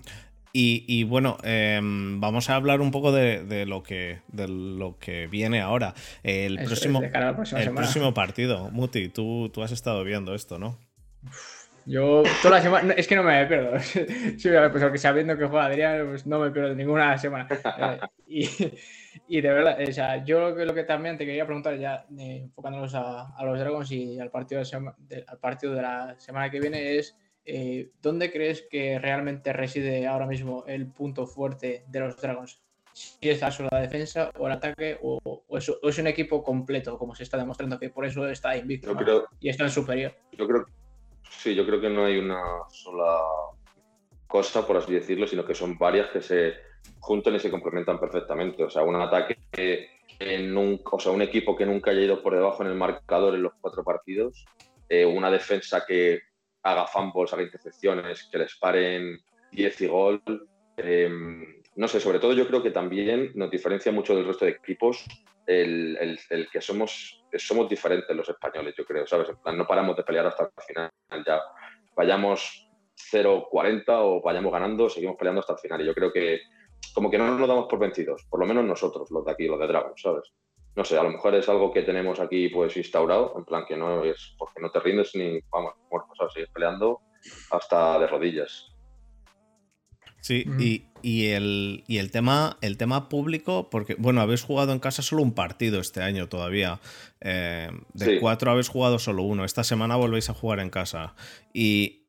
Y, 0.56 1.02
bueno, 1.02 1.36
em, 1.42 2.20
vamos 2.20 2.48
a 2.48 2.54
hablar 2.54 2.80
un 2.80 2.92
poco 2.92 3.10
de, 3.10 3.66
lo 3.66 3.82
que, 3.82 4.20
de 4.28 4.46
lo 4.46 4.98
que 5.00 5.26
viene 5.26 5.60
ahora. 5.60 5.94
El, 6.22 6.62
próximo, 6.64 7.02
el 7.02 7.74
próximo 7.74 8.14
partido. 8.14 8.70
Muti, 8.70 9.08
tú, 9.08 9.50
tú 9.52 9.64
has 9.64 9.72
estado 9.72 10.04
viendo 10.04 10.32
esto, 10.32 10.60
¿no? 10.60 10.78
Yo 11.86 12.22
toda 12.42 12.56
la 12.56 12.62
semana, 12.62 12.94
es 12.94 13.06
que 13.06 13.16
no 13.16 13.22
me 13.22 13.46
pierdo. 13.46 13.78
Sí, 14.38 14.48
pues 14.70 14.82
aunque 14.82 14.98
sabiendo 14.98 15.36
que 15.36 15.46
juega 15.46 15.66
Adrián, 15.66 16.06
pues 16.08 16.26
no 16.26 16.38
me 16.38 16.50
pierdo 16.50 16.74
ninguna 16.74 17.18
semana. 17.18 17.48
y, 18.26 18.48
y 19.28 19.40
de 19.40 19.48
verdad, 19.52 19.78
o 19.86 19.92
sea, 19.92 20.24
yo 20.24 20.40
lo 20.40 20.56
que, 20.56 20.64
lo 20.64 20.74
que 20.74 20.84
también 20.84 21.16
te 21.16 21.26
quería 21.26 21.46
preguntar, 21.46 21.78
ya 21.78 22.06
eh, 22.18 22.42
enfocándonos 22.44 22.94
a, 22.94 23.34
los 23.44 23.58
Dragons 23.58 23.90
y 23.92 24.18
al 24.18 24.30
partido 24.30 24.62
de, 24.62 25.24
al 25.26 25.38
partido 25.38 25.74
de 25.74 25.82
la 25.82 26.18
semana 26.18 26.50
que 26.50 26.60
viene, 26.60 26.96
es 26.96 27.16
eh, 27.44 27.90
¿dónde 28.00 28.32
crees 28.32 28.66
que 28.70 28.98
realmente 28.98 29.52
reside 29.52 30.06
ahora 30.06 30.26
mismo 30.26 30.64
el 30.66 30.86
punto 30.86 31.26
fuerte 31.26 31.84
de 31.88 32.00
los 32.00 32.20
Dragons? 32.20 32.62
Si 32.92 33.28
es 33.28 33.40
la 33.40 33.80
defensa 33.80 34.30
o 34.38 34.46
el 34.46 34.52
ataque 34.52 34.98
o, 35.02 35.42
es, 35.50 35.98
un 35.98 36.06
equipo 36.06 36.44
completo, 36.44 36.96
como 36.96 37.14
se 37.14 37.24
está 37.24 37.36
demostrando 37.36 37.78
que 37.78 37.90
por 37.90 38.06
eso 38.06 38.28
está 38.28 38.56
invicto 38.56 38.96
y 39.40 39.48
está 39.48 39.64
en 39.64 39.70
superior. 39.70 40.14
Yo 40.30 40.46
creo, 40.46 40.64
sí, 41.28 41.54
yo 41.54 41.66
creo 41.66 41.80
que 41.80 41.90
no 41.90 42.04
hay 42.04 42.18
una 42.18 42.42
sola 42.70 43.18
cosa, 44.26 44.66
por 44.66 44.76
así 44.76 44.92
decirlo, 44.92 45.26
sino 45.26 45.44
que 45.44 45.54
son 45.54 45.78
varias 45.78 46.10
que 46.10 46.20
se 46.20 46.54
juntan 47.00 47.36
y 47.36 47.40
se 47.40 47.50
complementan 47.50 48.00
perfectamente. 48.00 48.64
O 48.64 48.70
sea, 48.70 48.82
un 48.82 48.96
ataque 48.96 49.36
que, 49.50 49.88
nunca, 50.48 50.90
o 50.92 50.98
sea, 50.98 51.12
un 51.12 51.22
equipo 51.22 51.56
que 51.56 51.66
nunca 51.66 51.90
haya 51.90 52.02
ido 52.02 52.22
por 52.22 52.34
debajo 52.34 52.62
en 52.62 52.70
el 52.70 52.76
marcador 52.76 53.34
en 53.34 53.42
los 53.42 53.54
cuatro 53.60 53.84
partidos, 53.84 54.44
eh, 54.88 55.04
una 55.04 55.30
defensa 55.30 55.84
que 55.86 56.22
haga 56.62 56.86
fumbles, 56.86 57.32
haga 57.32 57.42
intercepciones, 57.42 58.28
que 58.30 58.38
les 58.38 58.56
paren 58.56 59.18
10 59.52 59.80
y 59.82 59.86
gol. 59.86 60.22
Em, 60.76 61.62
no 61.76 61.88
sé, 61.88 62.00
sobre 62.00 62.18
todo 62.18 62.32
yo 62.32 62.46
creo 62.46 62.62
que 62.62 62.70
también 62.70 63.32
nos 63.34 63.50
diferencia 63.50 63.92
mucho 63.92 64.14
del 64.14 64.26
resto 64.26 64.44
de 64.44 64.52
equipos 64.52 65.04
el, 65.46 66.18
el, 66.30 66.48
que 66.50 66.60
somos, 66.60 67.23
somos 67.38 67.68
diferentes 67.68 68.14
los 68.14 68.28
españoles, 68.28 68.74
yo 68.76 68.84
creo, 68.84 69.06
¿sabes? 69.06 69.28
no 69.54 69.66
paramos 69.66 69.96
de 69.96 70.02
pelear 70.02 70.26
hasta 70.26 70.44
el 70.44 70.62
final, 70.66 70.90
ya 71.24 71.40
vayamos 71.96 72.68
0-40 73.12 73.84
o 73.88 74.22
vayamos 74.22 74.52
ganando, 74.52 74.88
seguimos 74.88 75.16
peleando 75.16 75.40
hasta 75.40 75.54
el 75.54 75.58
final. 75.58 75.80
Y 75.80 75.86
yo 75.86 75.94
creo 75.94 76.12
que 76.12 76.40
como 76.94 77.10
que 77.10 77.18
no 77.18 77.26
nos 77.26 77.48
damos 77.48 77.66
por 77.66 77.78
vencidos, 77.78 78.26
por 78.28 78.40
lo 78.40 78.46
menos 78.46 78.64
nosotros, 78.64 79.10
los 79.10 79.24
de 79.24 79.32
aquí, 79.32 79.46
los 79.46 79.58
de 79.58 79.66
Dragon, 79.66 79.92
¿sabes? 79.96 80.32
No 80.76 80.84
sé, 80.84 80.98
a 80.98 81.04
lo 81.04 81.10
mejor 81.10 81.34
es 81.34 81.48
algo 81.48 81.72
que 81.72 81.82
tenemos 81.82 82.18
aquí 82.18 82.48
pues 82.48 82.76
instaurado, 82.76 83.34
en 83.36 83.44
plan 83.44 83.64
que 83.64 83.76
no 83.76 84.04
es 84.04 84.34
porque 84.38 84.60
no 84.60 84.70
te 84.70 84.80
rindes 84.80 85.14
ni, 85.14 85.40
vamos, 85.50 85.74
muerto, 85.90 86.12
¿sabes? 86.16 86.32
Sigues 86.34 86.50
peleando 86.50 87.00
hasta 87.50 87.98
de 87.98 88.06
rodillas. 88.06 88.73
Sí, 90.24 90.46
y, 91.02 91.26
el, 91.26 91.84
el, 91.86 92.10
tema, 92.10 92.56
el 92.62 92.78
tema 92.78 93.10
público, 93.10 93.68
porque, 93.68 93.94
bueno, 93.96 94.22
habéis 94.22 94.40
jugado 94.40 94.72
en 94.72 94.78
casa 94.78 95.02
solo 95.02 95.20
un 95.20 95.34
partido 95.34 95.82
este 95.82 96.00
año 96.00 96.30
todavía. 96.30 96.80
Eh, 97.20 97.70
de 97.92 98.20
cuatro 98.20 98.50
habéis 98.50 98.68
jugado 98.68 98.98
solo 98.98 99.22
uno. 99.22 99.44
Esta 99.44 99.64
semana 99.64 99.96
volvéis 99.96 100.30
a 100.30 100.34
jugar 100.34 100.60
en 100.60 100.70
casa. 100.70 101.14
Y 101.52 102.06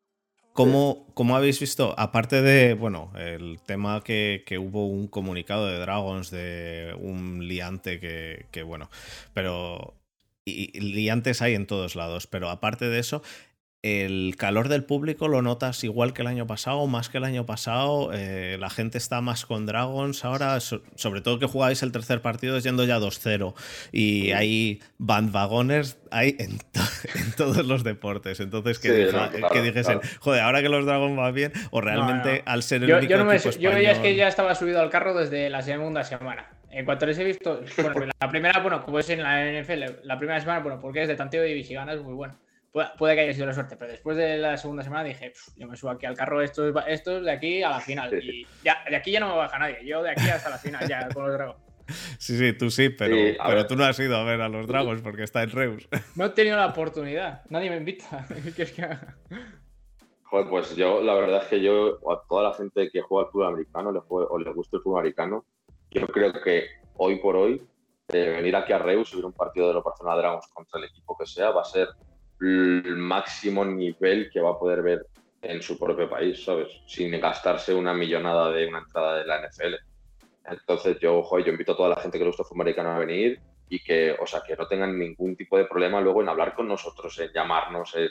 ¿Cómo, 0.54 1.36
habéis 1.36 1.60
visto? 1.60 1.94
Aparte 1.98 2.42
de, 2.42 2.74
bueno, 2.74 3.12
el 3.18 3.60
tema 3.66 4.02
que, 4.02 4.46
hubo 4.58 4.88
un 4.88 5.08
comunicado 5.10 5.68
de 5.68 5.78
Dragons 5.78 6.32
de 6.32 6.96
un 6.98 7.46
liante 7.50 8.00
que, 8.00 8.46
que 8.52 8.64
bueno, 8.64 8.90
pero 9.34 9.94
y 10.46 10.80
liantes 10.80 11.42
hay 11.42 11.56
en 11.56 11.68
todos 11.68 11.96
lados, 11.96 12.28
pero 12.28 12.50
aparte 12.50 12.88
de 12.88 13.00
eso, 13.00 13.24
el 13.86 14.36
calor 14.36 14.68
del 14.68 14.84
público 14.84 15.28
lo 15.28 15.44
notas 15.44 15.84
igual 15.84 16.12
que 16.12 16.24
el 16.24 16.28
año 16.28 16.48
pasado, 16.48 16.88
más 16.88 17.10
que 17.10 17.20
el 17.20 17.24
año 17.24 17.46
pasado. 17.46 18.10
Eh, 18.14 18.58
la 18.60 18.72
gente 18.72 18.98
está 18.98 19.22
más 19.22 19.46
con 19.46 19.68
Dragons 19.68 20.26
ahora, 20.26 20.60
sobre 20.60 21.22
todo 21.22 21.38
que 21.38 21.46
jugáis 21.46 21.84
el 21.84 21.92
tercer 21.92 22.20
partido 22.22 22.58
yendo 22.58 22.84
ya 22.86 22.98
2-0. 22.98 23.54
Y 23.92 24.32
hay 24.32 24.82
bandwagoners 24.98 26.00
hay 26.10 26.36
en, 26.40 26.58
todos 27.38 27.64
los 27.64 27.84
deportes. 27.84 28.40
Entonces, 28.40 28.80
que, 28.80 28.92
dijesen, 29.62 30.00
joder, 30.20 30.42
ahora 30.42 30.64
que 30.64 30.70
los 30.70 30.84
Dragons 30.88 31.16
van 31.16 31.36
bien, 31.36 31.54
o 31.70 31.80
realmente 31.80 32.42
al 32.48 32.64
ser 32.64 32.82
el 32.82 32.90
yo, 32.90 32.98
único 32.98 33.12
yo, 33.12 33.18
no 33.20 33.26
me, 33.26 33.38
yo 33.38 33.70
veía 33.70 33.92
es 33.92 34.00
que 34.00 34.16
ya 34.16 34.28
estaba 34.28 34.56
subido 34.56 34.82
al 34.82 34.90
carro 34.90 35.14
desde 35.14 35.48
la 35.52 35.62
segunda 35.62 36.04
semana. 36.04 36.48
En 36.72 36.86
cuanto 36.86 37.06
les 37.06 37.20
he 37.20 37.24
visto, 37.24 37.62
bueno, 37.78 38.08
la 38.20 38.30
primera, 38.30 38.62
bueno, 38.62 38.84
como 38.84 38.98
es 38.98 39.12
en 39.12 39.22
la 39.22 39.62
NFL, 39.62 40.02
la 40.04 40.18
primera 40.18 40.40
semana, 40.40 40.62
bueno, 40.62 40.80
porque 40.82 41.04
es 41.04 41.08
de 41.08 41.16
tanteo 41.16 41.46
y 41.46 41.64
si 41.64 41.76
ganas, 41.76 42.02
muy 42.02 42.16
bueno 42.16 42.36
puede, 42.98 43.16
que 43.16 43.22
haya 43.22 43.34
sido 43.34 43.46
la 43.46 43.54
suerte, 43.54 43.78
pero 43.78 43.92
después 43.92 44.18
de 44.18 44.38
la 44.38 44.58
segunda 44.58 44.84
semana 44.84 45.04
dije, 45.04 45.34
yo 45.56 45.68
me 45.68 45.78
subo 45.78 45.92
aquí 45.92 46.06
al 46.06 46.16
carro, 46.16 46.42
esto 46.42 46.68
es, 46.68 46.76
esto 46.88 47.22
de 47.22 47.32
aquí 47.32 47.64
a 47.64 47.70
la 47.70 47.80
final. 47.80 48.14
Y 48.22 48.46
ya, 48.64 48.84
de 48.90 48.96
aquí 48.96 49.12
ya 49.12 49.22
no 49.22 49.30
me 49.30 49.38
baja 49.38 49.58
nadie, 49.58 49.86
yo 49.86 50.04
de 50.04 50.12
aquí 50.12 50.28
hasta 50.30 50.50
la 50.50 50.58
final, 50.58 50.88
ya 50.88 51.08
con 51.14 51.24
los 51.24 51.34
dragos. 51.34 51.58
Sí, 52.18 52.38
sí, 52.38 52.54
tú 52.54 52.72
sí, 52.72 52.90
pero, 52.90 53.16
pero 53.46 53.68
tú 53.68 53.76
no 53.76 53.86
has 53.86 54.00
ido 54.00 54.18
a 54.18 54.24
ver 54.24 54.42
a 54.42 54.50
los 54.50 54.66
dragos 54.66 55.02
porque 55.02 55.24
está 55.24 55.44
en 55.44 55.52
Reus. 55.52 55.88
No 56.16 56.26
he 56.26 56.30
tenido 56.30 56.58
la 56.58 56.68
oportunidad, 56.68 57.44
nadie 57.50 57.70
me 57.70 57.78
invita. 57.78 58.26
Joder, 60.24 60.50
pues 60.50 60.76
yo, 60.76 61.02
la 61.02 61.14
verdad 61.14 61.44
es 61.44 61.48
que 61.48 61.62
yo, 61.62 62.00
a 62.12 62.24
toda 62.28 62.50
la 62.50 62.54
gente 62.56 62.90
que 62.92 63.02
juega 63.02 63.28
al 63.28 63.32
fútbol 63.32 63.48
americano 63.48 63.94
o 64.10 64.40
le 64.40 64.52
gusta 64.52 64.78
el 64.78 64.84
fútbol 64.84 65.00
americano, 65.00 65.46
yo 65.92 66.08
creo 66.08 66.34
que 66.34 66.66
hoy 66.98 67.20
por 67.20 67.36
hoy, 67.36 67.62
eh, 68.10 68.30
venir 68.30 68.56
aquí 68.56 68.74
a 68.74 68.80
Reus 68.80 69.14
y 69.14 69.18
ver 69.18 69.26
un 69.26 69.34
partido 69.34 69.68
de 69.68 69.76
los 69.76 69.84
Barcelona 69.84 70.18
Dragons 70.18 70.48
contra 70.48 70.80
el 70.80 70.88
equipo 70.88 71.16
que 71.18 71.26
sea, 71.26 71.52
va 71.52 71.62
a 71.62 71.66
ser 71.66 71.90
el 72.42 72.96
máximo 72.98 73.64
nivel 73.64 74.30
que 74.32 74.42
va 74.42 74.52
a 74.52 74.60
poder 74.60 74.82
ver 74.82 75.06
en 75.42 75.62
su 75.62 75.78
propio 75.78 76.10
país, 76.10 76.44
¿sabes? 76.44 76.68
Sin 76.88 77.12
gastarse 77.20 77.74
una 77.74 77.94
millonada 77.94 78.52
de 78.52 78.68
una 78.68 78.80
entrada 78.80 79.20
de 79.20 79.26
la 79.26 79.48
NFL. 79.48 79.76
Entonces 80.46 80.98
yo, 81.00 81.24
yo 81.40 81.52
invito 81.52 81.74
a 81.74 81.78
toda 81.78 81.90
la 81.90 82.02
gente 82.02 82.18
que 82.18 82.24
le 82.24 82.30
gusta 82.30 82.44
el 82.44 82.48
fútbol 82.48 82.62
americano 82.62 82.92
a 82.92 83.00
venir 83.00 83.40
y 83.70 83.84
que, 83.84 84.16
o 84.20 84.28
sea, 84.28 84.42
que 84.46 84.56
no 84.56 84.68
tengan 84.68 84.98
ningún 84.98 85.36
tipo 85.36 85.58
de 85.58 85.66
problema 85.66 86.02
luego 86.02 86.22
en 86.22 86.30
hablar 86.30 86.54
con 86.54 86.68
nosotros, 86.68 87.18
en 87.20 87.32
llamarnos, 87.34 87.96
en, 87.96 88.10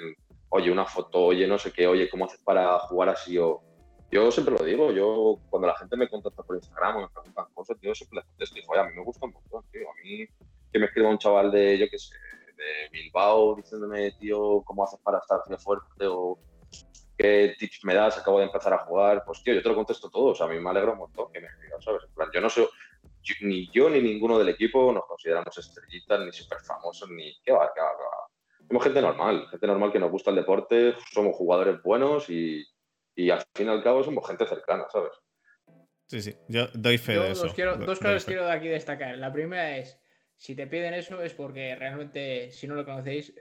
oye, 0.48 0.70
una 0.70 0.84
foto, 0.84 1.26
oye, 1.26 1.46
no 1.46 1.58
sé 1.58 1.72
qué, 1.72 1.86
oye, 1.86 2.08
¿cómo 2.08 2.24
haces 2.26 2.40
para 2.42 2.78
jugar 2.80 3.10
así? 3.10 3.38
O... 3.38 3.62
Yo 4.10 4.30
siempre 4.30 4.54
lo 4.56 4.64
digo, 4.64 4.92
yo 4.92 5.38
cuando 5.50 5.68
la 5.68 5.76
gente 5.76 5.96
me 5.96 6.08
contacta 6.08 6.42
por 6.42 6.56
Instagram 6.56 6.96
o 6.96 7.00
me 7.02 7.08
preguntan 7.08 7.46
cosas, 7.54 7.76
yo 7.80 7.94
siempre 7.94 8.18
les 8.18 8.26
contesto 8.26 8.70
oye, 8.70 8.80
a 8.80 8.84
mí 8.84 8.94
me 8.94 9.04
gusta 9.04 9.26
un 9.26 9.32
montón, 9.32 9.64
tío, 9.72 9.88
a 9.88 9.94
mí 10.02 10.26
que 10.72 10.78
me 10.78 10.86
escriba 10.86 11.08
un 11.08 11.18
chaval 11.18 11.50
de, 11.50 11.78
yo 11.78 11.86
qué 11.88 11.98
sé, 11.98 12.16
de 12.64 12.88
Bilbao 12.90 13.54
diciéndome, 13.54 14.12
tío, 14.12 14.62
¿cómo 14.64 14.84
haces 14.84 15.00
para 15.02 15.18
estar 15.18 15.40
así 15.40 15.54
fuerte? 15.62 16.06
O 16.06 16.38
qué 17.16 17.54
tips 17.58 17.84
me 17.84 17.94
das, 17.94 18.18
acabo 18.18 18.38
de 18.38 18.46
empezar 18.46 18.72
a 18.72 18.78
jugar. 18.78 19.24
Pues, 19.24 19.42
tío, 19.42 19.54
yo 19.54 19.62
te 19.62 19.68
lo 19.68 19.74
contesto 19.74 20.10
todo. 20.10 20.26
O 20.26 20.34
sea, 20.34 20.46
a 20.46 20.48
mí 20.48 20.58
me 20.58 20.70
alegra 20.70 20.92
un 20.92 20.98
montón 20.98 21.32
que 21.32 21.40
me 21.40 21.46
escribas, 21.46 21.84
¿sabes? 21.84 22.02
En 22.04 22.14
plan, 22.14 22.28
yo 22.32 22.40
no 22.40 22.50
sé, 22.50 22.66
ni 23.42 23.70
yo 23.72 23.88
ni 23.90 24.00
ninguno 24.00 24.38
del 24.38 24.48
equipo 24.48 24.92
nos 24.92 25.04
consideramos 25.06 25.56
estrellitas, 25.56 26.20
ni 26.20 26.32
súper 26.32 26.60
famosos, 26.60 27.08
ni 27.10 27.34
qué 27.42 27.52
va, 27.52 27.70
qué 27.74 27.80
va, 27.80 27.90
qué 27.96 28.04
va. 28.04 28.66
Somos 28.68 28.82
gente 28.82 29.02
normal, 29.02 29.46
gente 29.50 29.66
normal 29.66 29.92
que 29.92 29.98
nos 29.98 30.10
gusta 30.10 30.30
el 30.30 30.36
deporte, 30.36 30.94
somos 31.12 31.36
jugadores 31.36 31.82
buenos 31.82 32.30
y, 32.30 32.64
y 33.14 33.30
al 33.30 33.44
fin 33.54 33.68
y 33.68 33.70
al 33.70 33.82
cabo 33.82 34.02
somos 34.02 34.26
gente 34.26 34.46
cercana, 34.46 34.86
¿sabes? 34.90 35.12
Sí, 36.06 36.20
sí, 36.20 36.36
yo 36.48 36.66
doy 36.74 36.98
fe 36.98 37.18
de 37.18 37.30
eso. 37.32 37.46
dos 37.46 37.98
cosas 37.98 38.24
quiero 38.24 38.44
de 38.44 38.52
aquí 38.52 38.68
destacar. 38.68 39.16
La 39.16 39.32
primera 39.32 39.78
es, 39.78 39.98
si 40.36 40.54
te 40.54 40.66
piden 40.66 40.94
eso 40.94 41.22
es 41.22 41.32
porque 41.34 41.74
realmente, 41.76 42.50
si 42.50 42.66
no 42.66 42.74
lo 42.74 42.84
conocéis, 42.84 43.34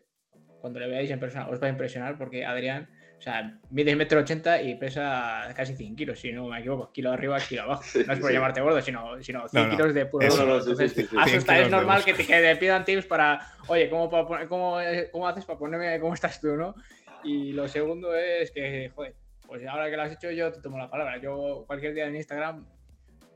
cuando 0.62 0.80
le 0.80 0.88
veáis 0.88 1.12
en 1.12 1.20
persona 1.20 1.50
os 1.50 1.62
va 1.62 1.68
a 1.68 1.70
impresionar 1.70 2.18
porque 2.18 2.46
Adrián, 2.46 2.90
o 3.18 3.22
sea, 3.22 3.60
mide 3.70 3.96
metro 3.96 4.20
ochenta 4.20 4.62
y 4.62 4.76
pesa 4.76 5.54
casi 5.56 5.76
100 5.76 5.96
kilos, 5.96 6.20
si 6.20 6.32
no 6.32 6.48
me 6.48 6.60
equivoco, 6.60 6.92
kilo 6.92 7.12
arriba, 7.12 7.38
kilo 7.40 7.64
abajo. 7.64 7.84
no 8.08 8.14
es 8.14 8.20
por 8.20 8.32
llamarte 8.32 8.62
gordo, 8.62 8.82
sino, 8.82 9.22
sino 9.22 9.48
100 9.48 9.70
kilos 9.72 9.94
de 9.94 10.06
puro 10.06 10.28
gordo. 10.30 10.60
Entonces, 10.60 11.10
asusta, 11.18 11.60
es 11.60 11.70
normal 11.70 12.04
que 12.04 12.14
te, 12.14 12.26
que 12.26 12.58
pidan 12.60 12.86
tips 12.86 13.06
para, 13.06 13.46
oye, 13.68 13.90
¿cómo, 13.90 14.10
cómo, 14.48 14.78
¿cómo 15.12 15.28
haces 15.28 15.46
para 15.46 15.60
ponerme 15.60 16.00
cómo 16.00 16.14
estás 16.14 16.40
tú, 16.40 16.56
no? 16.56 16.76
Y 17.24 17.54
lo 17.54 17.68
segundo 17.68 18.16
es 18.16 18.52
que, 18.52 18.90
joder, 18.94 19.16
pues 19.48 19.66
ahora 19.68 19.90
que 19.90 19.96
lo 19.96 20.04
has 20.04 20.12
hecho 20.12 20.32
yo 20.32 20.52
te 20.52 20.62
tomo 20.62 20.78
la 20.78 20.90
palabra. 20.90 21.18
Yo 21.18 21.64
cualquier 21.68 21.94
día 21.94 22.08
en 22.08 22.16
Instagram 22.16 22.66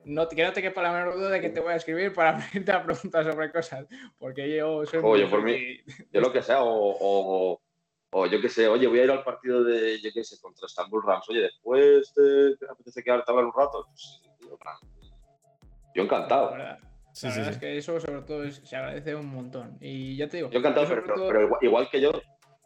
no, 0.08 0.28
que 0.28 0.44
no 0.44 0.54
te 0.54 0.62
quepa 0.62 0.82
la 0.82 0.92
menor 0.92 1.16
duda 1.16 1.30
de 1.30 1.42
que 1.42 1.50
te 1.50 1.60
voy 1.60 1.74
a 1.74 1.76
escribir 1.76 2.14
para 2.14 2.38
hacerte 2.38 2.74
preguntas 2.80 3.26
sobre 3.26 3.52
cosas, 3.52 3.86
porque 4.18 4.56
yo 4.56 4.86
soy... 4.86 5.02
Oye, 5.04 5.28
por 5.28 5.44
mí, 5.44 5.80
yo 6.12 6.22
lo 6.22 6.32
que 6.32 6.42
sea, 6.42 6.64
o, 6.64 7.60
o, 8.12 8.26
yo 8.28 8.42
qué 8.42 8.50
sé, 8.50 8.68
oye, 8.68 8.88
voy 8.88 9.00
a 9.00 9.04
ir 9.04 9.12
al 9.12 9.24
partido 9.24 9.64
de, 9.64 10.00
yo 10.02 10.10
qué 10.14 10.24
sé, 10.24 10.40
contra 10.42 10.66
Istanbul 10.66 11.04
Rams, 11.06 11.30
oye, 11.30 11.42
después 11.42 12.14
te, 12.14 12.58
te 12.58 12.72
apetece 12.72 13.04
quedarte 13.04 13.26
a 13.28 13.32
hablar 13.32 13.46
un 13.46 13.54
rato, 13.54 13.86
pues, 13.90 14.22
yo 15.94 16.04
encantado. 16.04 16.56
Sí, 17.12 17.32
sí, 17.32 17.40
es 17.42 17.58
que 17.58 17.76
eso 17.76 18.00
sobre 18.00 18.22
todo 18.22 18.48
se 18.50 18.76
agradece 18.76 19.16
un 19.16 19.26
montón. 19.26 19.76
Y 19.82 20.16
ya 20.16 20.28
te 20.28 20.38
digo. 20.38 20.52
Yo 20.52 20.60
encantado, 20.60 20.88
pero, 20.88 21.58
igual 21.62 21.90
que 21.90 22.00
yo, 22.00 22.12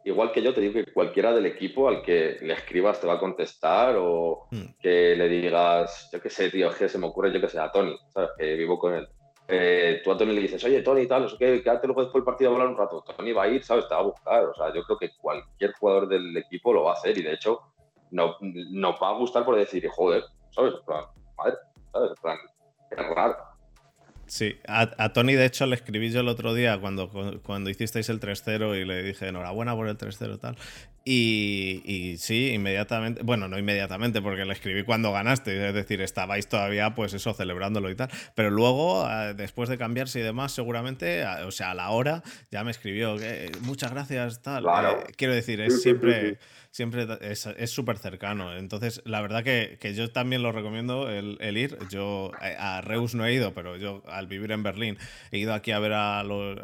igual 0.03 0.31
que 0.31 0.41
yo, 0.41 0.53
te 0.53 0.61
digo 0.61 0.73
que 0.73 0.91
cualquiera 0.91 1.33
del 1.33 1.45
equipo 1.45 1.87
al 1.87 2.01
que 2.01 2.37
le 2.41 2.53
escribas 2.53 2.99
te 2.99 3.07
va 3.07 3.13
a 3.13 3.19
contestar 3.19 3.95
o 3.97 4.47
hmm. 4.51 4.79
que 4.79 5.15
le 5.15 5.27
digas, 5.27 6.09
yo 6.11 6.21
qué 6.21 6.29
sé, 6.29 6.49
tío, 6.49 6.69
que 6.71 6.89
se 6.89 6.97
me 6.97 7.07
ocurre, 7.07 7.33
yo 7.33 7.41
qué 7.41 7.49
sé, 7.49 7.59
a 7.59 7.71
Tony, 7.71 7.97
¿sabes? 8.13 8.31
Que 8.37 8.55
vivo 8.55 8.79
con 8.79 8.93
él. 8.93 9.07
Eh, 9.47 10.01
tú 10.03 10.11
a 10.11 10.17
Tony 10.17 10.33
le 10.33 10.41
dices, 10.41 10.63
oye, 10.63 10.81
Tony, 10.81 11.07
tal, 11.07 11.23
no 11.23 11.29
sé 11.29 11.35
qué, 11.37 11.61
quédate 11.61 11.87
luego 11.87 12.03
después 12.03 12.21
del 12.21 12.25
partido 12.25 12.51
a 12.51 12.53
hablar 12.53 12.69
un 12.69 12.77
rato. 12.77 13.03
Tony 13.03 13.33
va 13.33 13.43
a 13.43 13.47
ir, 13.49 13.63
¿sabes? 13.63 13.87
Te 13.87 13.93
va 13.93 13.99
a 13.99 14.05
buscar. 14.05 14.45
O 14.45 14.55
sea, 14.55 14.73
yo 14.73 14.83
creo 14.83 14.97
que 14.97 15.11
cualquier 15.17 15.73
jugador 15.73 16.07
del 16.07 16.35
equipo 16.37 16.73
lo 16.73 16.83
va 16.83 16.91
a 16.91 16.93
hacer 16.93 17.17
y 17.17 17.21
de 17.21 17.33
hecho 17.33 17.59
no, 18.11 18.37
nos 18.39 18.95
va 19.01 19.09
a 19.09 19.17
gustar 19.17 19.43
por 19.43 19.55
decir, 19.55 19.87
joder, 19.89 20.23
¿sabes? 20.51 20.73
madre, 20.87 21.57
¿sabes? 21.91 22.39
es 22.91 23.15
raro. 23.15 23.50
Sí, 24.31 24.55
a, 24.65 25.11
Tony 25.11 25.33
de 25.33 25.43
hecho 25.43 25.65
le 25.65 25.75
escribí 25.75 26.09
yo 26.09 26.21
el 26.21 26.29
otro 26.29 26.53
día 26.53 26.79
cuando, 26.79 27.11
cuando 27.43 27.69
hicisteis 27.69 28.07
el 28.07 28.21
3-0 28.21 28.81
y 28.81 28.85
le 28.85 29.03
dije 29.03 29.27
enhorabuena 29.27 29.75
por 29.75 29.89
el 29.89 29.97
3-0 29.97 30.39
tal. 30.39 30.55
Y, 31.03 31.81
y, 31.83 32.15
sí, 32.15 32.51
inmediatamente, 32.53 33.23
bueno, 33.23 33.49
no 33.49 33.59
inmediatamente 33.59 34.21
porque 34.21 34.45
le 34.45 34.53
escribí 34.53 34.83
cuando 34.83 35.11
ganaste, 35.11 35.67
es 35.67 35.73
decir, 35.73 35.99
estabais 35.99 36.47
todavía 36.47 36.95
pues 36.95 37.13
eso, 37.13 37.33
celebrándolo 37.33 37.89
y 37.89 37.95
tal. 37.95 38.09
Pero 38.33 38.51
luego, 38.51 39.05
después 39.35 39.67
de 39.67 39.77
cambiarse 39.77 40.21
y 40.21 40.23
demás, 40.23 40.53
seguramente, 40.53 41.25
o 41.25 41.51
sea, 41.51 41.71
a 41.71 41.75
la 41.75 41.89
hora 41.89 42.23
ya 42.51 42.63
me 42.63 42.71
escribió, 42.71 43.17
muchas 43.63 43.91
gracias, 43.91 44.41
tal. 44.41 44.63
Eh, 44.63 45.11
quiero 45.17 45.33
decir, 45.33 45.59
es 45.59 45.81
siempre 45.81 46.39
siempre 46.71 47.05
es 47.21 47.69
súper 47.69 47.97
cercano. 47.97 48.57
Entonces, 48.57 49.01
la 49.05 49.21
verdad 49.21 49.43
que, 49.43 49.77
que, 49.79 49.93
yo 49.93 50.09
también 50.09 50.41
lo 50.41 50.51
recomiendo 50.51 51.09
el, 51.09 51.57
ir. 51.57 51.77
Yo 51.89 52.31
a 52.39 52.81
Reus 52.81 53.13
no 53.13 53.25
he 53.25 53.33
ido, 53.33 53.53
pero 53.53 53.77
yo 53.77 54.03
al 54.07 54.27
vivir 54.27 54.51
en 54.51 54.63
Berlín 54.63 54.97
he 55.31 55.37
ido 55.37 55.53
aquí 55.53 55.71
a 55.71 55.79
ver 55.79 55.93
a 55.93 56.23
los... 56.23 56.57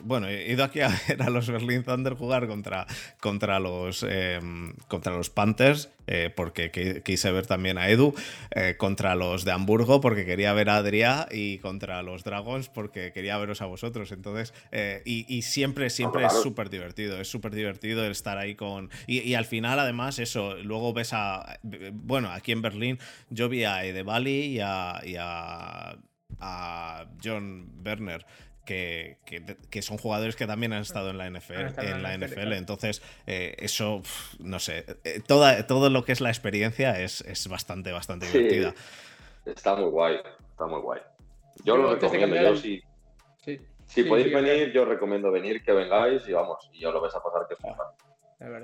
bueno, 0.00 0.28
he 0.28 0.50
ido 0.50 0.64
aquí 0.64 0.80
a 0.80 0.88
ver 1.08 1.22
a 1.22 1.30
los 1.30 1.48
Berlin 1.50 1.82
Thunder 1.82 2.14
jugar 2.14 2.46
contra, 2.46 2.86
contra 3.20 3.58
los, 3.58 4.06
contra 4.88 5.12
los 5.12 5.30
Panthers, 5.30 5.90
porque 6.34 7.02
quise 7.04 7.32
ver 7.32 7.46
también 7.46 7.78
a 7.78 7.88
Edu, 7.88 8.14
contra 8.76 9.14
los 9.14 9.44
de 9.44 9.52
Hamburgo, 9.52 10.00
porque 10.00 10.24
quería 10.24 10.52
ver 10.52 10.70
a 10.70 10.78
Adrià, 10.78 11.26
y 11.30 11.58
contra 11.58 12.02
los 12.02 12.24
Dragons, 12.24 12.68
porque 12.68 13.12
quería 13.12 13.38
veros 13.38 13.62
a 13.62 13.66
vosotros. 13.66 14.12
Entonces, 14.12 14.52
y, 15.04 15.42
siempre, 15.42 15.90
siempre 15.90 16.26
es 16.26 16.32
súper 16.42 16.70
divertido, 16.70 17.20
es 17.20 17.28
súper 17.28 17.54
divertido 17.54 18.04
estar 18.06 18.38
ahí 18.38 18.54
con... 18.54 18.90
Y, 19.06 19.34
al 19.34 19.44
final, 19.44 19.78
además, 19.78 20.18
eso, 20.18 20.56
luego 20.56 20.92
ves 20.92 21.12
a... 21.12 21.58
Bueno, 21.92 22.30
aquí 22.30 22.52
en 22.52 22.62
Berlín 22.62 22.98
yo 23.30 23.48
vi 23.48 23.64
a 23.64 23.84
Edevali 23.84 24.46
y 24.46 24.60
a, 24.60 25.00
y 25.04 25.16
a, 25.18 25.96
a 26.40 27.06
John 27.22 27.72
Werner 27.84 28.26
que, 28.64 29.82
son 29.82 29.98
jugadores 29.98 30.36
que 30.36 30.46
también 30.46 30.72
han 30.72 30.82
estado 30.82 31.10
en 31.10 31.18
la 31.18 31.28
NFL. 31.28 31.80
En 31.80 32.02
la 32.02 32.16
NFL. 32.16 32.52
Entonces, 32.52 33.02
eh, 33.26 33.54
eso, 33.58 34.02
no 34.38 34.58
sé, 34.58 34.84
eh, 35.04 35.20
toda, 35.26 35.66
todo 35.66 35.90
lo 35.90 36.04
que 36.04 36.12
es 36.12 36.20
la 36.20 36.30
experiencia 36.30 37.00
es, 37.00 37.48
bastante, 37.48 37.92
bastante 37.92 38.26
divertida. 38.26 38.74
Está 39.44 39.76
muy 39.76 39.90
guay, 39.90 40.16
está 40.50 40.66
muy 40.66 40.80
guay. 40.80 41.00
Yo 41.64 41.76
lo 41.76 41.94
recomiendo, 41.94 42.36
yo 42.36 42.56
sí. 42.56 42.82
Si 43.86 44.02
podéis 44.04 44.32
venir, 44.32 44.72
yo 44.72 44.84
recomiendo 44.84 45.30
venir, 45.30 45.62
que 45.62 45.72
vengáis 45.72 46.26
y 46.26 46.32
vamos, 46.32 46.70
y 46.72 46.80
yo 46.80 46.90
lo 46.90 47.00
vais 47.00 47.14
a 47.14 47.22
pasar 47.22 47.46
que 47.48 47.56
flipa. 47.56 47.94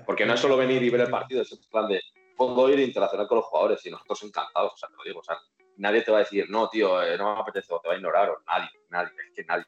Porque 0.07 0.26
no 0.26 0.34
es 0.34 0.40
solo 0.40 0.57
venir 0.57 0.82
y 0.82 0.90
ver 0.90 1.03
el 1.03 1.11
partido, 1.11 1.42
es 1.42 1.53
el 1.53 1.59
plan 1.70 1.88
de 1.88 2.01
puedo 2.36 2.70
ir 2.70 2.80
e 2.80 2.84
interaccionar 2.84 3.26
con 3.26 3.36
los 3.36 3.44
jugadores 3.44 3.84
y 3.84 3.90
nosotros 3.90 4.22
encantados, 4.22 4.72
o 4.72 4.76
sea, 4.76 4.88
te 4.88 4.96
lo 4.96 5.05
digo, 5.05 5.20
o 5.20 5.22
sea, 5.22 5.36
nadie 5.76 6.01
te 6.03 6.11
va 6.11 6.18
a 6.18 6.20
decir, 6.20 6.48
no, 6.48 6.68
tío, 6.70 7.03
eh, 7.03 7.18
no 7.18 7.34
me 7.34 7.40
apetece 7.40 7.72
o 7.74 7.80
te 7.80 7.88
va 7.88 7.94
a 7.94 7.96
ignorar, 7.98 8.30
o 8.30 8.40
nadie, 8.46 8.70
nadie, 8.88 9.11
es 9.28 9.34
que 9.34 9.44
nadie 9.44 9.64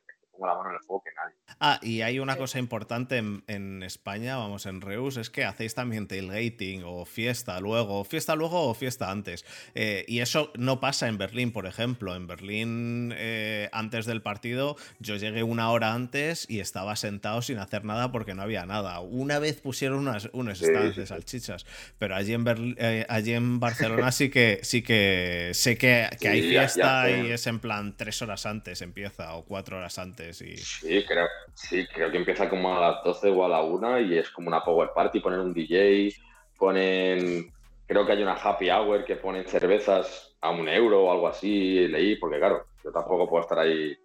la 0.46 0.54
mano 0.54 0.70
en 0.70 0.76
el 0.76 0.82
fuego 0.82 1.02
que 1.04 1.10
nadie. 1.14 1.34
Ah, 1.60 1.78
y 1.82 2.02
hay 2.02 2.18
una 2.18 2.36
cosa 2.36 2.58
importante 2.58 3.18
en, 3.18 3.82
España, 3.82 4.36
vamos, 4.36 4.66
en 4.66 4.80
Reus, 4.80 5.16
es 5.16 5.30
que 5.30 5.44
hacéis 5.44 5.74
también 5.74 6.06
tailgating 6.06 6.82
o 6.84 7.04
fiesta 7.04 7.60
luego, 7.60 8.04
fiesta 8.04 8.34
luego 8.34 8.68
o 8.68 8.74
fiesta 8.74 9.10
antes. 9.10 9.44
Eh, 9.74 10.04
y 10.08 10.20
eso 10.20 10.52
no 10.56 10.80
pasa 10.80 11.08
en 11.08 11.18
Berlín, 11.18 11.52
por 11.52 11.66
ejemplo. 11.66 12.14
En 12.14 12.26
Berlín, 12.26 13.12
eh, 13.16 13.68
antes 13.72 14.06
del 14.06 14.22
partido, 14.22 14.76
yo 14.98 15.16
llegué 15.16 15.42
una 15.42 15.70
hora 15.70 15.94
antes 15.94 16.48
y 16.48 16.60
estaba 16.60 16.96
sentado 16.96 17.42
sin 17.42 17.58
hacer 17.58 17.84
nada 17.84 18.12
porque 18.12 18.34
no 18.34 18.42
había 18.42 18.66
nada. 18.66 19.00
Una 19.00 19.38
vez 19.38 19.60
pusieron 19.60 20.00
unas, 20.00 20.28
unos 20.32 20.58
stands 20.58 20.96
de 20.96 21.06
salchichas, 21.06 21.66
pero 21.98 22.14
allí 22.14 22.34
en, 22.34 22.44
eh, 22.78 23.06
allí 23.08 23.34
en 23.34 23.60
Barcelona 23.60 24.12
sí 24.12 24.30
que, 24.30 24.60
sí 24.62 24.82
que 24.82 25.50
sé 25.54 25.76
que, 25.76 26.08
hay 26.28 26.42
fiesta 26.42 27.10
y 27.10 27.30
es 27.30 27.46
en 27.46 27.60
plan 27.60 27.96
tres 27.96 28.22
horas 28.22 28.46
antes 28.46 28.82
empieza 28.82 29.34
o 29.34 29.44
cuatro 29.44 29.78
horas 29.78 29.98
antes. 29.98 30.31
Sí, 30.56 31.04
creo, 31.06 31.28
Sí, 31.54 31.86
creo 31.86 32.10
que 32.10 32.16
empieza 32.16 32.48
como 32.48 32.76
a 32.76 32.80
las 32.80 33.04
12 33.04 33.30
o 33.30 33.44
a 33.44 33.48
la 33.48 33.62
1 33.62 34.00
y 34.00 34.18
es 34.18 34.30
como 34.30 34.48
una 34.48 34.64
power 34.64 34.90
party, 34.94 35.20
ponen 35.20 35.40
un 35.40 35.52
DJ, 35.52 36.14
ponen, 36.58 37.52
creo 37.86 38.06
que 38.06 38.12
hay 38.12 38.22
una 38.22 38.34
happy 38.34 38.70
hour 38.70 39.04
que 39.04 39.16
ponen 39.16 39.46
cervezas 39.46 40.36
a 40.40 40.50
un 40.50 40.68
euro 40.68 41.04
o 41.04 41.12
algo 41.12 41.28
así, 41.28 41.86
leí, 41.88 42.16
porque 42.16 42.38
claro, 42.38 42.66
yo 42.82 42.90
tampoco 42.90 43.28
puedo 43.28 43.42
estar 43.42 43.58
ahí 43.58 43.96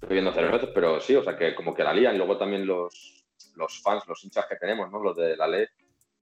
bebiendo 0.00 0.32
cervezas, 0.32 0.70
pero 0.74 1.00
sí, 1.00 1.14
o 1.14 1.22
sea 1.22 1.36
que 1.36 1.54
como 1.54 1.74
que 1.74 1.84
la 1.84 1.92
lían. 1.92 2.14
Y 2.14 2.18
luego 2.18 2.36
también 2.36 2.66
los, 2.66 3.24
los 3.56 3.82
fans, 3.82 4.04
los 4.06 4.22
hinchas 4.24 4.46
que 4.46 4.56
tenemos, 4.56 4.90
¿no? 4.90 5.02
Los 5.02 5.16
de 5.16 5.36
la 5.36 5.46
ley, 5.46 5.66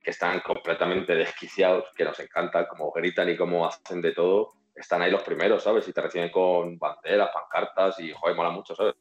que 0.02 0.10
están 0.10 0.40
completamente 0.40 1.14
desquiciados, 1.14 1.84
que 1.96 2.04
nos 2.04 2.18
encanta, 2.20 2.68
como 2.68 2.90
gritan 2.90 3.28
y 3.28 3.36
cómo 3.36 3.66
hacen 3.66 4.00
de 4.02 4.12
todo, 4.12 4.52
están 4.74 5.02
ahí 5.02 5.10
los 5.10 5.22
primeros, 5.22 5.62
¿sabes? 5.62 5.86
Y 5.88 5.92
te 5.92 6.00
reciben 6.00 6.30
con 6.30 6.78
banderas, 6.78 7.30
pancartas 7.32 8.00
y, 8.00 8.12
joder, 8.12 8.36
mola 8.36 8.50
mucho, 8.50 8.74
¿sabes? 8.74 8.94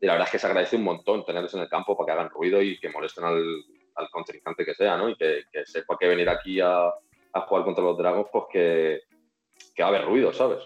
Y 0.00 0.06
la 0.06 0.12
verdad 0.12 0.28
es 0.28 0.32
que 0.32 0.38
se 0.38 0.46
agradece 0.46 0.76
un 0.76 0.84
montón 0.84 1.24
tenerlos 1.24 1.54
en 1.54 1.60
el 1.60 1.68
campo 1.68 1.96
para 1.96 2.06
que 2.06 2.12
hagan 2.12 2.30
ruido 2.30 2.62
y 2.62 2.78
que 2.78 2.90
molesten 2.90 3.24
al, 3.24 3.42
al 3.96 4.10
contrincante 4.10 4.64
que 4.64 4.74
sea, 4.74 4.96
¿no? 4.96 5.08
Y 5.08 5.16
que, 5.16 5.44
que 5.50 5.66
sepa 5.66 5.96
que 5.98 6.06
venir 6.06 6.28
aquí 6.28 6.60
a, 6.60 6.86
a, 6.86 7.40
jugar 7.42 7.64
contra 7.64 7.84
los 7.84 7.98
Dragons, 7.98 8.28
pues 8.32 8.44
que, 8.52 9.00
que 9.74 9.82
va 9.82 9.88
a 9.88 9.92
haber 9.92 10.04
ruido, 10.04 10.32
¿sabes? 10.32 10.60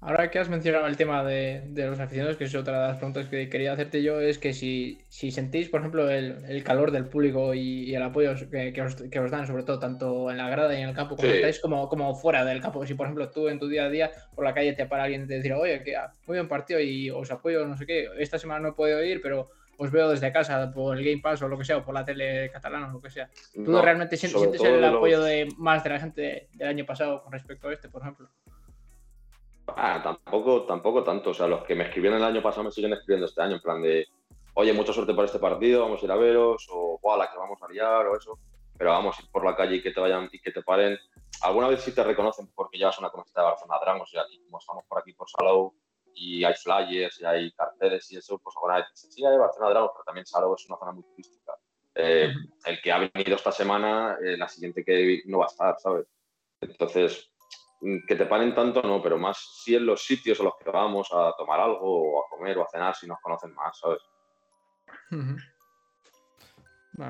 Ahora 0.00 0.30
que 0.30 0.38
has 0.38 0.48
mencionado 0.48 0.86
el 0.86 0.96
tema 0.96 1.24
de, 1.24 1.64
los 1.74 1.98
aficionados, 1.98 2.36
que 2.36 2.44
es 2.44 2.54
otra 2.54 2.80
de 2.80 2.88
las 2.88 2.96
preguntas 2.98 3.26
que 3.26 3.48
quería 3.48 3.72
hacerte 3.72 4.00
yo, 4.00 4.20
es 4.20 4.38
que 4.38 4.52
si, 4.52 4.98
si 5.08 5.32
sentís, 5.32 5.68
por 5.68 5.80
ejemplo, 5.80 6.08
el, 6.08 6.62
calor 6.62 6.92
del 6.92 7.06
público 7.06 7.52
y, 7.52 7.92
el 7.92 8.02
apoyo 8.02 8.32
que, 8.48 8.80
os, 8.80 9.30
dan, 9.30 9.48
sobre 9.48 9.64
todo 9.64 9.80
tanto 9.80 10.30
en 10.30 10.36
la 10.36 10.48
grada 10.48 10.78
y 10.78 10.82
en 10.82 10.90
el 10.90 10.94
campo, 10.94 11.16
cuando 11.16 11.34
estáis 11.34 11.58
como, 11.58 11.88
como 11.88 12.14
fuera 12.14 12.44
del 12.44 12.60
campo, 12.60 12.86
si 12.86 12.94
por 12.94 13.06
ejemplo 13.06 13.28
tú 13.30 13.48
en 13.48 13.58
tu 13.58 13.66
día 13.66 13.86
a 13.86 13.90
día 13.90 14.12
por 14.36 14.44
la 14.44 14.54
calle 14.54 14.72
te 14.72 14.86
para 14.86 15.02
alguien 15.02 15.24
y 15.24 15.26
te 15.26 15.34
dice, 15.34 15.52
oye, 15.52 15.82
que 15.82 15.96
muy 16.28 16.36
buen 16.36 16.48
partido 16.48 16.78
y 16.78 17.10
os 17.10 17.32
apoyo, 17.32 17.66
no 17.66 17.76
sé 17.76 17.84
qué, 17.84 18.08
esta 18.18 18.38
semana 18.38 18.60
no 18.60 18.68
he 18.68 18.72
podido 18.74 19.02
ir, 19.02 19.20
pero 19.20 19.50
os 19.78 19.90
veo 19.90 20.10
desde 20.10 20.32
casa 20.32 20.70
por 20.72 20.96
el 20.96 21.04
Game 21.04 21.20
Pass 21.20 21.42
o 21.42 21.48
lo 21.48 21.58
que 21.58 21.64
sea, 21.64 21.78
o 21.78 21.84
por 21.84 21.94
la 21.94 22.04
tele 22.04 22.50
catalana 22.52 22.88
o 22.88 22.92
lo 22.92 23.00
que 23.00 23.10
sea. 23.10 23.28
¿Tú 23.52 23.80
realmente 23.82 24.16
sientes 24.16 24.62
el 24.62 24.84
apoyo 24.84 25.20
de 25.22 25.48
más 25.56 25.82
de 25.82 25.90
la 25.90 25.98
gente 25.98 26.48
del 26.52 26.68
año 26.68 26.86
pasado 26.86 27.22
con 27.24 27.32
respecto 27.32 27.68
a 27.68 27.72
este, 27.72 27.88
por 27.88 28.02
ejemplo? 28.02 28.28
Ah, 29.76 30.00
tampoco, 30.02 30.64
tampoco 30.64 31.02
tanto. 31.04 31.30
O 31.30 31.34
sea, 31.34 31.46
los 31.46 31.64
que 31.64 31.74
me 31.74 31.84
escribieron 31.84 32.18
el 32.18 32.24
año 32.24 32.42
pasado 32.42 32.64
me 32.64 32.70
siguen 32.70 32.92
escribiendo 32.92 33.26
este 33.26 33.42
año, 33.42 33.56
en 33.56 33.62
plan 33.62 33.82
de, 33.82 34.06
oye, 34.54 34.72
mucha 34.72 34.92
suerte 34.92 35.14
para 35.14 35.26
este 35.26 35.38
partido, 35.38 35.82
vamos 35.82 36.02
a 36.02 36.04
ir 36.04 36.12
a 36.12 36.16
veros, 36.16 36.66
o 36.70 36.98
guau, 37.00 37.18
la 37.18 37.30
que 37.30 37.38
vamos 37.38 37.62
a 37.62 37.68
liar, 37.68 38.06
o 38.06 38.16
eso. 38.16 38.38
Pero 38.76 38.90
vamos, 38.90 39.18
ir 39.20 39.30
por 39.30 39.44
la 39.44 39.56
calle 39.56 39.76
y 39.76 39.82
que 39.82 39.90
te 39.90 40.00
vayan 40.00 40.28
y 40.32 40.40
que 40.40 40.52
te 40.52 40.62
paren. 40.62 40.98
Alguna 41.42 41.68
vez 41.68 41.82
sí 41.82 41.92
te 41.92 42.02
reconocen 42.04 42.48
porque 42.54 42.78
llevas 42.78 42.98
una 42.98 43.10
camiseta 43.10 43.42
de 43.42 43.46
Barcelona 43.48 43.80
Dragón, 43.80 44.02
o 44.02 44.06
sea, 44.06 44.24
como 44.44 44.58
estamos 44.58 44.84
por 44.86 44.98
aquí 44.98 45.12
por 45.12 45.28
Salou 45.28 45.74
y 46.14 46.44
hay 46.44 46.54
flyers 46.54 47.20
y 47.20 47.24
hay 47.24 47.52
carteles 47.52 48.10
y 48.10 48.16
eso, 48.16 48.38
pues 48.38 48.56
alguna 48.56 48.76
vez 48.76 48.86
sí, 48.94 49.24
hay 49.24 49.36
Barcelona 49.36 49.70
Dragón, 49.70 49.90
pero 49.94 50.04
también 50.04 50.26
Salou 50.26 50.54
es 50.54 50.68
una 50.68 50.78
zona 50.78 50.92
muy 50.92 51.04
turística. 51.04 51.52
Eh, 51.94 52.32
el 52.64 52.80
que 52.80 52.92
ha 52.92 52.98
venido 52.98 53.36
esta 53.36 53.50
semana, 53.50 54.16
eh, 54.22 54.36
la 54.36 54.48
siguiente 54.48 54.84
que 54.84 55.22
no 55.26 55.38
va 55.38 55.46
a 55.46 55.48
estar, 55.48 55.76
¿sabes? 55.80 56.06
Entonces, 56.60 57.30
que 57.80 58.16
te 58.16 58.26
paren 58.26 58.54
tanto 58.54 58.82
no, 58.82 59.00
pero 59.02 59.18
más 59.18 59.62
si 59.62 59.76
en 59.76 59.86
los 59.86 60.04
sitios 60.04 60.40
a 60.40 60.44
los 60.44 60.54
que 60.56 60.70
vamos 60.70 61.08
a 61.12 61.32
tomar 61.36 61.60
algo 61.60 62.18
o 62.18 62.24
a 62.24 62.28
comer 62.28 62.58
o 62.58 62.62
a 62.62 62.68
cenar 62.68 62.94
si 62.94 63.06
nos 63.06 63.20
conocen 63.20 63.54
más, 63.54 63.78
¿sabes? 63.78 64.02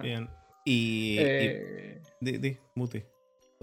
Bien. 0.02 0.28
Y, 0.64 1.16
eh, 1.18 2.02
di, 2.20 2.38
di, 2.38 2.58
Muti. 2.74 3.02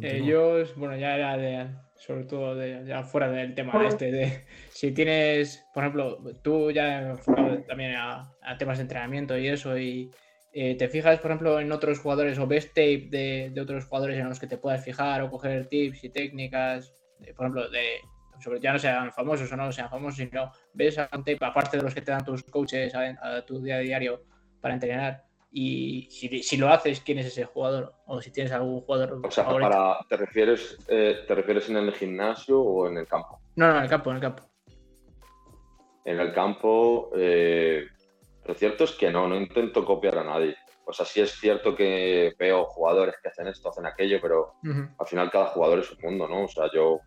Ellos, 0.02 0.76
bueno, 0.76 0.98
ya 0.98 1.16
era 1.16 1.38
de, 1.38 1.70
sobre 1.96 2.26
todo 2.26 2.56
de, 2.56 2.84
ya 2.86 3.04
fuera 3.04 3.30
del 3.30 3.56
tema 3.56 3.86
este, 3.86 4.12
de 4.12 4.46
si 4.70 4.92
tienes, 4.92 5.64
por 5.74 5.84
ejemplo, 5.84 6.18
tú 6.42 6.72
ya 6.72 7.12
enfocado 7.12 7.60
también 7.64 7.96
a, 7.96 8.36
temas 8.58 8.78
de 8.78 8.84
entrenamiento 8.84 9.38
y 9.38 9.48
eso, 9.48 9.78
y 9.78 10.12
eh, 10.56 10.76
te 10.76 10.88
fijas, 10.88 11.20
por 11.20 11.30
ejemplo, 11.30 11.60
en 11.60 11.72
otros 11.72 12.00
jugadores 12.00 12.40
o 12.40 12.48
ves 12.48 12.70
tape 12.70 13.10
de, 13.12 13.52
de, 13.54 13.62
otros 13.62 13.86
jugadores 13.86 14.18
en 14.18 14.28
los 14.28 14.40
que 14.40 14.48
te 14.48 14.58
puedas 14.58 14.84
fijar 14.84 15.22
o 15.22 15.30
coger 15.30 15.68
tips 15.68 16.04
y 16.04 16.10
técnicas 16.10 17.06
por 17.36 17.46
ejemplo, 17.46 17.70
de, 17.70 18.02
sobre 18.40 18.60
ya 18.60 18.74
no 18.74 18.80
sean 18.80 19.12
famosos 19.12 19.52
o 19.52 19.56
no 19.56 19.72
sean 19.72 19.90
famosos, 19.90 20.18
sino 20.18 20.52
ves 20.74 20.98
a 20.98 21.10
un 21.14 21.24
tape, 21.24 21.40
aparte 21.42 21.78
de 21.78 21.84
los 21.84 21.94
que 21.94 22.02
te 22.02 22.12
dan 22.12 22.26
tus 22.26 22.44
coaches 22.44 22.94
a, 22.96 23.46
tu 23.46 23.62
día 23.62 23.78
a 23.78 23.80
diario 23.80 24.24
para 24.62 24.74
entrenar, 24.74 25.24
y 25.52 26.10
si, 26.10 26.58
lo 26.58 26.70
haces, 26.70 27.00
¿quién 27.00 27.20
es 27.20 27.28
ese 27.28 27.46
jugador? 27.46 27.94
O 28.08 28.22
si 28.22 28.30
tienes 28.30 28.52
algún 28.52 28.82
jugador. 28.82 29.22
O 29.24 29.32
sea, 29.32 29.48
para, 29.48 30.00
¿te, 30.10 30.18
refieres, 30.18 30.78
eh, 30.90 31.24
¿te 31.26 31.34
refieres 31.34 31.70
en 31.70 31.78
el 31.78 31.94
gimnasio 31.94 32.60
o 32.60 32.90
en 32.90 32.98
el 32.98 33.08
campo? 33.08 33.40
No, 33.56 33.68
no, 33.68 33.78
en 33.78 33.84
el 33.84 33.90
campo, 33.90 34.10
en 34.10 34.16
el 34.18 34.22
campo. 34.22 34.44
En 36.04 36.20
el 36.20 36.34
campo, 36.34 37.10
eh, 37.16 37.88
lo 38.46 38.54
cierto 38.54 38.84
es 38.84 38.92
que 38.92 39.12
no, 39.12 39.28
no 39.28 39.36
intento 39.36 39.84
copiar 39.84 40.20
a 40.20 40.24
nadie. 40.24 40.56
O 40.86 40.94
sea, 40.94 41.06
sí 41.06 41.20
es 41.20 41.32
cierto 41.32 41.76
que 41.76 42.34
veo 42.38 42.66
jugadores 42.66 43.16
que 43.22 43.30
hacen 43.30 43.48
esto, 43.48 43.70
hacen 43.70 43.88
aquello, 43.88 44.20
pero 44.22 44.54
al 45.00 45.08
final 45.08 45.32
cada 45.32 45.48
jugador 45.48 45.80
es 45.80 45.92
un 45.92 45.98
mundo, 46.02 46.28
¿no? 46.28 46.44
O 46.44 46.48
sea, 46.48 46.70
yo 46.72 47.00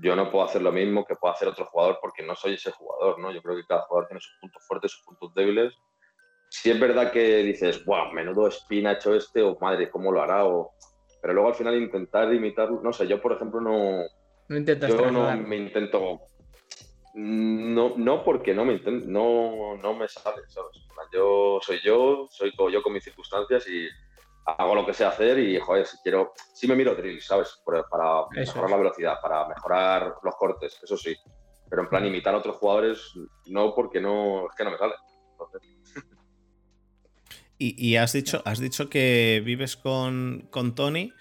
yo 0.00 0.16
no 0.16 0.30
puedo 0.30 0.44
hacer 0.44 0.62
lo 0.62 0.72
mismo 0.72 1.04
que 1.04 1.14
puede 1.14 1.34
hacer 1.34 1.48
otro 1.48 1.66
jugador 1.66 1.98
porque 2.00 2.22
no 2.22 2.34
soy 2.34 2.54
ese 2.54 2.70
jugador, 2.72 3.18
¿no? 3.18 3.32
Yo 3.32 3.42
creo 3.42 3.56
que 3.56 3.66
cada 3.66 3.82
jugador 3.82 4.08
tiene 4.08 4.20
sus 4.20 4.36
puntos 4.40 4.66
fuertes, 4.66 4.92
sus 4.92 5.04
puntos 5.04 5.34
débiles. 5.34 5.72
Si 6.50 6.70
es 6.70 6.78
verdad 6.78 7.12
que 7.12 7.38
dices, 7.38 7.84
wow, 7.84 8.12
menudo 8.12 8.48
spin 8.48 8.86
ha 8.86 8.92
hecho 8.92 9.14
este, 9.14 9.42
o 9.42 9.56
madre, 9.60 9.90
¿cómo 9.90 10.12
lo 10.12 10.22
hará? 10.22 10.44
O... 10.44 10.72
Pero 11.20 11.34
luego 11.34 11.48
al 11.48 11.54
final 11.54 11.76
intentar 11.76 12.32
imitarlo, 12.32 12.80
no 12.82 12.92
sé, 12.92 13.06
yo 13.06 13.20
por 13.20 13.32
ejemplo 13.32 13.60
no... 13.60 14.02
No 14.48 14.56
intentas 14.56 14.90
Yo 14.90 15.10
no 15.10 15.36
me 15.36 15.56
intento... 15.56 16.20
No, 17.14 17.94
no 17.96 18.24
porque 18.24 18.54
no 18.54 18.64
me, 18.64 18.80
no, 18.80 19.76
no 19.76 19.94
me 19.94 20.08
sale, 20.08 20.42
¿sabes? 20.48 20.80
Yo 21.12 21.58
soy 21.62 21.80
yo, 21.84 22.26
soy 22.30 22.52
yo 22.72 22.82
con 22.82 22.92
mis 22.92 23.04
circunstancias 23.04 23.68
y 23.68 23.86
hago 24.44 24.74
lo 24.74 24.86
que 24.86 24.94
sé 24.94 25.04
hacer 25.04 25.38
y, 25.38 25.58
joder, 25.60 25.86
si 25.86 25.98
quiero, 25.98 26.32
sí 26.54 26.66
me 26.66 26.74
miro 26.74 26.94
drills, 26.94 27.26
¿sabes? 27.26 27.60
Para, 27.64 28.26
mejorar 28.30 28.70
la 28.70 28.76
velocidad, 28.76 29.20
para 29.20 29.46
mejorar 29.48 30.14
los 30.22 30.34
cortes, 30.36 30.80
eso 30.82 30.96
sí. 30.96 31.14
Pero 31.68 31.82
en 31.82 31.88
plan, 31.88 32.06
imitar 32.06 32.34
a 32.34 32.38
otros 32.38 32.56
jugadores, 32.56 33.12
no, 33.46 33.74
porque 33.74 34.00
no, 34.00 34.48
es 34.48 34.56
que 34.56 34.64
no 34.64 34.70
me 34.70 34.78
sale. 34.78 34.94
Y, 37.64 37.94
has 37.94 38.12
dicho, 38.12 38.42
has 38.44 38.58
dicho 38.58 38.90
que 38.90 39.40
vives 39.44 39.76
con, 39.76 40.48
con 40.50 40.74
Tony. 40.74 41.12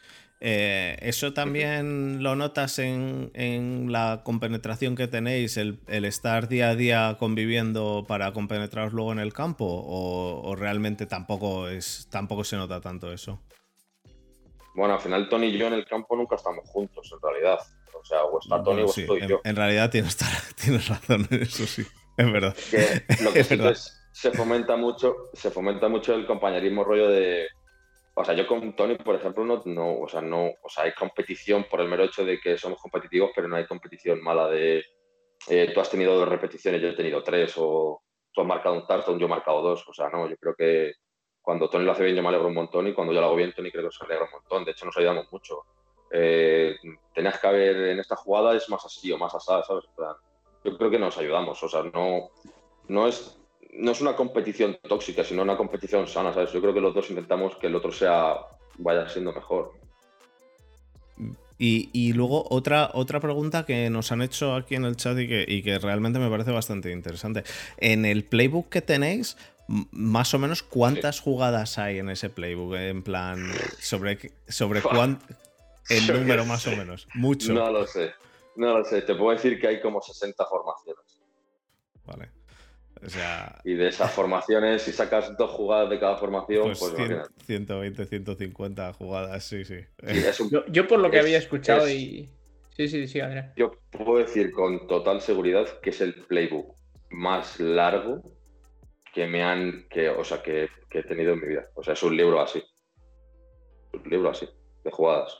Eh, 0.43 0.97
¿Eso 1.01 1.33
también 1.33 2.23
lo 2.23 2.35
notas 2.35 2.79
en, 2.79 3.91
la 3.91 4.21
compenetración 4.23 4.95
que 4.95 5.07
tenéis, 5.07 5.55
el, 5.55 5.79
estar 5.87 6.47
día 6.47 6.69
a 6.69 6.75
día 6.75 7.15
conviviendo 7.19 8.05
para 8.07 8.33
compenetraros 8.33 8.91
luego 8.91 9.11
en 9.11 9.19
el 9.19 9.33
campo? 9.33 9.65
¿O, 9.67 10.55
realmente 10.55 11.05
tampoco, 11.05 11.69
es, 11.69 12.07
tampoco 12.09 12.43
se 12.43 12.57
nota 12.57 12.81
tanto 12.81 13.13
eso? 13.13 13.39
Bueno, 14.73 14.95
al 14.95 14.99
final 14.99 15.29
Tony 15.29 15.47
y 15.47 15.57
yo 15.59 15.67
en 15.67 15.73
el 15.73 15.85
campo 15.85 16.15
nunca 16.15 16.37
estamos 16.37 16.67
juntos, 16.67 17.07
en 17.13 17.19
realidad. 17.21 17.59
O 17.93 18.03
sea, 18.03 18.23
o 18.23 18.39
está 18.39 18.63
Tony 18.63 18.81
o 18.81 18.85
estoy 18.85 19.27
yo. 19.27 19.41
En 19.43 19.55
realidad 19.55 19.91
tienes, 19.91 20.17
tienes 20.55 20.87
razón 20.87 21.27
en 21.29 21.43
eso, 21.43 21.67
sí. 21.67 21.85
Es 22.17 22.31
verdad. 22.31 22.55
lo 23.21 23.31
que 23.31 23.43
se 24.11 24.31
fomenta 24.31 24.75
mucho, 24.75 25.29
se 25.33 25.51
fomenta 25.51 25.87
mucho 25.87 26.15
el 26.15 26.25
compañerismo 26.25 26.83
rollo 26.83 27.09
de 27.09 27.47
o 28.13 28.25
sea, 28.25 28.33
yo 28.33 28.45
con 28.47 28.75
Tony, 28.75 28.95
por 28.95 29.15
ejemplo, 29.15 29.45
no, 29.45 29.61
no, 29.65 29.99
o 29.99 30.07
sea, 30.07 30.21
no, 30.21 30.51
o 30.61 30.69
sea, 30.69 30.83
hay 30.85 30.93
competición 30.93 31.65
por 31.69 31.81
el 31.81 31.87
mero 31.87 32.03
hecho 32.03 32.25
de 32.25 32.39
que 32.39 32.57
somos 32.57 32.81
competitivos, 32.81 33.31
pero 33.35 33.47
no 33.47 33.55
hay 33.55 33.65
competición 33.65 34.21
mala 34.21 34.47
de 34.49 34.83
eh, 35.47 35.71
tú 35.73 35.79
has 35.79 35.89
tenido 35.89 36.15
dos 36.15 36.27
repeticiones, 36.27 36.81
yo 36.81 36.89
he 36.89 36.95
tenido 36.95 37.23
tres, 37.23 37.53
o 37.57 38.03
tú 38.31 38.41
has 38.41 38.47
marcado 38.47 38.75
un 38.75 38.85
tartón, 38.85 39.17
yo 39.17 39.25
he 39.25 39.29
marcado 39.29 39.61
dos. 39.61 39.87
O 39.87 39.93
sea, 39.93 40.09
no, 40.09 40.27
yo 40.27 40.35
creo 40.37 40.55
que 40.55 40.93
cuando 41.41 41.69
Tony 41.69 41.85
lo 41.85 41.91
hace 41.91 42.03
bien, 42.03 42.15
yo 42.15 42.21
me 42.21 42.29
alegro 42.29 42.47
un 42.47 42.53
montón, 42.53 42.87
y 42.87 42.93
cuando 42.93 43.13
yo 43.13 43.21
lo 43.21 43.27
hago 43.27 43.35
bien, 43.35 43.53
Tony 43.53 43.71
creo 43.71 43.89
que 43.89 43.95
se 43.95 44.05
alegra 44.05 44.25
un 44.25 44.31
montón. 44.31 44.65
De 44.65 44.71
hecho, 44.71 44.85
nos 44.85 44.97
ayudamos 44.97 45.31
mucho. 45.31 45.63
Eh, 46.11 46.75
tenías 47.13 47.39
que 47.39 47.47
haber 47.47 47.75
en 47.77 47.99
esta 47.99 48.15
jugada 48.15 48.55
es 48.55 48.69
más 48.69 48.85
así 48.85 49.11
o 49.11 49.17
más 49.17 49.33
asada, 49.33 49.63
¿sabes? 49.63 49.85
yo 50.63 50.77
creo 50.77 50.91
que 50.91 50.99
nos 50.99 51.17
ayudamos. 51.17 51.61
O 51.63 51.69
sea, 51.69 51.83
no, 51.83 52.29
no 52.87 53.07
es 53.07 53.40
no 53.73 53.91
es 53.91 54.01
una 54.01 54.15
competición 54.15 54.77
tóxica, 54.87 55.23
sino 55.23 55.41
una 55.41 55.57
competición 55.57 56.07
sana, 56.07 56.33
¿sabes? 56.33 56.51
Yo 56.51 56.61
creo 56.61 56.73
que 56.73 56.81
los 56.81 56.93
dos 56.93 57.09
intentamos 57.09 57.55
que 57.55 57.67
el 57.67 57.75
otro 57.75 57.91
sea 57.91 58.35
vaya 58.77 59.07
siendo 59.07 59.31
mejor. 59.33 59.73
Y, 61.63 62.13
luego 62.13 62.47
otra, 62.49 62.89
otra 62.95 63.19
pregunta 63.19 63.67
que 63.67 63.91
nos 63.91 64.11
han 64.11 64.23
hecho 64.23 64.55
aquí 64.55 64.73
en 64.73 64.83
el 64.83 64.95
chat 64.95 65.15
y 65.19 65.27
que, 65.27 65.45
y 65.47 65.61
que 65.61 65.77
realmente 65.77 66.17
me 66.17 66.27
parece 66.27 66.49
bastante 66.49 66.91
interesante. 66.91 67.43
En 67.77 68.03
el 68.03 68.23
playbook 68.23 68.67
que 68.69 68.81
tenéis, 68.81 69.37
más 69.67 70.33
o 70.33 70.39
menos 70.39 70.63
cuántas 70.63 71.19
jugadas 71.19 71.77
hay 71.77 71.99
en 71.99 72.09
ese 72.09 72.31
playbook, 72.31 72.73
en 72.77 73.03
plan, 73.03 73.51
sobre, 73.79 74.17
sobre 74.47 74.81
cuánto, 74.81 75.23
el 75.89 76.07
número 76.19 76.45
más 76.45 76.65
o 76.65 76.71
menos. 76.71 77.07
Mucho. 77.13 77.53
No 77.53 77.71
lo 77.71 77.85
sé, 77.85 78.11
no 78.55 78.79
lo 78.79 78.83
sé. 78.83 79.03
Te 79.03 79.13
puedo 79.13 79.29
decir 79.29 79.61
que 79.61 79.67
hay 79.67 79.81
como 79.81 80.01
60 80.01 80.43
formaciones. 80.47 81.21
Vale 82.05 82.40
y 83.63 83.73
de 83.73 83.87
esas 83.87 84.11
formaciones, 84.11 84.83
si 84.83 84.91
sacas 84.91 85.35
dos 85.37 85.51
jugadas 85.51 85.89
de 85.89 85.99
cada 85.99 86.17
formación, 86.17 86.73
pues, 86.77 86.93
120, 87.45 88.05
150 88.05 88.93
jugadas, 88.93 89.43
sí, 89.43 89.65
sí. 89.65 89.79
yo, 90.71 90.87
por 90.87 90.99
lo 90.99 91.09
que 91.09 91.19
había 91.19 91.37
escuchado 91.37 91.89
y... 91.89 92.29
Sí, 92.75 92.87
sí, 92.87 93.07
sí, 93.07 93.19
Andrea. 93.19 93.53
Yo 93.57 93.71
puedo 93.91 94.19
decir 94.19 94.51
con 94.51 94.87
total 94.87 95.21
seguridad 95.21 95.67
que 95.81 95.89
es 95.89 96.01
el 96.01 96.13
playbook 96.13 96.75
más 97.09 97.59
largo 97.59 98.21
que 99.13 99.27
me 99.27 99.43
han, 99.43 99.87
que, 99.89 100.09
o 100.09 100.23
sea, 100.23 100.41
que, 100.41 100.69
que 100.89 100.99
he 100.99 101.03
tenido 101.03 101.33
en 101.33 101.41
mi 101.41 101.47
vida. 101.47 101.67
O 101.75 101.83
sea, 101.83 101.93
es 101.93 102.03
un 102.03 102.15
libro 102.15 102.39
así. 102.39 102.63
Un 103.93 104.09
libro 104.09 104.29
así, 104.29 104.47
de 104.83 104.91
jugadas. 104.91 105.37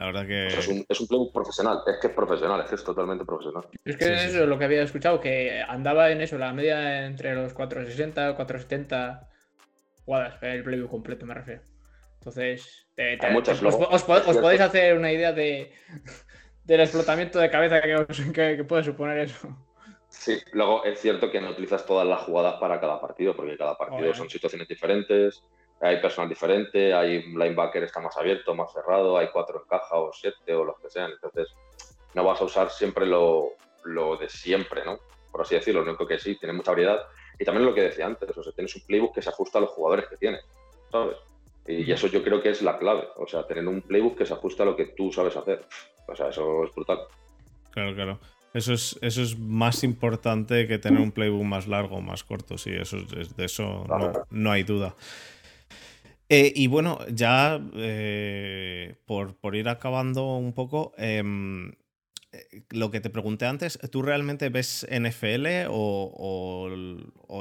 La 0.00 0.06
verdad 0.06 0.26
que. 0.26 0.46
es, 0.46 0.66
un, 0.66 0.82
es 0.88 0.98
playbook 1.06 1.30
profesional, 1.30 1.82
es 1.86 1.98
que 2.00 2.06
es 2.06 2.14
profesional, 2.14 2.62
es 2.62 2.70
que 2.70 2.74
es 2.76 2.82
totalmente 2.82 3.26
profesional. 3.26 3.68
Es 3.84 3.98
que 3.98 4.14
eso 4.14 4.42
es 4.42 4.48
lo 4.48 4.58
que 4.58 4.64
había 4.64 4.82
escuchado, 4.82 5.20
que 5.20 5.62
andaba 5.68 6.10
en 6.10 6.22
eso, 6.22 6.38
la 6.38 6.54
media 6.54 7.04
entre 7.04 7.34
los 7.34 7.52
460, 7.52 8.34
470 8.34 9.28
jugadas, 10.06 10.38
el 10.40 10.64
playbook 10.64 10.90
completo 10.90 11.26
me 11.26 11.34
refiero. 11.34 11.60
Entonces, 12.14 12.86
os, 12.96 14.04
podéis 14.04 14.62
hacer 14.62 14.96
una 14.96 15.12
idea 15.12 15.34
de, 15.34 15.70
del 16.64 16.80
explotamiento 16.80 17.38
de 17.38 17.50
cabeza 17.50 17.82
que, 17.82 18.64
puede 18.64 18.84
suponer 18.84 19.18
eso. 19.18 19.54
Sí, 20.08 20.38
luego 20.52 20.82
es 20.82 20.98
cierto 20.98 21.30
que 21.30 21.42
no 21.42 21.50
utilizas 21.50 21.84
todas 21.84 22.08
las 22.08 22.22
jugadas 22.22 22.54
para 22.58 22.80
cada 22.80 22.98
partido, 23.02 23.36
porque 23.36 23.58
cada 23.58 23.76
partido 23.76 24.14
son 24.14 24.30
situaciones 24.30 24.66
diferentes 24.66 25.42
hay 25.80 26.00
personal 26.00 26.28
diferente, 26.28 26.92
hay 26.92 27.18
un 27.18 27.38
linebacker 27.38 27.82
está 27.84 28.00
más 28.00 28.16
abierto, 28.16 28.54
más 28.54 28.72
cerrado, 28.72 29.16
hay 29.16 29.28
cuatro 29.32 29.60
en 29.62 29.68
caja 29.68 29.96
o 29.96 30.12
siete 30.12 30.54
o 30.54 30.64
los 30.64 30.78
que 30.78 30.90
sean. 30.90 31.10
Entonces, 31.12 31.48
no 32.14 32.24
vas 32.24 32.40
a 32.40 32.44
usar 32.44 32.70
siempre 32.70 33.06
lo, 33.06 33.52
de 34.20 34.28
siempre, 34.28 34.84
¿no? 34.84 34.98
Por 35.32 35.42
así 35.42 35.54
decirlo. 35.54 35.80
Lo 35.80 35.90
único 35.90 36.06
que 36.06 36.18
sí, 36.18 36.36
tiene 36.36 36.52
mucha 36.52 36.72
variedad. 36.72 37.06
Y 37.38 37.44
también 37.44 37.64
lo 37.64 37.74
que 37.74 37.82
decía 37.82 38.04
antes, 38.04 38.36
o 38.36 38.42
sea, 38.42 38.52
tienes 38.52 38.74
un 38.76 38.82
playbook 38.82 39.14
que 39.14 39.22
se 39.22 39.30
ajusta 39.30 39.58
a 39.58 39.62
los 39.62 39.70
jugadores 39.70 40.06
que 40.08 40.18
tienes, 40.18 40.44
¿sabes? 40.90 41.16
Y 41.66 41.90
eso 41.90 42.08
yo 42.08 42.22
creo 42.22 42.42
que 42.42 42.50
es 42.50 42.60
la 42.60 42.78
clave. 42.78 43.08
O 43.16 43.26
sea, 43.26 43.46
tener 43.46 43.66
un 43.66 43.80
playbook 43.80 44.18
que 44.18 44.26
se 44.26 44.34
ajusta 44.34 44.64
a 44.64 44.66
lo 44.66 44.76
que 44.76 44.86
tú 44.86 45.10
sabes 45.12 45.36
hacer. 45.36 45.64
O 46.06 46.14
sea, 46.14 46.28
eso 46.28 46.64
es 46.64 46.74
brutal. 46.74 46.98
Claro, 47.70 47.94
claro. 47.94 48.18
Eso 48.52 48.72
es, 48.72 48.98
eso 49.00 49.22
es 49.22 49.38
más 49.38 49.84
importante 49.84 50.66
que 50.66 50.78
tener 50.78 51.00
un 51.00 51.12
playbook 51.12 51.44
más 51.44 51.68
largo 51.68 51.96
o 51.96 52.00
más 52.00 52.24
corto, 52.24 52.58
sí, 52.58 52.70
eso 52.70 52.96
de 53.36 53.44
eso 53.44 53.86
no 54.30 54.50
hay 54.50 54.64
duda. 54.64 54.96
Eh, 56.32 56.52
y 56.54 56.68
bueno, 56.68 57.00
ya 57.08 57.60
eh, 57.74 58.94
por, 59.04 59.56
ir 59.56 59.68
acabando 59.68 60.36
un 60.36 60.54
poco, 60.54 60.92
em, 60.96 61.72
eh, 62.30 62.62
lo 62.70 62.92
que 62.92 63.00
te 63.00 63.10
pregunté 63.10 63.46
antes, 63.46 63.80
¿tú 63.90 64.00
realmente 64.00 64.48
ves 64.48 64.86
NFL 64.88 65.66
o, 65.68 66.68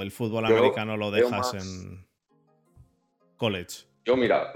el 0.01 0.11
fútbol 0.11 0.47
americano 0.47 0.97
lo 0.97 1.11
dejas 1.11 1.53
en 1.53 2.07
college? 3.37 3.85
Yo, 4.05 4.17
mira, 4.17 4.53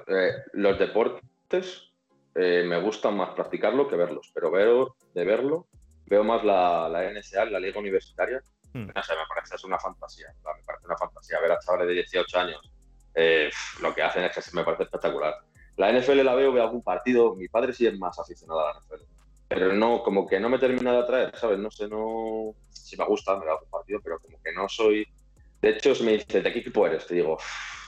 los 0.53 0.79
deportes 0.79 1.91
me 2.34 2.81
gustan 2.81 3.15
más 3.15 3.36
practicarlo 3.36 3.88
que 3.88 3.97
verlos, 3.97 4.31
pero 4.34 4.49
veo 4.49 4.95
de 5.13 5.25
verlo, 5.25 5.67
veo 6.07 6.23
más 6.23 6.43
la, 6.43 6.89
la 6.89 7.07
NSA, 7.11 7.45
la 7.45 7.59
liga 7.59 7.79
universitaria. 7.79 8.41
Hmm. 8.73 8.88
No 8.95 9.03
sé, 9.03 9.13
me 9.13 9.27
parece 9.29 9.57
es 9.57 9.63
una 9.63 9.77
fantasía, 9.77 10.34
me 10.43 10.63
parece 10.65 10.88
una 10.88 10.97
fantasía 10.97 11.39
ver 11.39 11.51
a 11.51 11.59
chavales 11.59 11.88
de 11.88 11.93
18 11.93 12.39
años 12.39 12.72
eh, 13.16 13.49
lo 13.82 13.93
que 13.93 14.01
hacen 14.01 14.24
es 14.24 14.34
que 14.34 14.55
me 14.55 14.64
parece 14.64 14.84
espectacular. 14.84 15.36
La 15.78 15.91
NFL 15.91 16.24
la 16.24 16.36
veo, 16.36 16.51
veo 16.51 16.64
algún 16.64 16.84
partido, 16.84 17.36
mi 17.36 17.47
padre 17.47 17.74
sí 17.74 17.88
es 17.88 17.97
más 17.97 18.20
aficionado 18.20 18.59
a 18.61 18.74
la 18.74 18.80
NFL, 18.80 19.03
pero 19.47 19.74
no, 19.74 20.03
como 20.03 20.28
que 20.28 20.39
no 20.39 20.49
me 20.49 20.59
termina 20.59 20.91
de 20.91 20.99
atraer, 20.99 21.36
¿sabes? 21.38 21.59
No 21.59 21.72
sé, 21.72 21.88
no, 21.88 22.55
si 22.70 22.95
me 22.97 23.05
gusta, 23.05 23.38
me 23.38 23.45
da 23.45 23.53
algún 23.53 23.70
partido, 23.70 23.99
pero 24.03 24.20
como 24.20 24.41
que 24.41 24.51
no 24.53 24.70
soy... 24.70 25.05
De 25.61 25.70
hecho, 25.70 25.95
si 25.95 26.03
me 26.03 26.14
dice, 26.14 26.41
¿de 26.41 26.51
qué 26.51 26.59
equipo 26.59 26.86
eres? 26.86 27.07
Te 27.07 27.16
digo, 27.16 27.38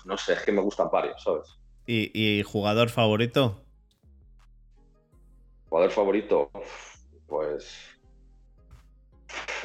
no 0.05 0.17
sé, 0.17 0.33
es 0.33 0.41
que 0.41 0.51
me 0.51 0.61
gustan 0.61 0.89
varios, 0.91 1.21
¿sabes? 1.21 1.57
¿Y, 1.87 2.41
jugador 2.43 2.89
favorito? 2.89 3.61
Jugador 5.69 5.91
favorito, 5.91 6.49
pues 7.27 7.91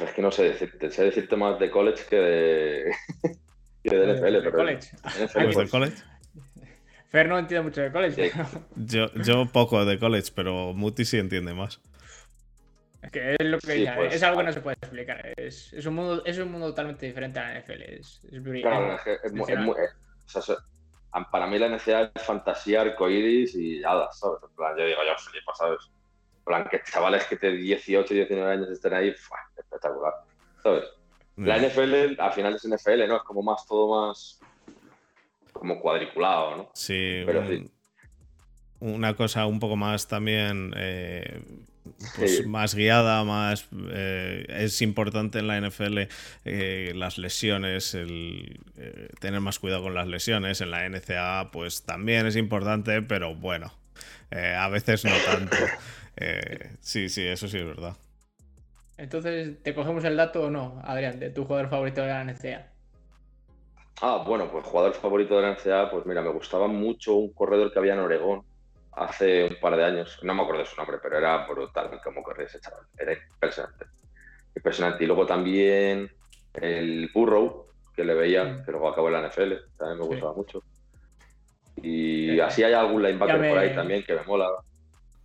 es 0.03 0.11
que 0.13 0.21
no 0.21 0.31
sé 0.31 0.43
decirte, 0.43 0.91
sé 0.91 1.05
decirte 1.05 1.35
más 1.35 1.59
de 1.59 1.71
college 1.71 2.05
que 2.09 2.15
de, 2.15 2.91
de 3.89 4.13
NFL, 4.13 4.37
pero. 4.43 4.51
College. 4.51 4.89
NFL, 5.25 5.69
college? 5.69 5.95
Fer 7.09 7.27
no 7.27 7.37
entiende 7.37 7.63
mucho 7.63 7.81
de 7.81 7.91
college. 7.91 8.31
Yo, 8.75 9.13
yo 9.15 9.45
poco 9.51 9.83
de 9.83 9.99
college, 9.99 10.31
pero 10.33 10.73
Muti 10.73 11.03
sí 11.03 11.17
entiende 11.17 11.53
más. 11.53 11.81
Es 13.01 13.11
que 13.11 13.35
es 13.37 13.45
lo 13.45 13.57
que 13.59 13.91
pues, 13.95 14.13
es 14.13 14.23
algo 14.23 14.39
que 14.39 14.45
no 14.45 14.53
se 14.53 14.61
puede 14.61 14.77
explicar. 14.79 15.33
Es, 15.35 15.73
es, 15.73 15.85
un 15.85 15.95
mundo, 15.95 16.23
es 16.23 16.37
un 16.37 16.51
mundo 16.51 16.67
totalmente 16.67 17.07
diferente 17.07 17.39
a 17.39 17.53
la 17.53 17.59
NFL. 17.59 17.81
Es, 17.81 18.21
es, 18.31 18.61
claro, 18.61 18.97
es, 19.23 19.33
muy, 19.33 19.45
para 21.31 21.47
mí 21.47 21.59
la 21.59 21.67
NCA 21.67 22.11
es 22.15 22.23
fantasía, 22.23 22.81
arcoiris 22.81 23.55
y 23.55 23.83
hadas, 23.83 24.19
¿sabes? 24.19 24.39
En 24.43 24.55
plan, 24.55 24.77
yo 24.77 24.85
digo, 24.85 24.99
yo 25.05 25.17
flipo, 25.17 25.53
¿sabes? 25.55 25.79
En 26.37 26.45
plan, 26.45 26.67
que 26.69 26.81
chavales 26.83 27.25
que 27.25 27.35
de 27.35 27.51
18, 27.53 28.13
19 28.13 28.53
años 28.53 28.69
estén 28.69 28.93
ahí, 28.93 29.13
espectacular, 29.57 30.13
¿sabes? 30.63 30.85
La 31.47 31.57
NFL, 31.57 32.19
al 32.19 32.33
final 32.33 32.55
es 32.55 32.67
NFL, 32.67 33.07
¿no? 33.07 33.17
Es 33.17 33.23
como 33.23 33.41
más, 33.41 33.65
todo 33.65 34.07
más 34.07 34.39
como 35.53 35.79
cuadriculado, 35.79 36.57
¿no? 36.57 36.69
Sí, 36.73 37.23
Pero 37.25 37.43
una 38.79 39.15
cosa 39.15 39.45
un 39.45 39.59
poco 39.59 39.75
más 39.75 40.07
también 40.07 40.73
eh, 40.75 41.43
pues 42.15 42.47
más 42.47 42.73
guiada, 42.73 43.23
más 43.23 43.67
eh, 43.91 44.45
es 44.49 44.81
importante 44.81 45.39
en 45.39 45.47
la 45.47 45.61
NFL 45.61 45.99
eh, 46.45 46.91
las 46.95 47.19
lesiones, 47.19 47.93
el 47.93 48.59
tener 49.19 49.39
más 49.39 49.59
cuidado 49.59 49.83
con 49.83 49.93
las 49.93 50.07
lesiones. 50.07 50.61
En 50.61 50.71
la 50.71 50.89
NCA, 50.89 51.51
pues 51.51 51.83
también 51.83 52.25
es 52.25 52.35
importante, 52.35 53.01
pero 53.03 53.35
bueno, 53.35 53.71
a 54.31 54.67
veces 54.69 55.05
no 55.05 55.11
tanto. 55.25 55.57
sí, 56.81 57.07
sí, 57.09 57.21
eso 57.21 57.47
sí 57.47 57.57
es 57.57 57.65
verdad. 57.65 57.95
Entonces, 59.01 59.63
¿te 59.63 59.73
cogemos 59.73 60.03
el 60.03 60.15
dato 60.15 60.43
o 60.43 60.49
no, 60.51 60.79
Adrián, 60.83 61.19
de 61.19 61.31
tu 61.31 61.43
jugador 61.45 61.69
favorito 61.69 62.01
de 62.01 62.07
la 62.09 62.21
NCA? 62.21 62.71
Ah, 63.99 64.23
bueno, 64.27 64.47
pues 64.51 64.63
jugador 64.63 64.93
favorito 64.93 65.35
de 65.35 65.41
la 65.41 65.47
NCA, 65.53 65.89
pues 65.89 66.05
mira, 66.05 66.21
me 66.21 66.29
gustaba 66.29 66.67
mucho 66.67 67.15
un 67.15 67.33
corredor 67.33 67.73
que 67.73 67.79
había 67.79 67.93
en 67.93 67.99
Oregón 67.99 68.43
hace 68.91 69.45
un 69.45 69.55
par 69.59 69.75
de 69.75 69.85
años. 69.85 70.19
No 70.21 70.35
me 70.35 70.43
acuerdo 70.43 70.61
de 70.61 70.67
su 70.67 70.75
nombre, 70.75 70.99
pero 71.01 71.17
era 71.17 71.47
brutal 71.47 71.99
como 72.03 72.21
corría 72.21 72.45
ese 72.45 72.59
chaval. 72.59 72.85
Era 72.95 73.13
impresionante. 73.13 73.85
Impresionante. 74.55 75.03
Y 75.03 75.07
luego 75.07 75.25
también 75.25 76.07
el 76.53 77.09
Burrow, 77.11 77.65
que 77.95 78.03
le 78.03 78.13
veía, 78.13 78.43
mm. 78.43 78.65
que 78.65 78.71
luego 78.71 78.87
acabó 78.89 79.07
en 79.07 79.13
la 79.13 79.27
NFL, 79.27 79.53
también 79.79 79.99
me 79.99 80.05
gustaba 80.05 80.33
mucho. 80.33 80.61
Y 81.77 82.39
así 82.39 82.63
hay 82.63 82.73
algún 82.73 83.01
linebacker 83.01 83.39
me- 83.39 83.49
por 83.49 83.57
ahí 83.57 83.73
también 83.73 84.03
que 84.03 84.13
me 84.13 84.23
mola. 84.25 84.47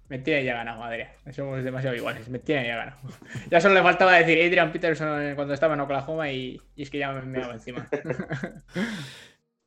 Me 0.09 0.18
tiene 0.20 0.44
ya 0.44 0.54
ganado, 0.54 0.78
madre. 0.80 1.09
Somos 1.32 1.62
demasiado 1.64 1.96
iguales. 1.96 2.28
Me 2.28 2.38
tiene 2.38 2.66
ya 2.68 2.76
ganado. 2.76 2.98
Ya 3.50 3.61
solo 3.61 3.74
le 3.74 3.82
faltaba 3.82 4.12
decir 4.14 4.38
Adrian 4.42 4.72
Peterson 4.72 5.34
cuando 5.34 5.52
estaba 5.54 5.74
en 5.74 5.80
Oklahoma 5.80 6.30
y, 6.30 6.61
y 6.76 6.82
es 6.82 6.90
que 6.90 6.98
ya 6.98 7.12
me 7.12 7.22
me 7.22 7.40
daba 7.40 7.52
encima. 7.54 7.86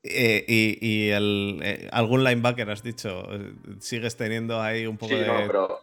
Eh, 0.03 0.45
y 0.47 0.77
y 0.81 1.09
el, 1.11 1.59
eh, 1.61 1.89
algún 1.91 2.23
linebacker, 2.23 2.69
has 2.69 2.81
dicho, 2.83 3.23
eh, 3.33 3.53
sigues 3.79 4.15
teniendo 4.15 4.61
ahí 4.61 4.85
un 4.87 4.97
poco 4.97 5.15
Sí, 5.15 5.19
de, 5.21 5.27
no, 5.27 5.43
pero 5.47 5.79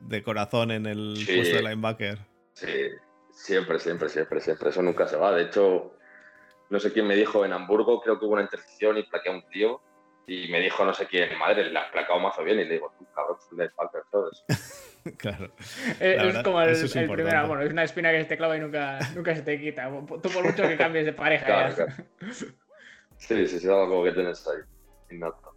de 0.00 0.22
corazón 0.24 0.72
en 0.72 0.86
el 0.86 1.16
Sí. 1.18 1.36
puesto 1.36 1.56
de 1.56 1.62
linebacker. 1.62 2.18
sí, 2.54 2.66
siempre, 3.32 3.78
siempre, 3.78 4.08
siempre, 4.08 4.40
siempre. 4.40 4.70
Eso 4.70 4.82
nunca 4.82 5.06
se 5.06 5.16
va. 5.16 5.32
De 5.32 5.44
hecho, 5.44 5.96
no 6.70 6.80
sé 6.80 6.92
quién 6.92 7.06
me 7.06 7.14
dijo 7.14 7.44
en 7.44 7.52
Hamburgo, 7.52 8.00
creo 8.00 8.18
que 8.18 8.24
hubo 8.26 8.32
una 8.34 8.42
intercepción 8.42 8.98
y 8.98 9.04
plaqué 9.04 9.28
a 9.28 9.32
un 9.32 9.48
tío. 9.50 9.80
Y 10.26 10.48
me 10.48 10.60
dijo 10.60 10.84
no 10.84 10.94
sé 10.94 11.06
quién, 11.06 11.36
madre, 11.38 11.70
le 11.70 11.78
has 11.78 11.90
placado 11.90 12.18
mazo 12.18 12.42
bien. 12.42 12.60
Y 12.60 12.64
le 12.64 12.74
digo, 12.74 12.92
tú, 12.98 13.06
cabrón, 13.14 13.36
es 13.38 13.52
un 13.52 13.58
linebacker, 13.58 14.02
¿sabes? 14.10 14.84
Claro. 15.18 15.52
Es, 16.00 16.00
La 16.00 16.06
es 16.06 16.22
verdad, 16.24 16.44
como 16.44 16.62
el, 16.62 16.70
es 16.70 16.96
el 16.96 17.10
primer 17.10 17.36
amor, 17.36 17.62
es 17.62 17.70
una 17.70 17.84
espina 17.84 18.10
que 18.10 18.20
se 18.22 18.24
te 18.24 18.36
clava 18.38 18.56
y 18.56 18.60
nunca, 18.60 18.98
nunca 19.14 19.34
se 19.34 19.42
te 19.42 19.60
quita. 19.60 19.90
Tú 19.90 20.30
por 20.30 20.44
mucho 20.44 20.62
que 20.62 20.78
cambies 20.78 21.04
de 21.04 21.12
pareja. 21.12 21.44
Claro, 21.44 21.74
claro. 21.74 21.92
Sí, 23.18 23.46
sí, 23.46 23.46
sí, 23.46 23.56
es 23.56 23.66
algo 23.66 24.02
que 24.02 24.12
tienes 24.12 24.46
ahí. 24.48 25.14
innato. 25.14 25.54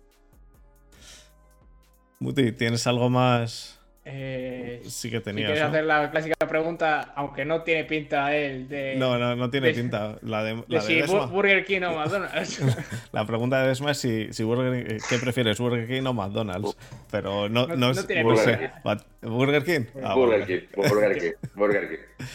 Muti, 2.19 2.51
¿tienes 2.51 2.85
algo 2.87 3.09
más? 3.09 3.76
Eh, 4.09 4.81
Sí 4.85 5.09
que 5.09 5.17
si 5.17 5.23
tenías. 5.23 5.47
quieres 5.47 5.63
¿no? 5.63 5.69
hacer 5.69 5.83
la 5.83 6.09
clásica 6.11 6.35
pregunta, 6.47 7.11
aunque 7.15 7.43
no 7.43 7.63
tiene 7.63 7.83
pinta 7.83 8.33
él 8.33 8.69
de, 8.69 8.95
No, 8.95 9.17
no, 9.17 9.35
no 9.35 9.49
tiene 9.49 9.67
de- 9.67 9.73
pinta. 9.73 10.17
La 10.21 10.43
de, 10.45 10.55
de 10.55 10.63
la 10.69 10.79
de 10.79 10.81
si 10.87 10.95
Desma. 10.95 11.25
Bu- 11.27 11.29
Burger 11.31 11.65
King 11.65 11.81
o 11.81 11.93
McDonald's. 11.95 12.61
La 13.11 13.25
pregunta 13.25 13.61
de 13.61 13.67
Desma 13.67 13.91
es 13.91 13.97
si, 13.97 14.31
si 14.31 14.43
Burger 14.43 14.73
eh, 14.93 14.97
¿qué 15.09 15.17
prefieres, 15.17 15.57
Burger 15.59 15.87
King 15.87 16.03
o 16.05 16.13
McDonald's? 16.13 16.77
Pero 17.11 17.49
no, 17.49 17.67
No- 17.67 17.75
no, 17.75 17.75
no 17.75 17.91
es- 17.91 18.07
tiene 18.07 18.23
pinta. 18.23 18.81
But- 18.83 19.03
¿Burger 19.29 19.63
King? 19.63 19.85
Ah, 20.01 20.13
Burger 20.15 20.39
bueno. 20.39 20.45
King, 20.45 20.89
Burger 20.89 21.17
King, 21.19 21.49
Burger 21.55 21.89
King. 21.89 22.25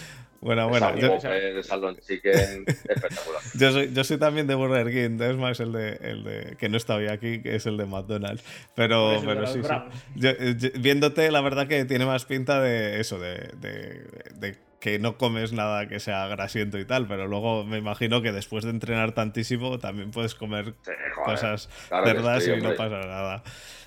Bueno, 0.42 0.68
bueno. 0.68 0.88
Esa 0.88 1.76
Yo, 1.76 1.94
Chicken, 2.00 2.64
espectacular. 2.66 3.40
yo 3.54 3.72
soy, 3.72 3.92
yo 3.94 4.02
soy 4.04 4.18
también 4.18 4.48
de 4.48 4.56
Burger 4.56 4.90
King. 4.90 5.16
Desma 5.16 5.52
es 5.52 5.60
el 5.60 5.72
de, 5.72 5.92
el 6.02 6.24
de. 6.24 6.56
que 6.58 6.68
no 6.68 6.76
está 6.76 6.96
hoy 6.96 7.06
aquí, 7.06 7.40
que 7.42 7.54
es 7.54 7.66
el 7.66 7.76
de 7.76 7.86
McDonald's. 7.86 8.42
Pero, 8.74 9.12
Es 9.12 9.22
el 9.22 9.28
de 9.28 9.34
pero 9.34 9.46
sí, 9.46 9.52
sí. 9.54 9.58
Browns. 9.60 9.94
Yo- 10.16 10.32
yo- 10.58 10.80
viéndote, 10.80 11.30
la 11.30 11.40
verdad 11.40 11.68
que 11.68 11.84
tiene 11.84 12.06
más 12.06 12.24
pinta 12.24 12.60
de 12.60 13.00
eso, 13.00 13.20
de, 13.20 13.50
de- 13.60 14.02
de 14.34 14.56
que 14.80 14.98
no 14.98 15.16
comes 15.16 15.52
nada 15.52 15.86
que 15.86 16.00
sea 16.00 16.26
grasiento 16.26 16.76
y 16.76 16.84
tal, 16.84 17.06
pero 17.06 17.28
luego 17.28 17.64
me 17.64 17.78
imagino 17.78 18.20
que 18.20 18.32
después 18.32 18.64
de 18.64 18.70
entrenar 18.70 19.12
tantísimo 19.12 19.78
también 19.78 20.10
puedes 20.10 20.34
comer 20.34 20.74
Sí, 20.84 20.90
joder, 21.14 21.36
cosas 21.36 21.68
claro 21.88 22.40
sí, 22.40 22.50
y 22.50 22.60
no 22.60 22.74
pasa 22.74 22.98
nada. 23.06 23.44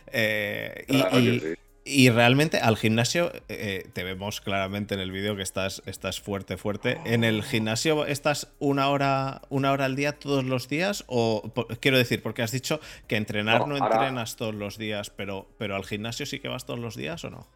Eh, 0.07 0.85
y, 0.87 1.01
Claro 1.01 1.11
que 1.11 1.19
y- 1.19 1.39
sí. 1.41 1.53
Y 1.87 2.09
realmente 2.09 2.57
al 2.57 2.77
gimnasio 2.77 3.31
eh, 3.47 3.87
te 3.93 4.03
vemos 4.03 4.41
claramente 4.41 4.95
en 4.95 4.99
el 4.99 5.11
vídeo 5.11 5.35
que 5.35 5.43
estás, 5.43 5.83
estás 5.85 6.19
fuerte, 6.19 6.57
fuerte. 6.57 6.99
¿En 7.05 7.23
el 7.23 7.43
gimnasio 7.43 8.05
estás 8.07 8.53
una 8.57 8.89
hora, 8.89 9.41
una 9.49 9.71
hora 9.71 9.85
al 9.85 9.95
día 9.95 10.17
todos 10.17 10.43
los 10.43 10.67
días? 10.67 11.03
O 11.07 11.53
quiero 11.79 11.99
decir, 11.99 12.23
porque 12.23 12.41
has 12.41 12.51
dicho 12.51 12.79
que 13.07 13.17
entrenar 13.17 13.61
no, 13.61 13.77
No, 13.77 13.83
ahora- 13.83 13.97
entrenas 13.97 14.35
todos 14.35 14.55
los 14.55 14.79
días, 14.79 15.11
pero, 15.11 15.47
pero 15.59 15.75
al 15.75 15.85
gimnasio 15.85 16.25
sí 16.25 16.39
que 16.39 16.47
vas 16.47 16.65
todos 16.65 16.79
los 16.79 16.95
días 16.95 17.23
o 17.23 17.29
no? 17.29 17.47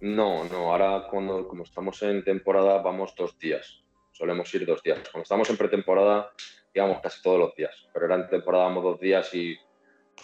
No, 0.00 0.44
no, 0.44 0.72
ahora 0.72 1.06
cuando, 1.08 1.46
como 1.46 1.62
estamos 1.62 2.02
en 2.02 2.24
temporada 2.24 2.82
vamos 2.82 3.14
dos 3.14 3.38
días. 3.38 3.84
Solemos 4.12 4.52
ir 4.54 4.66
dos 4.66 4.82
días. 4.82 4.98
Cuando 5.12 5.22
estamos 5.22 5.48
en 5.48 5.56
pretemporada 5.56 6.32
íbamos 6.74 7.00
casi 7.00 7.22
todos 7.22 7.38
los 7.38 7.54
días, 7.54 7.88
pero 7.92 8.06
ahora 8.06 8.24
en 8.24 8.28
temporada 8.30 8.64
vamos 8.64 8.82
dos 8.82 9.00
días 9.00 9.32
y 9.34 9.56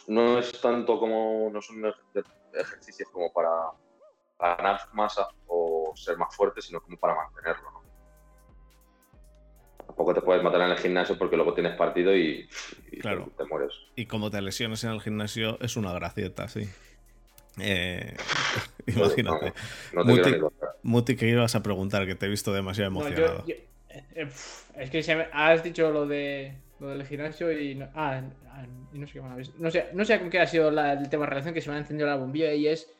no 0.08 0.38
es 0.38 0.60
tanto 0.60 0.98
como, 0.98 1.48
no 1.52 1.62
son 1.62 1.82
ejercicios 2.56 3.08
como 3.10 3.32
para 3.32 3.50
ganar 4.38 4.80
masa 4.92 5.28
o 5.46 5.92
ser 5.94 6.16
más 6.18 6.34
fuerte, 6.34 6.60
sino 6.62 6.80
como 6.80 6.96
para 6.98 7.14
mantenerlo. 7.14 7.70
¿no? 7.70 7.82
Tampoco 9.86 10.14
te 10.14 10.20
puedes 10.20 10.42
matar 10.42 10.60
en 10.62 10.70
el 10.72 10.78
gimnasio 10.78 11.16
porque 11.16 11.36
luego 11.36 11.54
tienes 11.54 11.76
partido 11.76 12.14
y, 12.14 12.48
y 12.90 12.98
Claro. 13.00 13.24
te, 13.36 13.44
te 13.44 13.48
mueres. 13.48 13.72
Y 13.94 14.06
como 14.06 14.30
te 14.30 14.42
lesiones 14.42 14.82
en 14.84 14.90
el 14.90 15.00
gimnasio, 15.00 15.58
es 15.60 15.76
una 15.76 15.92
gracieta, 15.92 16.48
sí. 16.48 16.68
Eh, 17.60 18.16
No, 18.86 19.04
imagínate. 19.06 19.52
No, 19.92 20.04
no 20.04 20.14
te 20.14 20.38
Muti-. 20.38 20.54
Muti, 20.82 21.16
¿qué 21.16 21.28
ibas 21.28 21.54
a 21.56 21.62
preguntar? 21.62 22.06
Que 22.06 22.14
te 22.14 22.26
he 22.26 22.28
visto 22.28 22.52
demasiado 22.52 22.90
No, 22.90 23.00
yo- 23.00 23.06
emocionado. 23.08 23.44
yo- 23.46 23.54
eh, 23.88 24.04
eh, 24.14 24.30
es 24.76 24.90
que 24.90 25.16
me- 25.16 25.28
has 25.32 25.62
dicho 25.64 25.90
lo 25.90 26.06
de 26.06 26.54
lo 26.78 26.88
del 26.88 27.06
gimnasio 27.06 27.50
y 27.52 27.74
no, 27.74 27.88
ah, 27.94 28.22
ah, 28.50 28.66
y 28.92 28.98
no 28.98 29.06
sé 29.06 29.14
qué 29.14 29.20
más 29.22 29.32
habéis- 29.32 29.54
no 29.56 29.70
sé 29.70 29.88
no 29.94 30.04
sé 30.04 30.18
con 30.18 30.28
qué 30.30 30.40
ha 30.40 30.46
sido 30.46 30.70
la- 30.70 30.92
el 30.92 31.08
tema 31.08 31.24
de 31.24 31.30
relación 31.30 31.54
que 31.54 31.60
se 31.60 31.70
me 31.70 31.76
ha 31.76 31.78
encendido 31.78 32.08
la 32.08 32.16
bombilla 32.16 32.52
y 32.52 32.66
es 32.68 32.92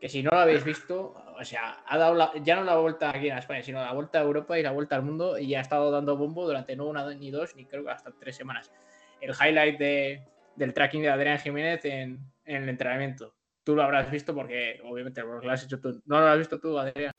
que 0.00 0.08
si 0.08 0.22
no 0.22 0.30
lo 0.32 0.38
habéis 0.38 0.64
visto 0.64 1.14
o 1.38 1.44
sea 1.44 1.82
ha 1.86 1.98
dado 1.98 2.14
la- 2.14 2.32
ya 2.42 2.56
no 2.56 2.64
la 2.64 2.76
vuelta 2.76 3.10
aquí 3.10 3.28
en 3.28 3.36
España 3.36 3.62
sino 3.62 3.80
la 3.80 3.92
vuelta 3.92 4.18
a 4.18 4.22
Europa 4.22 4.58
y 4.58 4.62
la 4.62 4.70
vuelta 4.72 4.96
al 4.96 5.02
mundo 5.02 5.38
y 5.38 5.54
ha 5.54 5.60
estado 5.60 5.90
dando 5.90 6.16
bombo 6.16 6.46
durante 6.46 6.74
no 6.76 6.86
una 6.86 7.06
ni 7.14 7.30
dos 7.30 7.54
ni 7.56 7.66
creo 7.66 7.84
que 7.84 7.90
hasta 7.90 8.12
tres 8.18 8.36
semanas 8.36 8.72
el 9.20 9.30
highlight 9.34 9.78
de, 9.78 10.22
del 10.54 10.72
tracking 10.72 11.02
de 11.02 11.08
Adrián 11.10 11.38
Jiménez 11.38 11.84
en, 11.84 12.18
en 12.44 12.62
el 12.62 12.68
entrenamiento 12.68 13.34
tú 13.64 13.74
lo 13.76 13.82
habrás 13.82 14.10
visto 14.10 14.34
porque 14.34 14.80
obviamente 14.84 15.20
lo 15.22 15.50
has 15.50 15.64
hecho 15.64 15.80
tú 15.80 16.00
no 16.06 16.20
lo 16.20 16.26
has 16.28 16.38
visto 16.38 16.58
tú 16.58 16.78
Adrián 16.78 17.12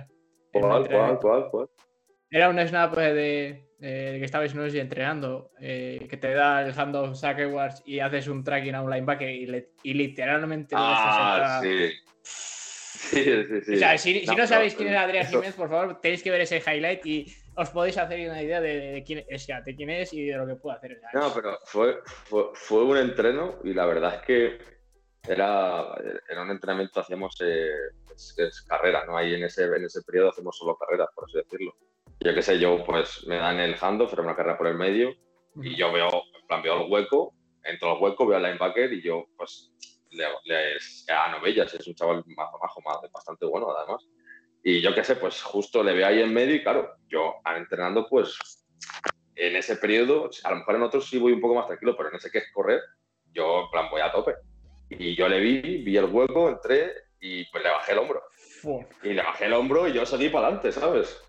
el 0.54 0.62
¿Cuál, 0.62 0.82
entrenamiento. 0.82 1.22
cuál, 1.22 1.50
cuál, 1.52 1.52
cuál? 1.52 1.89
Era 2.32 2.50
un 2.50 2.60
snap 2.60 2.98
eh, 2.98 3.14
de, 3.14 3.70
eh, 3.82 4.18
que 4.20 4.26
estabais 4.26 4.54
no 4.54 4.70
sé 4.70 4.80
entrenando, 4.80 5.52
eh, 5.60 6.06
que 6.10 6.18
te 6.18 6.32
da 6.34 6.62
el 6.66 6.74
handoff 6.78 7.18
Sackwards 7.18 7.82
y 7.86 8.00
haces 8.00 8.28
un 8.28 8.44
tracking 8.44 8.76
a 8.76 8.82
un 8.84 8.92
linebacker 8.92 9.30
y, 9.30 9.46
le- 9.48 9.70
y 9.84 9.94
literalmente 9.96 10.76
lo 10.76 10.82
dejas 10.90 11.16
Ah, 11.20 11.60
sí. 11.64 11.92
Sí, 12.22 13.24
sí, 13.24 13.62
sí. 13.66 13.74
O 13.74 13.78
sea, 13.78 13.98
si, 13.98 14.26
si 14.26 14.36
no, 14.36 14.46
sabéis 14.46 14.76
quién 14.76 14.90
era 14.90 15.04
Adrián 15.04 15.26
Jiménez, 15.26 15.56
por 15.56 15.70
favor, 15.70 16.00
tenéis 16.02 16.22
que 16.22 16.30
ver 16.32 16.42
ese 16.42 16.58
highlight 16.58 17.06
y 17.06 17.34
os 17.56 17.70
podéis 17.72 17.98
hacer 17.98 18.30
una 18.30 18.42
idea 18.44 18.62
de, 18.62 18.80
de 18.92 19.04
quién, 19.04 19.26
sea, 19.40 19.62
de 19.62 19.76
quién 19.76 19.90
es 19.90 20.14
y 20.14 20.26
de 20.26 20.38
lo 20.38 20.46
que 20.46 20.56
puede 20.56 20.78
hacer. 20.78 21.00
sea, 21.00 21.10
No, 21.20 21.34
pero 21.34 21.58
fue, 21.66 22.00
fue, 22.06 22.50
fue 22.54 22.84
un 22.84 22.98
entreno 22.98 23.60
y 23.64 23.74
la 23.74 23.86
verdad 23.86 24.16
es 24.16 24.22
que 24.22 24.60
era, 25.28 25.96
era 26.30 26.42
un 26.44 26.52
entrenamiento, 26.52 27.00
hacíamos 27.00 27.36
eh, 27.42 27.70
es, 28.14 28.34
es 28.38 28.62
carrera, 28.62 29.06
¿no? 29.06 29.18
Ahí 29.18 29.34
en 29.34 29.44
ese, 29.44 29.64
en 29.66 29.86
ese 29.86 30.02
periodo 30.04 30.30
hacemos 30.30 30.56
solo 30.58 30.76
carreras, 30.78 31.10
por 31.16 31.26
así 31.26 31.38
decirlo. 31.38 31.74
Yo 32.22 32.34
qué 32.34 32.42
sé, 32.42 32.60
yo 32.60 32.84
pues 32.86 33.26
me 33.28 33.38
dan 33.38 33.60
el 33.60 33.76
handoff, 33.80 34.12
era 34.14 34.22
una 34.24 34.36
carrera 34.36 34.58
por 34.58 34.68
el 34.68 34.76
medio 34.76 35.14
y 35.64 35.76
yo 35.76 35.92
veo, 35.92 36.08
en 36.10 36.48
plan, 36.48 36.62
veo 36.62 36.84
el 36.86 36.92
hueco, 36.92 37.34
entro 37.64 37.92
al 37.96 38.02
hueco, 38.02 38.26
veo 38.28 38.38
al 38.38 38.44
linebacker 38.44 38.92
y 38.94 39.02
yo 39.02 39.26
pues 39.38 39.72
le, 40.12 40.26
le 40.46 40.78
a 41.14 41.32
Novellas, 41.32 41.74
es 41.74 41.88
un 41.88 41.96
chaval 41.96 42.18
más 42.36 42.50
majo, 42.62 42.82
más, 42.86 42.98
bastante 43.12 43.46
bueno 43.46 43.72
además. 43.72 44.04
Y 44.64 44.82
yo 44.82 44.94
qué 44.94 45.04
sé, 45.04 45.16
pues 45.16 45.42
justo 45.42 45.82
le 45.84 45.94
veo 45.94 46.08
ahí 46.08 46.22
en 46.22 46.34
medio 46.34 46.56
y 46.56 46.62
claro, 46.64 46.92
yo 47.08 47.36
entrenando 47.56 48.08
pues 48.10 48.38
en 49.36 49.56
ese 49.56 49.78
periodo, 49.78 50.30
a 50.44 50.50
lo 50.52 50.58
mejor 50.58 50.76
en 50.76 50.82
otros 50.82 51.08
sí 51.10 51.18
voy 51.18 51.32
un 51.32 51.40
poco 51.42 51.56
más 51.56 51.68
tranquilo, 51.68 51.96
pero 51.96 52.10
en 52.10 52.16
ese 52.16 52.30
que 52.30 52.40
es 52.40 52.52
correr, 52.54 52.82
yo 53.32 53.62
en 53.64 53.70
plan 53.72 53.90
voy 53.90 54.02
a 54.02 54.12
tope. 54.12 54.36
Y 54.90 55.16
yo 55.16 55.30
le 55.30 55.40
vi, 55.40 55.62
vi 55.84 55.96
el 55.96 56.06
hueco, 56.06 56.50
entré 56.50 56.92
y 57.22 57.46
pues 57.46 57.64
le 57.64 57.70
bajé 57.70 57.94
el 57.94 58.00
hombro. 58.00 58.22
fu- 58.62 58.86
Y 59.04 59.14
le 59.14 59.22
bajé 59.24 59.46
el 59.46 59.54
hombro 59.54 59.88
y 59.88 59.94
yo 59.94 60.06
seguí 60.06 60.28
para 60.30 60.48
adelante, 60.48 60.72
¿sabes? 60.74 61.24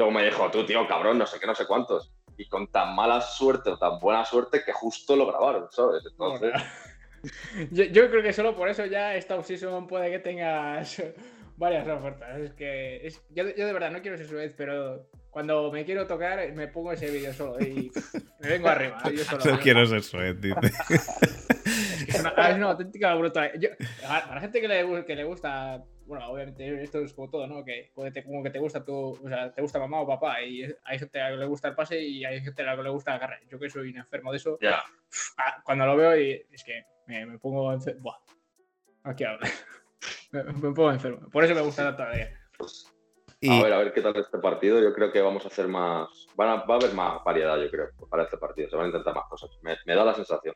Luego 0.00 0.12
me 0.14 0.24
dijo, 0.24 0.50
tú, 0.50 0.64
tío, 0.64 0.88
cabrón, 0.88 1.18
no 1.18 1.26
sé 1.26 1.38
qué, 1.38 1.46
no 1.46 1.54
sé 1.54 1.66
cuántos. 1.66 2.10
Y 2.38 2.48
con 2.48 2.68
tan 2.72 2.94
mala 2.94 3.20
suerte 3.20 3.68
o 3.68 3.76
tan 3.78 4.00
buena 4.00 4.24
suerte 4.24 4.62
que 4.64 4.72
justo 4.72 5.14
lo 5.14 5.26
grabaron, 5.26 5.66
¿sabes? 5.70 6.02
Entonces, 6.10 6.52
yo, 7.70 7.84
yo 7.84 8.08
creo 8.10 8.22
que 8.22 8.32
solo 8.32 8.56
por 8.56 8.70
eso 8.70 8.86
ya 8.86 9.14
esta 9.14 9.36
offseason 9.36 9.86
puede 9.86 10.10
que 10.10 10.18
tengas 10.20 11.02
varias 11.58 11.86
ofertas. 11.86 12.38
Es 12.38 12.52
que 12.54 13.06
es- 13.06 13.22
yo, 13.28 13.44
yo 13.54 13.66
de 13.66 13.72
verdad 13.74 13.90
no 13.90 14.00
quiero 14.00 14.16
ser 14.16 14.26
su 14.26 14.36
vez, 14.36 14.54
pero 14.56 15.04
cuando 15.28 15.70
me 15.70 15.84
quiero 15.84 16.06
tocar 16.06 16.50
me 16.54 16.66
pongo 16.68 16.92
ese 16.92 17.10
vídeo 17.10 17.34
solo 17.34 17.60
y 17.60 17.92
me 18.40 18.48
vengo 18.48 18.68
arriba. 18.68 19.02
Yo 19.14 19.22
solo. 19.22 19.44
No 19.44 19.58
quiero 19.60 19.84
ser 19.84 20.02
suet, 20.02 20.38
dice. 20.38 20.56
Es 22.00 22.06
que 22.06 22.12
es 22.12 22.20
una, 22.20 22.48
es 22.48 22.56
una 22.56 22.70
auténtica 22.70 23.14
brutalidad. 23.14 23.60
Yo- 23.60 23.68
a- 24.08 24.22
para 24.22 24.34
la 24.36 24.40
gente 24.40 24.60
que 24.62 24.66
le, 24.68 24.86
gu- 24.86 25.04
que 25.04 25.14
le 25.14 25.24
gusta, 25.24 25.84
bueno, 26.10 26.28
obviamente 26.28 26.82
esto 26.82 26.98
es 26.98 27.14
como 27.14 27.30
todo, 27.30 27.46
¿no? 27.46 27.64
Que 27.64 27.90
puede 27.94 28.10
te, 28.10 28.24
como 28.24 28.42
que 28.42 28.50
te 28.50 28.58
gusta 28.58 28.84
tu, 28.84 29.12
o 29.12 29.28
sea, 29.28 29.52
te 29.52 29.62
gusta 29.62 29.78
mamá 29.78 30.00
o 30.00 30.06
papá 30.06 30.42
y 30.42 30.64
hay 30.84 30.98
gente 30.98 31.20
a 31.20 31.24
la 31.26 31.30
que 31.30 31.36
le 31.38 31.46
gusta 31.46 31.68
el 31.68 31.74
pase 31.76 32.00
y 32.02 32.24
hay 32.24 32.40
gente 32.42 32.62
a 32.62 32.66
la 32.66 32.76
que 32.76 32.82
le 32.82 32.90
gusta 32.90 33.12
la 33.12 33.20
carrera. 33.20 33.40
Yo 33.48 33.58
que 33.58 33.70
soy 33.70 33.90
un 33.90 33.96
enfermo 33.98 34.32
de 34.32 34.36
eso, 34.38 34.58
ya. 34.60 34.82
ah, 35.38 35.62
cuando 35.64 35.86
lo 35.86 35.96
veo 35.96 36.20
y 36.20 36.44
es 36.50 36.64
que 36.64 36.82
me, 37.06 37.24
me 37.26 37.38
pongo 37.38 37.72
enfermo. 37.72 38.00
Buah. 38.02 38.16
Aquí 39.04 39.24
hablo. 39.24 39.40
me, 40.32 40.42
me 40.42 40.52
pongo 40.74 40.90
enfermo. 40.90 41.30
Por 41.30 41.44
eso 41.44 41.54
me 41.54 41.60
gusta 41.62 41.84
tanto 41.84 42.02
la. 42.04 42.28
Pues, 42.58 42.92
Y, 43.40 43.48
A 43.58 43.62
ver, 43.62 43.72
a 43.72 43.78
ver 43.78 43.92
qué 43.94 44.02
tal 44.02 44.14
este 44.16 44.38
partido. 44.38 44.80
Yo 44.82 44.92
creo 44.92 45.10
que 45.12 45.22
vamos 45.22 45.44
a 45.44 45.48
hacer 45.48 45.68
más. 45.68 46.26
Van 46.34 46.48
a- 46.48 46.64
va 46.64 46.74
a 46.74 46.78
haber 46.78 46.92
más 46.92 47.24
variedad, 47.24 47.56
yo 47.58 47.70
creo, 47.70 47.88
para 48.10 48.24
este 48.24 48.36
partido. 48.36 48.68
Se 48.68 48.76
van 48.76 48.86
a 48.86 48.88
intentar 48.88 49.14
más 49.14 49.28
cosas. 49.30 49.50
Me, 49.62 49.76
me 49.86 49.94
da 49.94 50.04
la 50.04 50.12
sensación. 50.14 50.54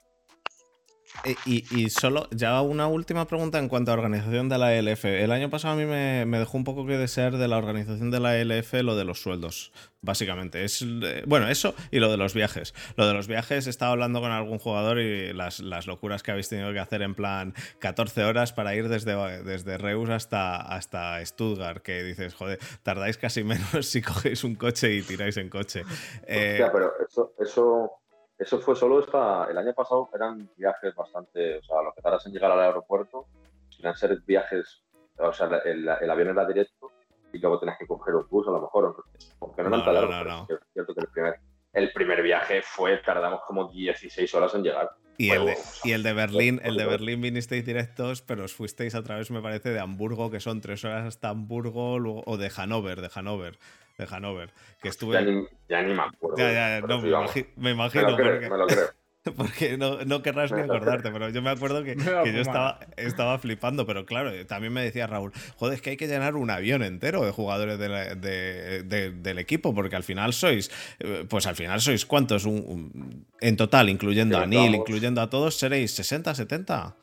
Y, 1.46 1.88
solo, 1.88 2.28
ya 2.32 2.60
una 2.60 2.86
última 2.86 3.26
pregunta 3.26 3.58
en 3.58 3.68
cuanto 3.68 3.90
a 3.90 3.94
organización 3.94 4.48
de 4.48 4.58
la 4.58 4.74
LF. 4.74 5.04
El 5.06 5.32
año 5.32 5.48
pasado 5.48 5.74
a 5.74 5.76
mí 5.76 5.86
me, 5.86 6.38
dejó 6.38 6.58
un 6.58 6.64
poco 6.64 6.86
que 6.86 6.98
desear 6.98 7.38
de 7.38 7.48
la 7.48 7.56
organización 7.56 8.10
de 8.10 8.20
la 8.20 8.36
LF 8.36 8.74
lo 8.82 8.94
de 8.94 9.04
los 9.04 9.22
sueldos, 9.22 9.72
básicamente. 10.02 10.64
Es, 10.64 10.84
bueno, 11.26 11.48
eso 11.48 11.74
y 11.90 12.00
lo 12.00 12.10
de 12.10 12.18
los 12.18 12.34
viajes. 12.34 12.74
Lo 12.96 13.06
de 13.06 13.14
los 13.14 13.26
viajes, 13.26 13.66
estaba 13.66 13.92
hablando 13.92 14.20
con 14.20 14.32
algún 14.32 14.58
jugador 14.58 14.98
y 14.98 15.32
las, 15.32 15.60
locuras 15.86 16.22
que 16.22 16.30
habéis 16.30 16.48
tenido 16.48 16.72
que 16.72 16.80
hacer 16.80 17.00
en 17.00 17.14
plan 17.14 17.54
14 17.78 18.24
horas 18.24 18.52
para 18.52 18.74
ir 18.74 18.88
desde, 18.88 19.42
desde 19.44 19.78
Reus 19.78 20.10
hasta, 20.10 20.60
hasta 20.60 21.24
Stuttgart, 21.24 21.82
que 21.82 22.02
dices, 22.02 22.34
joder, 22.34 22.58
tardáis 22.82 23.16
casi 23.16 23.44
menos 23.44 23.86
si 23.86 24.02
cogéis 24.02 24.44
un 24.44 24.56
coche 24.56 24.92
y 24.92 25.02
tiráis 25.02 25.38
en 25.38 25.48
coche. 25.48 25.84
Eh, 26.26 26.68
pero 26.70 26.92
eso, 27.08 27.32
eso 27.38 28.03
eso 28.44 28.60
fue 28.60 28.76
solo 28.76 29.00
esta, 29.00 29.46
el 29.50 29.56
año 29.56 29.72
pasado 29.72 30.10
eran 30.14 30.50
viajes 30.56 30.94
bastante, 30.94 31.58
o 31.58 31.62
sea, 31.62 31.82
lo 31.82 31.94
que 31.94 32.02
tardas 32.02 32.26
en 32.26 32.32
llegar 32.32 32.50
al 32.50 32.60
aeropuerto, 32.60 33.26
sin 33.70 33.92
ser 33.94 34.20
viajes, 34.26 34.84
o 35.16 35.32
sea, 35.32 35.46
el, 35.64 35.88
avión 35.88 36.28
era 36.28 36.46
directo 36.46 36.92
y 37.32 37.38
luego 37.38 37.58
tenías 37.58 37.78
que 37.78 37.86
coger 37.86 38.14
un 38.14 38.28
bus 38.28 38.46
a 38.46 38.50
lo 38.50 38.60
mejor, 38.60 39.02
porque 39.38 39.62
no, 39.62 39.68
eran 39.68 39.84
tan 39.84 39.94
no, 40.26 40.46
es 40.48 40.60
cierto 40.74 40.94
que 40.94 41.00
el 41.00 41.08
primer, 41.08 41.40
el 41.72 41.92
primer 41.92 42.22
viaje 42.22 42.60
fue, 42.62 42.98
tardamos 42.98 43.40
como 43.46 43.68
16 43.70 44.34
horas 44.34 44.54
en 44.54 44.62
llegar. 44.62 44.90
Y 45.16 45.30
el, 45.30 45.46
de, 45.46 45.56
y 45.84 45.92
el 45.92 46.02
de 46.02 46.12
Berlín, 46.12 46.60
el 46.64 46.76
de 46.76 46.86
Berlín 46.86 47.20
vinisteis 47.20 47.64
directos, 47.64 48.22
pero 48.22 48.44
os 48.44 48.52
fuisteis 48.52 48.94
a 48.94 49.02
través, 49.02 49.30
me 49.30 49.40
parece, 49.40 49.70
de 49.70 49.80
Hamburgo, 49.80 50.30
que 50.30 50.40
son 50.40 50.60
tres 50.60 50.84
horas 50.84 51.06
hasta 51.06 51.28
Hamburgo, 51.28 52.22
o 52.26 52.36
de 52.36 52.50
Hannover, 52.50 53.00
de 53.00 53.08
Hannover 53.08 53.58
de 53.98 54.06
Hanover. 54.10 54.50
Que 54.82 54.88
estuve... 54.88 55.48
Ya 55.68 55.82
ni, 55.82 55.94
me 55.94 56.02
acuerdo. 56.02 56.36
Ya, 56.36 56.52
ya, 56.52 56.80
no, 56.80 57.00
me, 57.00 57.70
imagino, 57.70 58.16
porque... 58.16 58.50
Me 58.50 58.58
lo 58.58 58.66
creo. 58.66 58.88
Porque 59.36 59.78
no, 59.78 60.04
no 60.04 60.22
querrás 60.22 60.52
ni 60.52 60.60
acordarte, 60.60 61.10
pero 61.10 61.30
yo 61.30 61.40
me 61.40 61.50
acuerdo 61.50 61.82
que, 61.82 61.96
que 62.24 62.32
yo 62.32 62.40
estaba, 62.40 62.80
estaba 62.96 63.38
flipando, 63.38 63.86
pero 63.86 64.04
claro, 64.04 64.30
también 64.46 64.72
me 64.72 64.82
decía 64.82 65.06
Raúl, 65.06 65.32
joder, 65.56 65.74
es 65.74 65.82
que 65.82 65.90
hay 65.90 65.96
que 65.96 66.06
llenar 66.06 66.36
un 66.36 66.50
avión 66.50 66.82
entero 66.82 67.24
de 67.24 67.30
jugadores 67.30 67.78
de 67.78 69.14
del 69.14 69.38
equipo, 69.38 69.74
porque 69.74 69.96
al 69.96 70.02
final 70.02 70.32
sois, 70.32 70.70
eh, 70.98 71.24
pues 71.28 71.46
al 71.46 71.56
final 71.56 71.80
sois 71.80 72.04
cuántos, 72.04 72.44
un, 72.44 73.26
en 73.40 73.56
total, 73.56 73.88
incluyendo 73.88 74.38
a 74.38 74.46
Neil, 74.46 74.74
incluyendo 74.74 75.20
a 75.20 75.30
todos, 75.30 75.56
seréis 75.56 75.92
60, 75.92 76.34
70. 76.34 76.96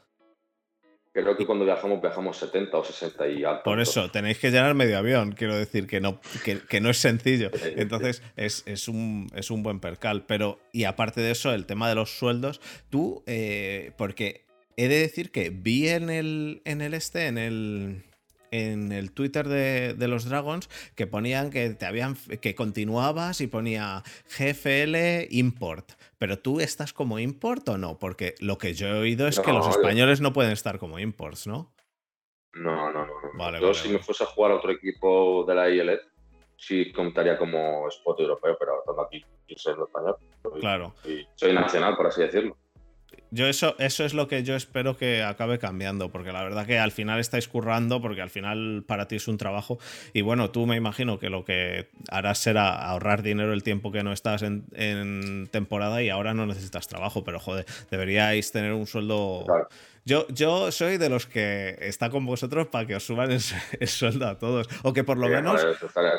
Creo 1.14 1.36
que 1.36 1.46
cuando 1.46 1.66
viajamos 1.66 2.02
viajamos 2.02 2.38
70 2.38 2.78
o 2.78 2.84
60 2.86 3.28
y 3.28 3.44
alto. 3.44 3.64
Por 3.64 3.82
eso, 3.82 4.10
tenéis 4.10 4.40
que 4.40 4.50
llenar 4.50 4.74
medio 4.76 4.98
avión, 4.98 5.34
quiero 5.34 5.58
decir 5.58 5.86
que 5.86 6.00
no, 6.00 6.22
que, 6.46 6.80
no 6.80 6.90
es 6.90 6.98
sencillo. 6.98 7.52
Entonces, 7.76 8.24
es, 8.38 8.88
un, 8.88 9.28
es 9.36 9.52
un 9.52 9.62
buen 9.62 9.82
percal. 9.82 10.24
Pero, 10.26 10.60
y 10.72 10.86
aparte 10.86 11.20
de 11.20 11.32
eso, 11.32 11.54
el 11.54 11.66
tema 11.66 11.90
de 11.90 11.96
los 11.96 12.18
sueldos, 12.18 12.62
tú, 12.90 13.24
eh, 13.26 13.92
porque 13.98 14.46
he 14.78 14.88
de 14.88 15.00
decir 15.00 15.32
que 15.32 15.50
vi 15.50 15.90
en 15.90 16.10
el, 16.10 16.62
en 16.64 16.82
el 16.82 16.94
este, 16.94 17.28
en 17.28 17.38
el 17.38 18.04
en 18.52 18.92
el 18.92 19.12
Twitter 19.12 19.48
de, 19.48 20.08
los 20.08 20.26
Dragons 20.26 20.70
que 20.96 21.08
ponían 21.08 21.50
que 21.50 21.70
te 21.70 21.86
habían 21.86 22.16
que 22.16 22.54
continuabas 22.54 23.40
y 23.42 23.48
ponía 23.48 24.04
GFL 24.38 25.28
import. 25.30 25.94
Pero 26.22 26.38
tú 26.38 26.60
estás 26.60 26.94
como 26.94 27.18
import 27.18 27.68
o 27.70 27.80
no? 27.80 27.98
Porque 27.98 28.36
lo 28.42 28.60
que 28.60 28.76
yo 28.76 28.86
he 28.86 29.00
oído 29.00 29.28
es 29.28 29.40
que 29.40 29.52
los 29.52 29.68
españoles 29.68 30.22
no 30.22 30.34
pueden 30.34 30.52
estar 30.52 30.78
como 30.78 31.00
imports, 31.00 31.48
¿no? 31.48 31.74
No, 32.54 32.92
no, 32.92 33.08
no. 33.08 33.60
yo 33.60 33.74
si 33.74 33.90
me 33.90 33.98
fuese 33.98 34.24
a 34.24 34.28
jugar 34.28 34.52
a 34.52 34.58
otro 34.58 34.72
equipo 34.72 35.44
de 35.48 35.56
la 35.56 35.68
ILF, 35.68 36.00
sí 36.58 36.92
contaría 36.92 37.40
como 37.40 37.88
spot 37.88 38.20
europeo, 38.20 38.56
pero 38.60 38.78
estando 38.82 39.02
aquí, 39.02 39.26
soy 39.56 39.74
español. 39.82 40.16
claro. 40.60 40.94
soy 41.34 41.54
nacional, 41.54 41.98
por 41.98 42.06
así 42.06 42.22
decirlo. 42.22 42.56
Yo 43.34 43.48
eso, 43.48 43.76
eso 43.80 44.04
es 44.04 44.14
lo 44.14 44.28
que 44.28 44.44
yo 44.44 44.56
espero 44.58 44.98
que 44.98 45.24
acabe 45.24 45.58
cambiando, 45.58 46.12
porque 46.12 46.34
la 46.34 46.44
verdad 46.44 46.66
que 46.66 46.80
al 46.80 46.92
final 46.92 47.18
estáis 47.18 47.48
currando, 47.48 48.02
porque 48.02 48.22
al 48.22 48.30
final 48.30 48.84
para 48.86 49.08
ti 49.08 49.16
es 49.16 49.28
un 49.30 49.38
trabajo. 49.38 49.80
Y 50.12 50.22
bueno, 50.22 50.52
tú 50.52 50.66
me 50.66 50.76
imagino 50.76 51.18
que 51.18 51.30
lo 51.30 51.46
que 51.46 51.88
harás 52.10 52.40
será 52.40 52.74
ahorrar 52.74 53.22
dinero 53.22 53.54
el 53.54 53.64
tiempo 53.64 53.94
que 53.94 54.04
no 54.04 54.12
estás 54.12 54.44
en, 54.44 55.48
temporada 55.50 56.04
y 56.04 56.10
ahora 56.10 56.34
no 56.34 56.46
necesitas 56.46 56.90
trabajo, 56.90 57.24
pero 57.24 57.40
joder, 57.40 57.66
deberíais 57.90 58.52
tener 58.52 58.74
un 58.74 58.86
sueldo. 58.86 59.46
Yo, 60.04 60.28
yo 60.28 60.70
soy 60.72 60.98
de 60.98 61.08
los 61.08 61.26
que 61.26 61.78
está 61.80 62.10
con 62.10 62.26
vosotros 62.26 62.68
para 62.68 62.86
que 62.86 62.96
os 62.96 63.06
suban 63.06 63.32
el, 63.32 63.88
sueldo 63.88 64.28
a 64.28 64.40
todos. 64.40 64.68
O 64.84 64.92
que 64.92 65.06
por 65.06 65.18
lo 65.18 65.30
menos. 65.30 65.64
Estaría 65.64 66.12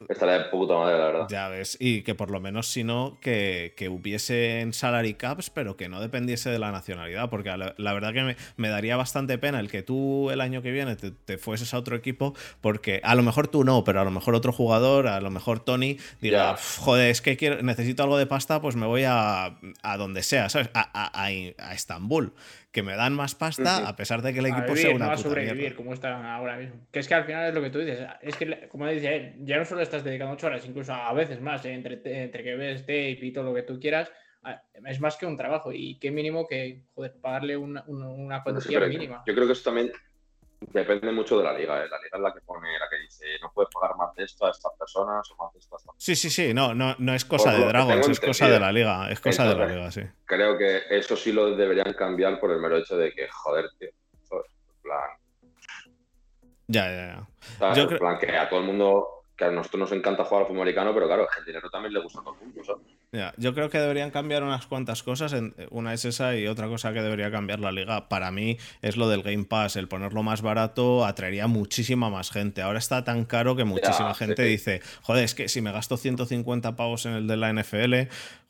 de 0.00 0.40
puta 0.50 0.74
madre, 0.74 0.98
la 0.98 1.06
verdad. 1.06 1.26
Ya 1.28 1.48
ves, 1.48 1.76
y 1.80 2.02
que 2.02 2.14
por 2.14 2.30
lo 2.30 2.40
menos 2.40 2.66
si 2.68 2.84
no, 2.84 3.18
que, 3.20 3.74
que 3.76 3.88
hubiese 3.88 4.66
salary 4.72 5.14
caps, 5.14 5.50
pero 5.50 5.76
que 5.76 5.88
no 5.88 6.00
dependiese 6.00 6.50
de 6.50 6.58
la 6.58 6.72
nacionalidad, 6.72 7.30
porque 7.30 7.50
la, 7.56 7.92
verdad 7.92 8.12
que 8.12 8.36
me, 8.56 8.68
daría 8.68 8.96
bastante 8.96 9.38
pena 9.38 9.60
el 9.60 9.70
que 9.70 9.82
tú 9.82 10.30
el 10.30 10.40
año 10.40 10.62
que 10.62 10.70
viene 10.70 10.96
te, 10.96 11.38
fueses 11.38 11.72
a 11.74 11.78
otro 11.78 11.96
equipo, 11.96 12.34
porque 12.60 13.00
a 13.04 13.14
lo 13.14 13.22
mejor 13.22 13.48
tú 13.48 13.64
no, 13.64 13.84
pero 13.84 14.00
a 14.00 14.04
lo 14.04 14.10
mejor 14.10 14.34
otro 14.34 14.52
jugador, 14.52 15.06
a 15.06 15.20
lo 15.20 15.30
mejor 15.30 15.60
Tony, 15.60 15.98
diga, 16.20 16.56
joder, 16.78 17.10
es 17.10 17.20
que 17.20 17.36
quiero, 17.36 17.62
necesito 17.62 18.02
algo 18.02 18.18
de 18.18 18.26
pasta, 18.26 18.60
pues 18.60 18.76
me 18.76 18.86
voy 18.86 19.04
a, 19.04 19.58
a 19.82 19.96
donde 19.96 20.22
sea, 20.22 20.48
¿sabes? 20.48 20.70
A, 20.74 20.88
a, 20.92 21.24
a 21.24 21.74
Estambul 21.74 22.32
que 22.76 22.82
me 22.82 22.94
dan 22.94 23.14
más 23.14 23.34
pasta 23.34 23.88
a 23.88 23.96
pesar 23.96 24.20
de 24.20 24.34
que 24.34 24.40
el 24.40 24.46
equipo 24.46 24.76
sea 24.76 24.94
una 24.94 25.06
no 25.06 25.12
a 25.12 25.16
sobrevivir 25.16 25.74
como 25.74 25.94
está 25.94 26.34
ahora 26.34 26.58
mismo. 26.58 26.86
Que 26.92 26.98
es 26.98 27.08
que 27.08 27.14
al 27.14 27.24
final 27.24 27.48
es 27.48 27.54
lo 27.54 27.62
que 27.62 27.70
tú 27.70 27.78
dices. 27.78 28.06
Es 28.20 28.36
que, 28.36 28.68
como 28.68 28.86
dice 28.86 29.16
él, 29.16 29.34
ya 29.44 29.56
no 29.56 29.64
solo 29.64 29.80
estás 29.80 30.04
dedicando 30.04 30.34
ocho 30.34 30.48
horas, 30.48 30.62
incluso 30.66 30.92
a 30.92 31.10
veces 31.14 31.40
más, 31.40 31.64
¿eh? 31.64 31.72
entre, 31.72 31.94
entre 32.22 32.44
que 32.44 32.54
ves 32.54 32.82
tape 32.82 33.18
y 33.22 33.32
todo 33.32 33.44
lo 33.44 33.54
que 33.54 33.62
tú 33.62 33.80
quieras, 33.80 34.12
es 34.84 35.00
más 35.00 35.16
que 35.16 35.24
un 35.24 35.38
trabajo. 35.38 35.72
Y 35.72 35.98
qué 35.98 36.10
mínimo 36.10 36.46
que, 36.46 36.82
joder, 36.94 37.14
pagarle 37.18 37.56
una, 37.56 37.82
una, 37.86 38.42
cuantía 38.42 38.80
mínima. 38.80 39.22
Yo 39.26 39.34
creo 39.34 39.46
que 39.46 39.54
eso 39.54 39.64
también 39.64 39.90
Depende 40.60 41.12
mucho 41.12 41.38
de 41.38 41.44
la 41.44 41.52
liga. 41.52 41.84
¿eh? 41.84 41.88
La 41.88 41.98
liga 41.98 42.14
es 42.14 42.20
la 42.20 42.32
que 42.32 42.40
pone, 42.40 42.78
la 42.78 42.88
que 42.88 42.98
dice, 42.98 43.24
no 43.42 43.50
puedes 43.52 43.70
pagar 43.72 43.96
más 43.96 44.14
de 44.14 44.24
esto 44.24 44.46
a 44.46 44.50
estas 44.50 44.72
personas 44.78 45.30
o 45.30 45.36
más 45.36 45.52
de 45.52 45.58
esto 45.58 45.74
a 45.74 45.78
estas 45.78 45.94
Sí, 45.98 46.16
sí, 46.16 46.30
sí, 46.30 46.54
no, 46.54 46.74
no, 46.74 46.94
no 46.98 47.14
es 47.14 47.24
cosa 47.24 47.52
de 47.52 47.64
Dragons, 47.64 48.08
es 48.08 48.20
cosa 48.20 48.48
de 48.48 48.60
la 48.60 48.72
liga. 48.72 49.10
Es 49.10 49.20
cosa 49.20 49.46
de 49.46 49.54
la 49.54 49.66
liga, 49.66 49.90
sí. 49.90 50.02
Creo 50.24 50.56
que 50.56 50.82
eso 50.90 51.16
sí 51.16 51.32
lo 51.32 51.54
deberían 51.54 51.92
cambiar 51.92 52.40
por 52.40 52.50
el 52.50 52.58
mero 52.58 52.78
hecho 52.78 52.96
de 52.96 53.12
que, 53.12 53.28
joder, 53.28 53.66
tío, 53.78 53.88
En 53.88 54.82
plan. 54.82 55.10
Ya, 56.68 56.90
ya, 56.90 57.26
ya. 57.60 57.74
Yo 57.74 57.82
en 57.90 57.98
plan 57.98 58.18
que 58.18 58.36
a 58.36 58.48
todo 58.48 58.60
el 58.60 58.66
mundo 58.66 59.15
que 59.36 59.44
a 59.44 59.50
nosotros 59.50 59.80
nos 59.80 59.92
encanta 59.92 60.24
jugar 60.24 60.42
al 60.42 60.48
fútbol 60.48 60.62
americano, 60.62 60.94
pero 60.94 61.06
claro, 61.06 61.28
el 61.38 61.44
dinero 61.44 61.68
también 61.70 61.92
le 61.92 62.00
gusta 62.00 62.20
a 62.20 62.22
todo 62.24 62.34
el 62.34 62.46
mundo, 62.46 62.64
¿sabes? 62.64 62.82
yo 63.38 63.54
creo 63.54 63.70
que 63.70 63.78
deberían 63.78 64.10
cambiar 64.10 64.42
unas 64.42 64.66
cuantas 64.66 65.02
cosas. 65.02 65.34
Una 65.70 65.94
es 65.94 66.04
esa 66.04 66.36
y 66.36 66.46
otra 66.46 66.68
cosa 66.68 66.92
que 66.92 67.00
debería 67.00 67.30
cambiar 67.30 67.60
la 67.60 67.72
liga 67.72 68.08
para 68.08 68.30
mí 68.30 68.58
es 68.82 68.96
lo 68.96 69.08
del 69.08 69.22
Game 69.22 69.44
Pass. 69.44 69.76
El 69.76 69.88
ponerlo 69.88 70.22
más 70.22 70.42
barato 70.42 71.04
atraería 71.04 71.46
muchísima 71.46 72.10
más 72.10 72.30
gente. 72.30 72.62
Ahora 72.62 72.78
está 72.78 73.04
tan 73.04 73.24
caro 73.24 73.56
que 73.56 73.64
muchísima 73.64 74.14
gente 74.14 74.42
dice, 74.42 74.82
joder, 75.02 75.24
es 75.24 75.34
que 75.34 75.48
si 75.48 75.60
me 75.60 75.72
gasto 75.72 75.96
150 75.96 76.76
pavos 76.76 77.06
en 77.06 77.12
el 77.12 77.26
de 77.26 77.36
la 77.36 77.52
NFL, 77.52 77.94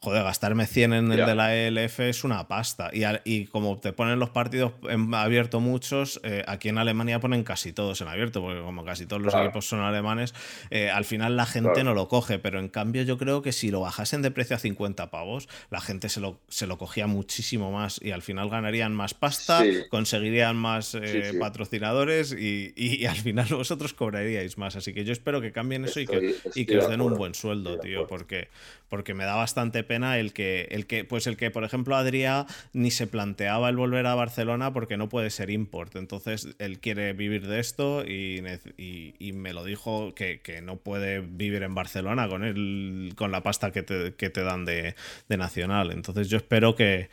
joder, 0.00 0.22
gastarme 0.22 0.66
100 0.66 0.92
en 0.92 1.12
el 1.12 1.26
de 1.26 1.34
la 1.34 1.54
ELF 1.54 2.00
es 2.00 2.24
una 2.24 2.48
pasta. 2.48 2.90
Y, 2.92 3.02
y, 3.24 3.46
como 3.46 3.78
te 3.78 3.92
ponen 3.92 4.18
los 4.18 4.30
partidos 4.30 4.72
en 4.88 5.12
abierto 5.14 5.60
muchos, 5.60 6.20
eh, 6.22 6.44
aquí 6.46 6.68
en 6.68 6.78
Alemania 6.78 7.20
ponen 7.20 7.44
casi 7.44 7.72
todos 7.72 8.00
en 8.00 8.08
abierto, 8.08 8.40
porque 8.40 8.60
como 8.60 8.84
casi 8.84 9.06
todos 9.06 9.22
los 9.22 9.34
equipos 9.34 9.66
son 9.66 9.80
alemanes, 9.80 10.34
eh, 10.76 10.90
al 10.90 11.06
final 11.06 11.36
la 11.36 11.46
gente 11.46 11.84
no 11.84 11.94
lo 11.94 12.08
coge. 12.08 12.38
Pero 12.38 12.58
en 12.60 12.68
cambio 12.68 13.02
yo 13.02 13.16
creo 13.16 13.40
que 13.40 13.52
si 13.52 13.70
lo 13.70 13.80
bajasen 13.80 14.20
de 14.22 14.30
precio 14.30 14.56
a 14.56 14.58
50 14.58 15.10
pavos, 15.10 15.48
la 15.70 15.80
gente 15.80 16.08
se 16.08 16.20
lo, 16.20 16.38
se 16.48 16.66
lo 16.66 16.76
cogía 16.76 17.06
muchísimo 17.06 17.72
más 17.72 18.00
y 18.02 18.10
al 18.10 18.22
final 18.22 18.50
ganarían 18.50 18.94
más 18.94 19.14
pasta, 19.14 19.62
conseguirían 19.90 20.56
más 20.56 20.94
eh, 20.94 21.32
patrocinadores 21.38 22.32
y, 22.32 23.06
al 23.06 23.16
final 23.16 23.46
vosotros 23.50 23.94
cobraríais 23.94 24.58
más. 24.58 24.76
Así 24.76 24.92
que 24.92 25.04
yo 25.04 25.12
espero 25.12 25.40
que 25.40 25.52
cambien 25.52 25.84
eso 25.84 26.00
y 26.00 26.06
que, 26.06 26.36
y 26.54 26.66
que 26.66 26.78
os 26.78 26.88
den 26.88 27.00
un 27.00 27.14
buen 27.14 27.34
sueldo, 27.34 27.78
tío, 27.78 28.06
porque, 28.06 28.48
porque 28.88 29.14
me 29.14 29.24
da 29.24 29.34
bastante 29.34 29.82
pena 29.82 30.18
el 30.18 30.32
que, 30.32 30.68
el 30.70 30.86
que, 30.86 31.04
pues 31.04 31.26
el 31.26 31.36
que, 31.36 31.50
por 31.50 31.64
ejemplo, 31.64 31.96
Adrià 31.96 32.46
ni 32.72 32.90
se 32.90 33.06
planteaba 33.06 33.68
el 33.68 33.76
volver 33.76 34.06
a 34.06 34.14
Barcelona 34.14 34.72
porque 34.72 34.96
no 34.96 35.08
puede 35.08 35.30
ser 35.30 35.50
import. 35.50 35.96
Entonces 35.96 36.48
él 36.58 36.78
quiere 36.80 37.12
vivir 37.12 37.46
de 37.46 37.60
esto 37.60 38.04
y, 38.04 38.42
y, 38.76 39.32
me 39.32 39.52
lo 39.52 39.64
dijo 39.64 40.14
que, 40.14 40.40
no 40.66 40.76
puede 40.76 41.20
vivir 41.20 41.62
en 41.62 41.74
Barcelona 41.74 42.28
con, 42.28 42.44
el, 42.44 43.14
con 43.16 43.32
la 43.32 43.42
pasta 43.42 43.70
que 43.70 43.82
te, 43.82 44.14
que 44.16 44.28
te 44.28 44.42
dan 44.42 44.64
de, 44.64 44.94
Nacional. 45.28 45.92
Entonces 45.92 46.28
yo 46.28 46.36
espero 46.36 46.74
que, 46.74 47.08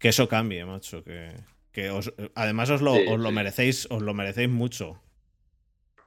eso 0.00 0.28
cambie, 0.28 0.64
macho. 0.64 1.02
Que, 1.04 1.32
además 2.34 2.70
os 2.70 2.82
lo, 2.82 2.92
os 2.92 3.18
lo 3.18 3.30
merecéis, 3.32 3.86
os 3.90 4.02
lo 4.02 4.12
merecéis 4.12 4.48
mucho. 4.48 5.00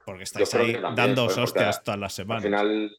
Porque 0.04 0.24
estáis 0.24 0.54
ahí 0.54 0.76
dando 0.94 1.26
hostias 1.26 1.82
todas 1.82 1.98
las 1.98 2.12
semanas. 2.12 2.44
Al 2.44 2.50
final, 2.50 2.98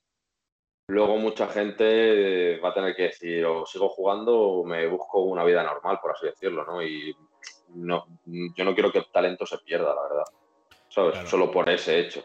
luego 0.87 1.17
mucha 1.17 1.47
gente 1.47 2.57
va 2.59 2.69
a 2.69 2.73
tener 2.73 2.95
que 2.95 3.03
decir 3.03 3.45
o 3.45 3.65
sigo 3.65 3.89
jugando 3.89 4.37
o 4.37 4.65
me 4.65 4.87
busco 4.87 5.21
una 5.21 5.43
vida 5.43 5.63
normal, 5.63 5.99
por 6.01 6.11
así 6.11 6.27
decirlo, 6.27 6.65
¿no? 6.65 6.81
Y 6.81 7.15
no, 7.75 8.05
yo 8.25 8.63
no 8.63 8.73
quiero 8.73 8.91
que 8.91 8.99
el 8.99 9.11
talento 9.11 9.45
se 9.45 9.57
pierda, 9.59 9.93
la 9.93 10.01
verdad. 10.01 10.25
¿Sabes? 10.89 11.29
Solo 11.29 11.51
por 11.51 11.69
ese 11.69 11.99
hecho. 11.99 12.23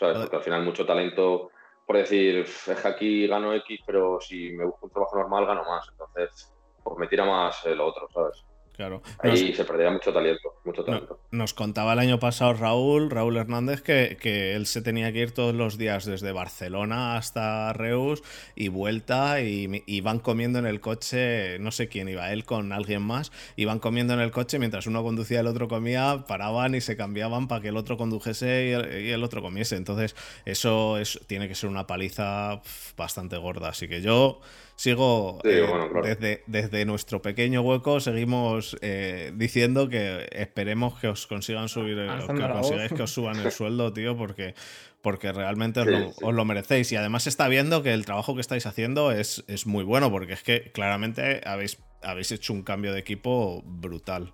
¿Sabes? 0.00 0.18
Porque 0.18 0.36
al 0.36 0.42
final 0.42 0.64
mucho 0.64 0.84
talento 0.84 1.50
por 1.90 1.96
decir, 1.96 2.36
es 2.36 2.80
que 2.80 2.86
aquí 2.86 3.26
gano 3.26 3.52
X, 3.52 3.80
pero 3.84 4.20
si 4.20 4.52
me 4.52 4.64
busco 4.64 4.86
un 4.86 4.92
trabajo 4.92 5.18
normal 5.18 5.44
gano 5.44 5.64
más. 5.64 5.88
Entonces, 5.90 6.54
pues 6.84 6.96
me 6.96 7.08
tira 7.08 7.24
más 7.24 7.66
el 7.66 7.80
otro, 7.80 8.08
¿sabes? 8.14 8.44
Claro. 8.80 9.02
Ahí 9.18 9.52
se 9.52 9.66
perdía 9.66 9.90
mucho 9.90 10.10
talento, 10.10 10.54
mucho 10.64 10.82
talento. 10.82 11.20
Nos 11.32 11.52
contaba 11.52 11.92
el 11.92 11.98
año 11.98 12.18
pasado 12.18 12.54
Raúl, 12.54 13.10
Raúl 13.10 13.36
Hernández, 13.36 13.82
que, 13.82 14.16
que, 14.18 14.54
él 14.54 14.64
se 14.64 14.80
tenía 14.80 15.12
que 15.12 15.18
ir 15.18 15.32
todos 15.32 15.54
los 15.54 15.76
días 15.76 16.06
desde 16.06 16.32
Barcelona 16.32 17.18
hasta 17.18 17.74
Reus 17.74 18.22
y 18.56 18.68
vuelta 18.68 19.42
y, 19.42 19.82
y, 19.84 20.00
van 20.00 20.18
comiendo 20.18 20.58
en 20.58 20.64
el 20.64 20.80
coche, 20.80 21.58
no 21.58 21.72
sé 21.72 21.88
quién 21.88 22.08
iba, 22.08 22.32
él 22.32 22.46
con 22.46 22.72
alguien 22.72 23.02
más, 23.02 23.32
iban 23.56 23.80
comiendo 23.80 24.14
en 24.14 24.20
el 24.20 24.30
coche 24.30 24.58
mientras 24.58 24.86
uno 24.86 25.02
conducía 25.02 25.36
y 25.36 25.40
el 25.40 25.48
otro 25.48 25.68
comía, 25.68 26.24
paraban 26.26 26.74
y 26.74 26.80
se 26.80 26.96
cambiaban 26.96 27.48
para 27.48 27.60
que 27.60 27.68
el 27.68 27.76
otro 27.76 27.98
condujese 27.98 28.68
y 28.68 28.70
el, 28.70 29.04
y 29.04 29.10
el 29.10 29.22
otro 29.22 29.42
comiese. 29.42 29.76
Entonces 29.76 30.16
eso 30.46 30.96
es, 30.96 31.20
tiene 31.26 31.48
que 31.48 31.54
ser 31.54 31.68
una 31.68 31.86
paliza 31.86 32.62
bastante 32.96 33.36
gorda. 33.36 33.68
Así 33.68 33.88
que 33.88 34.00
yo 34.00 34.40
sigo 34.80 35.40
Sí, 35.44 35.50
eh, 35.50 35.66
bueno, 35.68 35.90
claro. 35.90 36.06
desde, 36.06 36.42
desde 36.46 36.86
nuestro 36.86 37.20
pequeño 37.20 37.60
hueco 37.60 38.00
seguimos 38.00 38.78
eh, 38.80 39.30
diciendo 39.34 39.90
que 39.90 40.26
esperemos 40.32 40.98
que 40.98 41.08
os 41.08 41.26
consigan 41.26 41.68
subir 41.68 41.98
el- 41.98 42.08
Alzando 42.08 42.46
que 42.46 42.52
consigáis 42.54 42.92
que 42.94 43.02
os 43.02 43.12
suban 43.12 43.38
el 43.40 43.50
sueldo, 43.52 43.92
tío, 43.92 44.16
porque, 44.16 44.54
porque 45.02 45.32
realmente 45.32 45.80
os, 45.80 45.86
Sí, 45.86 45.92
lo, 45.92 46.08
sí. 46.12 46.14
os 46.22 46.34
lo 46.34 46.44
merecéis. 46.46 46.90
Y 46.92 46.96
además 46.96 47.26
está 47.26 47.46
viendo 47.48 47.82
que 47.82 47.92
el 47.92 48.06
trabajo 48.06 48.34
que 48.34 48.40
estáis 48.40 48.64
haciendo 48.64 49.12
es, 49.12 49.44
es 49.48 49.66
muy 49.66 49.84
bueno, 49.84 50.10
porque 50.10 50.32
es 50.32 50.42
que 50.42 50.72
claramente 50.72 51.42
habéis, 51.44 51.76
habéis 52.02 52.32
hecho 52.32 52.54
un 52.54 52.62
cambio 52.62 52.94
de 52.94 53.00
equipo 53.00 53.62
brutal. 53.66 54.32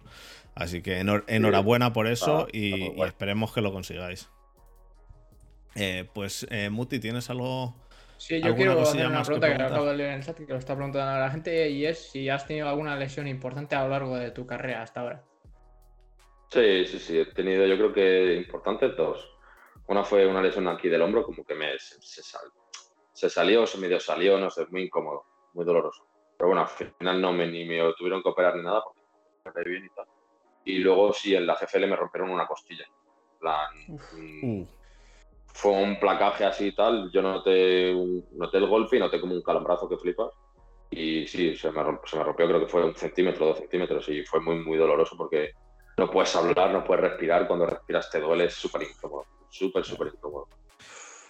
Así 0.54 0.80
que 0.80 1.00
enhor- 1.02 1.24
enhorabuena 1.26 1.92
por 1.92 2.06
eso 2.06 2.46
Está- 2.46 2.56
y, 2.56 3.02
esperemos 3.02 3.52
que 3.52 3.62
lo 3.62 3.72
consigáis. 3.72 4.28
Eh, 5.74 6.08
pues, 6.14 6.46
eh, 6.50 6.70
Muti, 6.70 7.00
¿tienes 7.00 7.28
algo? 7.30 7.74
Sí, 8.18 8.40
yo 8.40 8.46
¿Alguna 8.46 8.56
quiero 8.56 8.80
hacer 8.80 9.06
una 9.06 9.18
que 9.18 9.24
pregunta 9.26 9.46
que, 9.46 9.52
preguntar? 9.54 9.72
acabo 9.72 9.86
de 9.86 9.96
leer 9.96 10.10
en 10.10 10.16
el 10.16 10.24
chat 10.24 10.36
que 10.38 10.46
lo 10.46 10.56
está 10.56 10.74
preguntando 10.74 11.10
a 11.12 11.18
la 11.20 11.30
gente 11.30 11.68
y 11.70 11.84
es 11.86 12.10
si 12.10 12.28
has 12.28 12.46
tenido 12.46 12.68
alguna 12.68 12.96
lesión 12.96 13.26
importante 13.28 13.74
a 13.76 13.84
lo 13.84 13.90
largo 13.90 14.16
de 14.16 14.30
tu 14.30 14.46
carrera 14.46 14.82
hasta 14.82 15.00
ahora. 15.00 15.24
Sí, 16.50 16.86
sí, 16.86 16.98
sí, 16.98 17.18
he 17.18 17.26
tenido, 17.26 17.66
yo 17.66 17.76
creo 17.76 17.92
que 17.92 18.34
importantes 18.36 18.96
dos. 18.96 19.32
Una 19.88 20.04
fue 20.04 20.26
una 20.26 20.40
lesión 20.42 20.66
aquí 20.68 20.88
del 20.88 21.02
hombro, 21.02 21.24
como 21.24 21.44
que 21.44 21.54
me 21.54 21.78
se, 21.78 22.00
se 22.00 22.22
sal- 22.22 22.50
se 23.12 23.28
salió, 23.28 23.66
se 23.66 23.78
medio 23.78 24.00
salió, 24.00 24.38
no 24.38 24.50
sé, 24.50 24.66
muy 24.70 24.82
incómodo, 24.84 25.24
muy 25.52 25.64
doloroso. 25.64 26.06
Pero 26.36 26.48
bueno, 26.48 26.62
al 26.62 26.68
final 26.68 27.20
no 27.20 27.32
me, 27.32 27.46
ni 27.46 27.64
me 27.64 27.78
tuvieron 27.96 28.22
que 28.22 28.28
operar 28.28 28.56
ni 28.56 28.62
nada, 28.62 28.82
porque 28.82 29.00
me 29.44 29.52
quedé 29.52 29.70
bien 29.70 29.84
y 29.86 29.90
tal. 29.90 30.06
Y 30.64 30.78
luego 30.78 31.12
sí, 31.12 31.34
en 31.34 31.46
la 31.46 31.54
GFL 31.56 31.86
me 31.86 31.96
rompieron 31.96 32.30
una 32.30 32.46
costilla. 32.46 32.84
En 33.32 33.38
plan, 33.38 33.66
Uh, 33.88 34.66
fue 35.56 35.72
un 35.72 35.98
placaje 35.98 36.44
así 36.44 36.66
y 36.66 36.74
tal. 36.74 37.10
Yo 37.12 37.22
noté, 37.22 37.94
un- 37.94 38.24
noté 38.32 38.58
el 38.58 38.66
golpe 38.66 38.96
y 38.96 39.00
noté 39.00 39.20
como 39.20 39.34
un 39.34 39.42
calambrazo 39.42 39.88
que 39.88 39.96
flipas. 39.96 40.30
Y 40.90 41.26
sí, 41.26 41.56
se 41.56 41.70
me, 41.72 41.82
se 42.04 42.16
me 42.18 42.24
rompió, 42.24 42.46
creo 42.46 42.60
que 42.60 42.68
fue 42.68 42.84
un 42.84 42.94
centímetro, 42.94 43.46
dos 43.46 43.58
centímetros. 43.58 44.08
Y 44.08 44.22
fue 44.24 44.40
muy, 44.40 44.56
muy 44.56 44.76
doloroso 44.78 45.16
porque 45.16 45.52
no 45.96 46.10
puedes 46.10 46.34
hablar, 46.36 46.72
no 46.72 46.84
puedes 46.84 47.04
respirar. 47.04 47.46
Cuando 47.48 47.66
respiras 47.66 48.10
te 48.10 48.20
duele, 48.20 48.44
es 48.44 48.54
súper 48.54 48.82
incómodo. 48.82 49.24
Súper, 49.48 49.84
súper 49.84 50.08
incómodo. 50.14 50.46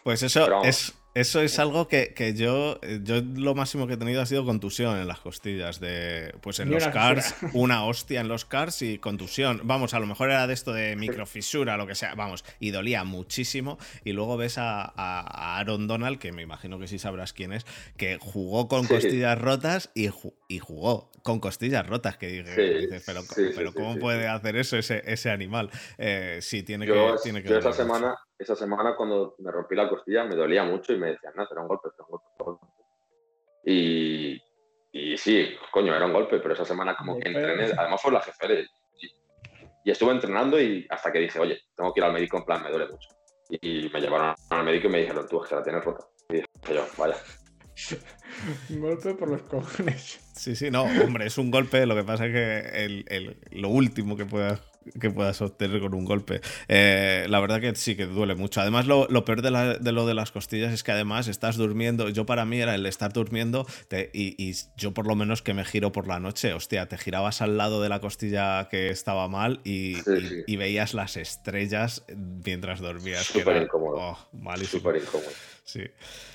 Pues 0.02 0.22
eso 0.22 0.44
Pero 0.44 0.62
es, 0.64 0.92
eso 1.20 1.40
es 1.40 1.58
algo 1.58 1.88
que, 1.88 2.12
que 2.14 2.34
yo, 2.34 2.78
eh, 2.82 3.00
yo 3.02 3.22
lo 3.22 3.54
máximo 3.54 3.86
que 3.86 3.94
he 3.94 3.96
tenido 3.96 4.20
ha 4.20 4.26
sido 4.26 4.44
contusión 4.44 4.98
en 4.98 5.08
las 5.08 5.18
costillas. 5.20 5.80
De, 5.80 6.34
pues 6.42 6.60
en 6.60 6.68
Ni 6.68 6.74
los 6.74 6.86
cars, 6.88 7.32
fisura. 7.32 7.52
una 7.54 7.84
hostia 7.86 8.20
en 8.20 8.28
los 8.28 8.44
cars 8.44 8.82
y 8.82 8.98
contusión. 8.98 9.62
Vamos, 9.64 9.94
a 9.94 9.98
lo 10.00 10.06
mejor 10.06 10.30
era 10.30 10.46
de 10.46 10.52
esto 10.54 10.72
de 10.72 10.94
microfisura, 10.96 11.76
lo 11.76 11.86
que 11.86 11.94
sea, 11.94 12.14
vamos, 12.14 12.44
y 12.60 12.70
dolía 12.70 13.04
muchísimo. 13.04 13.78
Y 14.04 14.12
luego 14.12 14.36
ves 14.36 14.58
a, 14.58 14.82
a- 14.84 15.58
Aaron 15.58 15.86
Donald, 15.86 16.18
que 16.18 16.32
me 16.32 16.42
imagino 16.42 16.78
que 16.78 16.86
sí 16.86 16.98
sabrás 16.98 17.32
quién 17.32 17.52
es, 17.52 17.64
que 17.96 18.18
jugó 18.20 18.68
con 18.68 18.82
Sí. 18.82 18.88
costillas 18.94 19.38
rotas 19.40 19.90
y, 19.94 20.08
ju- 20.08 20.34
y 20.48 20.58
jugó 20.58 21.10
con 21.22 21.40
costillas 21.40 21.86
rotas. 21.86 22.16
Que 22.18 22.26
dije, 22.28 22.54
Sí, 22.54 22.78
dices, 22.84 23.02
pero, 23.06 23.22
sí, 23.22 23.50
pero 23.56 23.72
¿cómo 23.72 23.98
puede 23.98 24.28
hacer 24.28 24.56
eso 24.56 24.76
ese, 24.76 25.02
ese 25.10 25.30
animal? 25.30 25.70
Eh, 25.98 26.38
sí, 26.42 26.62
tiene 26.62 26.86
Yo, 26.86 27.14
que, 27.16 27.22
tiene 27.22 27.42
que 27.42 27.48
yo 27.48 27.58
esa 27.58 27.68
mucho. 27.70 27.82
semana, 27.82 28.14
esa 28.38 28.54
semana 28.54 28.94
cuando 28.96 29.34
me 29.38 29.50
rompí 29.50 29.74
la 29.74 29.88
costilla 29.88 30.24
me 30.24 30.36
dolía 30.36 30.62
mucho 30.64 30.92
y 30.92 30.98
me 30.98 31.05
decían, 31.12 31.32
no, 31.36 31.46
era 31.50 31.60
un 31.62 31.68
golpe, 31.68 31.88
era 31.94 32.04
un 32.04 32.10
golpe. 32.10 32.26
era 32.38 32.44
un 32.44 32.56
golpe". 32.58 32.66
Y, 33.64 34.42
y 34.92 35.16
sí, 35.18 35.48
coño, 35.72 35.94
era 35.94 36.06
un 36.06 36.12
golpe, 36.12 36.38
pero 36.38 36.54
esa 36.54 36.64
semana 36.64 36.96
como 36.96 37.18
que 37.18 37.28
entrené, 37.28 37.72
además 37.76 38.00
fue 38.00 38.12
la 38.12 38.20
jefe 38.20 38.66
y, 39.00 39.06
y 39.84 39.90
estuve 39.90 40.12
entrenando 40.12 40.60
y 40.60 40.86
hasta 40.90 41.12
que 41.12 41.18
dije, 41.20 41.38
oye, 41.38 41.60
tengo 41.76 41.92
que 41.92 42.00
ir 42.00 42.04
al 42.04 42.12
médico 42.12 42.38
en 42.38 42.44
plan, 42.44 42.62
me 42.62 42.70
duele 42.70 42.86
mucho. 42.88 43.08
Y 43.48 43.88
me 43.92 44.00
llevaron 44.00 44.34
al 44.50 44.64
médico 44.64 44.88
y 44.88 44.90
me 44.90 44.98
dijeron, 45.00 45.26
tú 45.28 45.42
es 45.42 45.48
que 45.48 45.54
la 45.54 45.62
tienes 45.62 45.84
rota. 45.84 46.04
Y 46.30 46.34
dije 46.34 46.46
yo, 46.68 46.86
vaya. 46.98 47.16
Un 48.70 48.80
golpe 48.80 49.14
por 49.14 49.28
los 49.28 49.42
cojones. 49.42 50.20
Sí, 50.34 50.56
sí, 50.56 50.70
no, 50.70 50.84
hombre, 50.84 51.26
es 51.26 51.38
un 51.38 51.50
golpe. 51.50 51.86
Lo 51.86 51.94
que 51.94 52.04
pasa 52.04 52.26
es 52.26 52.32
que 52.32 52.84
el, 52.84 53.04
el- 53.08 53.40
lo 53.50 53.68
último 53.68 54.16
que 54.16 54.24
puedas, 54.26 54.60
que 55.00 55.10
puedas 55.10 55.40
obtener 55.42 55.80
con 55.80 55.94
un 55.94 56.04
golpe, 56.04 56.40
eh, 56.68 57.26
la 57.28 57.40
verdad 57.40 57.60
que 57.60 57.74
sí 57.74 57.96
que 57.96 58.06
duele 58.06 58.34
mucho. 58.34 58.60
Además, 58.60 58.86
lo, 58.86 59.06
lo 59.08 59.24
peor 59.24 59.42
de, 59.42 59.50
la- 59.50 59.74
de 59.74 59.92
lo 59.92 60.06
de 60.06 60.14
las 60.14 60.30
costillas 60.32 60.72
es 60.72 60.82
que 60.82 60.92
además 60.92 61.28
estás 61.28 61.56
durmiendo. 61.56 62.08
Yo 62.08 62.26
para 62.26 62.44
mí 62.44 62.60
era 62.60 62.74
el 62.74 62.86
estar 62.86 63.12
durmiendo 63.12 63.66
te- 63.88 64.10
y, 64.12 64.34
y 64.42 64.54
yo 64.76 64.92
por 64.94 65.06
lo 65.06 65.14
menos 65.14 65.42
que 65.42 65.54
me 65.54 65.64
giro 65.64 65.92
por 65.92 66.06
la 66.06 66.20
noche. 66.20 66.52
Hostia, 66.52 66.86
te 66.88 66.98
girabas 66.98 67.42
al 67.42 67.56
lado 67.56 67.82
de 67.82 67.88
la 67.88 68.00
costilla 68.00 68.68
que 68.68 68.90
estaba 68.90 69.28
mal 69.28 69.60
y, 69.64 69.96
Sí, 69.96 70.10
y- 70.18 70.28
sí. 70.28 70.44
y 70.46 70.56
veías 70.56 70.94
las 70.94 71.16
estrellas 71.16 72.04
mientras 72.44 72.80
dormías. 72.80 73.30
que 73.30 73.40
Súper 73.40 73.56
era- 73.56 73.64
incómodo. 73.64 73.96
oh, 73.98 74.18
malísimo. 74.32 74.80
Súper 74.82 75.02
incómodo. 75.02 75.30
Sí. 75.64 75.82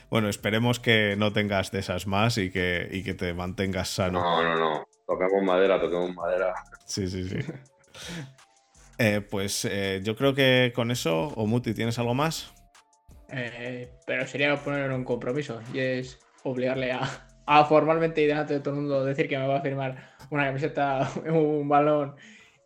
Bueno, 0.10 0.28
esperemos 0.28 0.80
que 0.82 1.16
no 1.18 1.32
tengas 1.32 1.72
de 1.72 1.80
esas 1.80 2.06
más 2.06 2.38
y 2.38 2.52
que, 2.52 2.90
y 2.92 3.02
que 3.04 3.14
te 3.14 3.34
mantengas 3.34 3.88
sano. 3.90 4.20
No, 4.20 4.44
no, 4.44 4.56
no. 4.60 4.88
Toquemos 5.08 5.44
madera, 5.44 5.80
toquemos 5.80 6.14
madera. 6.14 6.54
Sí, 6.86 7.08
sí, 7.08 7.28
sí. 7.30 7.38
Eh, 8.98 9.22
pues 9.22 9.66
eh, 9.66 10.02
yo 10.04 10.16
creo 10.16 10.34
que 10.34 10.72
con 10.76 10.92
eso, 10.92 11.28
Omuti, 11.36 11.74
¿tienes 11.74 11.98
algo 12.00 12.14
más? 12.14 12.54
Eh, 13.30 13.90
pero 14.06 14.28
sería 14.28 14.56
poner 14.58 14.92
un 14.92 15.04
compromiso 15.04 15.62
y 15.74 15.80
es 15.80 16.20
obligarle 16.44 16.92
a, 16.92 17.02
a 17.46 17.66
formalmente 17.66 18.22
y 18.22 18.28
delante 18.28 18.56
de 18.56 18.60
todo 18.60 18.74
el 18.76 18.82
mundo 18.82 19.06
decir 19.06 19.28
que 19.28 19.38
me 19.38 19.48
va 19.48 19.58
a 19.58 19.62
firmar 19.62 20.16
una 20.30 20.46
camiseta, 20.46 21.10
un 21.32 21.68
balón 21.68 22.16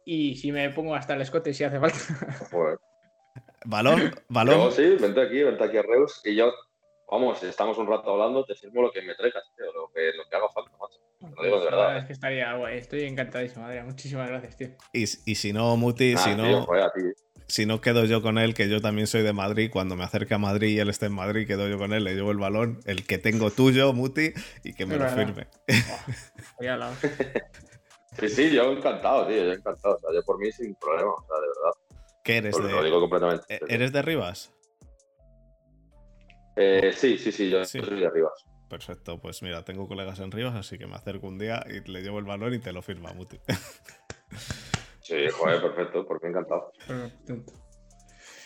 y 0.06 0.36
si 0.36 0.52
me 0.52 0.70
pongo 0.72 0.96
hasta 0.96 1.14
el 1.16 1.22
escote 1.22 1.54
si 1.54 1.64
hace 1.64 1.80
falta. 1.80 1.98
Joder. 2.52 2.78
¿Balón? 3.66 4.00
Yo 4.02 4.12
¿Balón? 4.30 4.72
sí, 4.72 4.96
vente 5.00 5.22
aquí, 5.22 5.42
vente 5.44 5.64
aquí 5.64 5.78
a 5.78 5.82
Reus 5.82 6.22
y 6.24 6.36
yo, 6.36 6.52
vamos, 7.16 7.42
estamos 7.44 7.78
un 7.78 7.88
rato 7.88 8.12
hablando, 8.12 8.44
te 8.46 8.56
firmo 8.56 8.82
lo 8.82 8.92
que 8.92 9.02
me 9.02 9.16
traigas, 9.16 9.44
tío, 9.56 9.66
lo 9.74 9.92
que, 9.94 10.12
lo 10.16 10.24
que 10.30 10.36
haga 10.36 10.50
falta, 10.50 10.72
macho. 10.72 11.00
Te 11.20 11.36
lo 11.36 11.44
digo 11.44 11.60
de 11.64 11.72
La 11.72 11.78
verdad. 11.78 11.98
es 11.98 12.06
que 12.06 12.14
estaría 12.14 12.54
guay. 12.56 12.78
Estoy 12.78 13.04
encantadísimo, 13.04 13.66
Adrián. 13.66 13.86
Muchísimas 13.88 14.28
gracias, 14.30 14.58
tío. 14.58 14.68
Y, 14.94 15.04
y 15.04 15.36
si 15.36 15.54
no, 15.54 15.76
Muti, 15.78 16.14
Nah, 16.14 16.20
si 16.20 16.36
tío, 16.36 16.44
no, 16.44 16.66
joder, 16.66 16.92
si 17.48 17.66
no 17.66 17.80
quedo 17.80 18.06
yo 18.06 18.22
con 18.22 18.38
él, 18.38 18.54
que 18.54 18.68
yo 18.70 18.82
también 18.82 19.08
soy 19.08 19.22
de 19.22 19.32
Madrid, 19.34 19.70
cuando 19.72 19.96
me 19.96 20.04
acerque 20.04 20.34
a 20.34 20.38
Madrid 20.40 20.70
y 20.70 20.80
él 20.80 20.90
esté 20.90 21.06
en 21.08 21.14
Madrid, 21.14 21.48
quedo 21.48 21.68
yo 21.68 21.78
con 21.78 21.94
él, 21.94 22.04
le 22.04 22.16
llevo 22.16 22.32
el 22.32 22.38
balón, 22.38 22.80
el 22.86 23.06
que 23.06 23.18
tengo 23.18 23.52
tuyo, 23.52 23.94
Muti, 23.94 24.34
y 24.64 24.74
que 24.74 24.86
me 24.86 24.98
lo 24.98 25.08
firme. 25.10 25.48
Voy 26.58 26.68
la... 26.68 26.92
Sí, 28.20 28.30
sí, 28.30 28.50
yo 28.50 28.72
encantado, 28.72 29.28
tío, 29.28 29.44
yo 29.44 29.52
encantado. 29.52 29.96
O 29.96 30.00
sea, 30.00 30.10
yo 30.14 30.24
por 30.24 30.40
mí 30.40 30.50
sin 30.52 30.74
problema, 30.76 31.12
o 31.12 31.26
sea, 31.28 31.36
de 31.36 31.48
verdad. 31.48 31.72
¿Qué 32.24 32.38
eres 32.38 32.58
Lo, 32.58 32.68
lo 32.70 32.78
de, 32.78 32.86
digo 32.86 33.00
completamente. 33.02 33.44
eh, 33.54 33.60
¿Eres 33.68 33.92
de 33.92 34.02
Rivas? 34.02 34.54
Eh, 36.56 36.92
sí, 36.96 37.18
sí, 37.18 37.32
sí, 37.32 37.50
yo 37.50 37.64
Sí. 37.66 37.80
soy 37.82 38.00
de 38.00 38.06
arriba. 38.06 38.30
Perfecto, 38.70 39.20
pues 39.22 39.44
mira, 39.44 39.64
tengo 39.64 39.88
colegas 39.88 40.20
en 40.20 40.32
Rivas, 40.32 40.56
así 40.56 40.78
que 40.78 40.88
me 40.88 40.96
acerco 40.96 41.28
un 41.28 41.38
día 41.38 41.64
y 41.70 41.88
le 41.90 42.02
llevo 42.02 42.20
el 42.20 42.26
balón 42.26 42.54
y 42.54 42.60
te 42.60 42.72
lo 42.74 42.82
firma, 42.82 43.14
Muti. 43.14 43.40
Sí, 45.02 45.16
joder, 45.32 45.62
perfecto, 45.62 46.04
por 46.08 46.20
mí 46.24 46.30
encantado. 46.30 46.72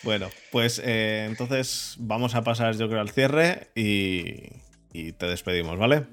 Bueno, 0.02 0.28
pues 0.52 0.78
eh, 0.84 1.24
entonces 1.26 1.96
vamos 1.98 2.34
a 2.34 2.42
pasar 2.44 2.76
yo 2.76 2.86
creo 2.88 3.00
al 3.00 3.08
cierre 3.08 3.68
y, 3.74 4.62
y 4.92 5.12
te 5.12 5.26
despedimos, 5.26 5.78
¿vale? 5.78 6.06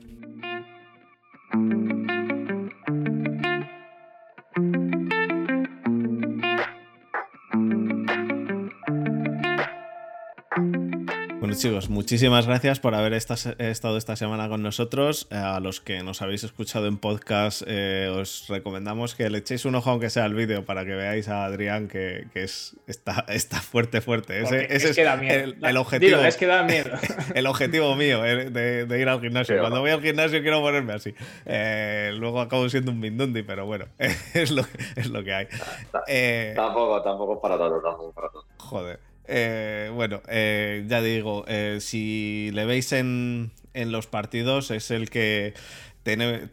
Chicos, 11.57 11.89
muchísimas 11.89 12.45
gracias 12.45 12.79
por 12.79 12.93
haber 12.93 13.13
esta- 13.13 13.33
estado 13.57 13.97
esta 13.97 14.15
semana 14.15 14.47
con 14.47 14.61
nosotros. 14.61 15.27
Eh, 15.31 15.35
A 15.35 15.59
los 15.59 15.81
que 15.81 16.03
nos 16.03 16.21
habéis 16.21 16.43
escuchado 16.43 16.85
en 16.85 16.97
podcast, 16.99 17.63
eh, 17.65 18.09
os 18.15 18.45
recomendamos 18.47 19.15
que 19.15 19.27
le 19.31 19.39
echéis 19.39 19.65
un 19.65 19.73
ojo 19.73 19.89
aunque 19.89 20.11
sea 20.11 20.25
al 20.25 20.35
vídeo 20.35 20.65
para 20.65 20.85
que 20.85 20.91
veáis 20.93 21.27
a 21.29 21.45
Adrián 21.45 21.87
que, 21.87 22.27
que 22.31 22.43
es, 22.43 22.75
está, 22.85 23.25
está 23.29 23.59
fuerte, 23.59 24.01
fuerte. 24.01 24.41
Ese, 24.41 24.43
Porque 24.43 24.75
ese 24.75 24.89
es 24.91 24.95
que 24.95 25.03
da 25.03 25.17
miedo. 25.17 25.53
el, 25.63 25.77
objetivo. 25.77 26.17
Dilo, 26.17 26.27
es 26.27 26.37
que 26.37 26.45
da 26.45 26.61
miedo. 26.63 26.91
El 27.33 27.47
objetivo 27.47 27.95
mío 27.95 28.23
eh, 28.23 28.51
de, 28.51 28.85
de 28.85 28.99
ir 29.01 29.09
al 29.09 29.19
gimnasio. 29.19 29.55
Pero- 29.55 29.63
Cuando 29.63 29.79
voy 29.81 29.89
al 29.91 30.01
gimnasio 30.01 30.41
quiero 30.43 30.61
ponerme 30.61 30.93
así. 30.93 31.15
Eh, 31.45 32.11
luego 32.17 32.39
acabo 32.39 32.69
siendo 32.69 32.91
un 32.91 32.99
mindundi, 32.99 33.41
pero 33.41 33.65
bueno, 33.65 33.85
es 34.33 34.51
lo, 34.51 34.63
es 34.95 35.07
lo 35.09 35.23
que 35.23 35.33
hay. 35.33 35.47
Eh, 36.07 36.53
Tampoco, 36.55 37.01
tampoco 37.01 37.33
es 37.33 37.39
para 37.41 37.57
tanto, 37.57 37.81
tampoco 37.81 38.11
para 38.13 38.27
tanto. 38.29 38.45
Joder. 38.57 39.06
Eh, 39.27 39.91
bueno, 39.93 40.21
eh, 40.27 40.85
ya 40.87 41.01
digo, 41.01 41.43
eh, 41.47 41.79
si 41.81 42.49
le 42.53 42.65
veis 42.65 42.91
en, 42.93 43.51
en 43.73 43.91
los 43.91 44.07
partidos, 44.07 44.71
es 44.71 44.91
el 44.91 45.09
que 45.09 45.53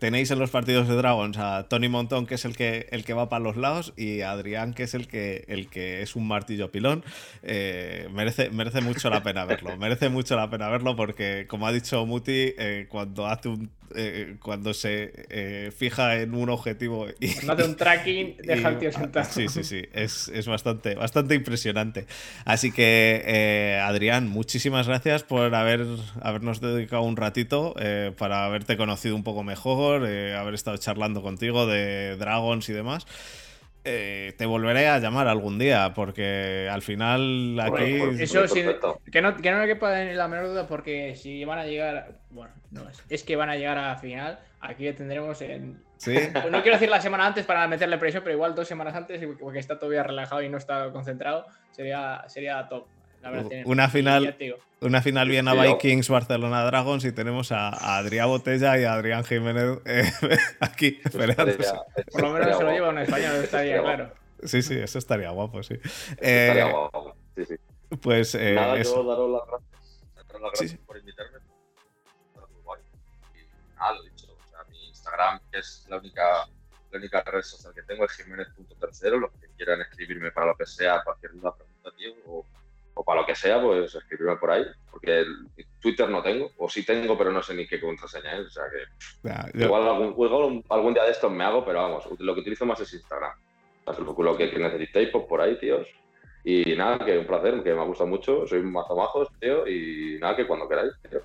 tenéis 0.00 0.32
en 0.32 0.40
los 0.40 0.50
partidos 0.50 0.88
de 0.88 0.96
Dragons 0.96 1.38
a 1.38 1.68
Tony 1.68 1.88
Montón, 1.88 2.26
que 2.26 2.34
es 2.34 2.44
el 2.44 2.56
que, 2.56 2.88
el 2.90 3.04
que 3.04 3.14
va 3.14 3.28
para 3.28 3.44
los 3.44 3.56
lados, 3.56 3.92
y 3.96 4.22
a 4.22 4.32
Adrián, 4.32 4.74
que 4.74 4.82
es 4.82 4.94
el 4.94 5.06
que, 5.06 5.44
el 5.46 5.68
que 5.68 6.02
es 6.02 6.16
un 6.16 6.26
martillo 6.26 6.72
pilón. 6.72 7.04
Merece, 7.42 8.50
merece 8.50 8.80
mucho 8.80 9.10
la 9.10 9.22
pena 9.22 9.44
verlo. 9.44 9.76
Merece 9.76 10.08
mucho 10.08 10.34
la 10.34 10.50
pena 10.50 10.68
verlo 10.68 10.96
porque, 10.96 11.46
como 11.46 11.68
ha 11.68 11.72
dicho 11.72 12.04
Muti, 12.04 12.52
cuando 12.88 13.28
hace 13.28 13.48
un 13.48 13.70
eh, 13.94 14.36
cuando 14.40 14.74
se 14.74 15.72
fija 15.76 16.16
en 16.20 16.34
un 16.34 16.50
objetivo 16.50 17.06
y 17.20 17.30
hace 17.30 17.64
un 17.64 17.76
tracking, 17.76 18.36
deja 18.42 18.68
al 18.68 18.78
tío 18.78 18.92
sentado. 18.92 19.26
Sí, 19.30 19.48
sí, 19.48 19.64
sí. 19.64 19.82
Es, 19.92 20.28
es, 20.28 20.46
bastante, 20.46 20.94
bastante 20.94 21.34
impresionante. 21.34 22.06
Así 22.44 22.72
que, 22.72 23.80
Adrián, 23.82 24.28
muchísimas 24.28 24.86
gracias 24.86 25.22
por 25.22 25.54
haber, 25.54 25.86
habernos 26.20 26.60
dedicado 26.60 27.02
un 27.02 27.16
ratito 27.16 27.74
para 28.18 28.44
haberte 28.44 28.76
conocido 28.76 29.16
un 29.16 29.24
poco 29.24 29.42
mejor, 29.42 30.06
haber 30.06 30.54
estado 30.54 30.76
charlando 30.76 31.22
contigo 31.22 31.66
de 31.66 32.16
Dragons 32.16 32.68
y 32.68 32.72
demás. 32.72 33.06
Eh, 33.86 34.32
te 34.38 34.46
volveré 34.46 34.88
a 34.88 34.98
llamar 34.98 35.28
algún 35.28 35.58
día, 35.58 35.92
porque 35.94 36.68
al 36.72 36.80
final 36.80 37.60
aquí. 37.60 38.00
eso 38.18 38.48
sí, 38.48 38.64
que 39.12 39.20
no, 39.20 39.36
que 39.36 39.50
no 39.50 39.58
me 39.58 39.66
quepa 39.66 40.02
en 40.02 40.16
la 40.16 40.26
menor 40.26 40.46
duda, 40.46 40.66
porque 40.66 41.14
si 41.16 41.44
van 41.44 41.58
a 41.58 41.66
llegar. 41.66 42.12
Bueno, 42.30 42.52
no 42.70 42.88
es, 42.88 43.04
es 43.10 43.22
que 43.24 43.36
van 43.36 43.50
a 43.50 43.56
llegar 43.56 43.76
a 43.76 43.88
la 43.88 43.96
final. 43.96 44.38
Aquí 44.60 44.90
tendremos 44.92 45.40
en. 45.42 45.82
¿Sí? 45.98 46.14
Pues 46.32 46.50
no 46.50 46.62
quiero 46.62 46.76
decir 46.76 46.88
la 46.88 47.02
semana 47.02 47.26
antes 47.26 47.44
para 47.44 47.68
meterle 47.68 47.98
presión, 47.98 48.22
pero 48.24 48.34
igual 48.34 48.54
dos 48.54 48.66
semanas 48.66 48.94
antes, 48.94 49.22
porque 49.38 49.58
está 49.58 49.78
todavía 49.78 50.02
relajado 50.02 50.42
y 50.42 50.48
no 50.48 50.56
está 50.56 50.90
concentrado, 50.90 51.46
sería, 51.70 52.24
sería 52.28 52.66
top. 52.68 52.86
Una 53.64 53.88
final, 53.88 54.36
una 54.80 55.02
final 55.02 55.28
bien 55.28 55.48
a 55.48 55.54
Vikings, 55.54 56.08
Barcelona 56.08 56.64
Dragons 56.64 57.04
y 57.04 57.12
tenemos 57.12 57.52
a, 57.52 57.98
Adrián 57.98 58.28
Botella 58.28 58.78
y 58.78 58.84
a 58.84 58.94
Adrián 58.94 59.24
Jiménez 59.24 59.78
eh, 59.84 60.10
aquí 60.60 61.00
esperando. 61.04 61.52
Por 62.12 62.22
lo 62.22 62.32
menos 62.32 62.58
se 62.58 62.64
lo 62.64 62.70
lleva 62.70 62.88
un 62.90 62.98
español, 62.98 63.36
estaría 63.36 63.80
claro. 63.80 64.12
Sí, 64.42 64.62
sí, 64.62 64.74
eso 64.78 64.98
estaría 64.98 65.30
guapo, 65.30 65.62
sí. 65.62 65.74
estaría 65.74 66.68
eh, 66.68 66.72
guapo, 66.72 67.16
sí, 67.34 67.44
sí. 67.46 67.54
Pues 68.00 68.34
eh, 68.34 68.54
Nada, 68.54 68.82
yo 68.82 69.04
daros 69.04 69.30
las 69.30 69.46
gracias, 69.46 70.02
daros 70.16 70.42
las 70.42 70.52
gracias 70.52 70.80
por 70.86 70.98
invitarme. 70.98 71.38
Y 73.34 73.74
nada, 73.76 73.92
lo 73.94 74.02
dicho, 74.02 74.26
o 74.26 74.50
sea, 74.50 74.64
mi 74.70 74.88
Instagram, 74.88 75.40
que 75.50 75.58
es 75.58 75.86
la 75.88 75.98
única, 75.98 76.46
la 76.90 76.98
única 76.98 77.22
red 77.22 77.42
social 77.42 77.72
que 77.74 77.82
tengo, 77.82 78.04
es 78.04 78.12
jiménez.tercero. 78.12 79.18
Los 79.18 79.30
que 79.32 79.48
quieran 79.56 79.80
escribirme 79.80 80.30
para 80.30 80.48
lo 80.48 80.56
que 80.56 80.66
sea, 80.66 81.02
cualquier 81.04 81.32
duda, 81.32 81.54
pregunta, 81.54 81.90
tío, 81.96 82.12
o 82.26 82.44
o 82.94 83.04
para 83.04 83.20
lo 83.20 83.26
que 83.26 83.34
sea, 83.34 83.60
pues 83.60 83.94
escribirme 83.94 84.36
por 84.36 84.50
ahí, 84.50 84.64
porque 84.90 85.24
Twitter 85.80 86.08
no 86.08 86.22
tengo, 86.22 86.50
o 86.58 86.68
sí 86.68 86.84
tengo, 86.84 87.18
pero 87.18 87.32
no 87.32 87.42
sé 87.42 87.54
ni 87.54 87.66
qué 87.66 87.80
contraseña 87.80 88.38
es, 88.38 88.46
o 88.46 88.50
sea 88.50 88.64
que 88.70 89.62
igual, 89.64 89.86
algún, 89.88 90.64
algún, 90.68 90.94
día 90.94 91.04
de 91.04 91.10
estos 91.10 91.30
me 91.30 91.44
hago, 91.44 91.64
pero 91.64 91.82
vamos, 91.82 92.04
lo 92.18 92.34
que 92.34 92.40
utilizo 92.40 92.64
más 92.66 92.80
es 92.80 92.94
Instagram. 92.94 93.32
lo 94.18 94.36
que, 94.36 94.58
necesitéis, 94.58 95.10
pues 95.10 95.24
por 95.24 95.40
ahí, 95.40 95.58
tíos. 95.58 95.88
Y 96.44 96.76
nada, 96.76 97.04
que 97.04 97.18
un 97.18 97.26
placer, 97.26 97.62
que 97.62 97.74
me 97.74 97.80
ha 97.80 97.84
gustado 97.84 98.08
mucho, 98.08 98.46
soy 98.46 98.60
un 98.60 98.72
mazamajos, 98.72 99.28
tío, 99.40 99.66
y 99.66 100.18
nada, 100.20 100.36
que 100.36 100.46
cuando 100.46 100.68
queráis, 100.68 100.92
tío. 101.08 101.22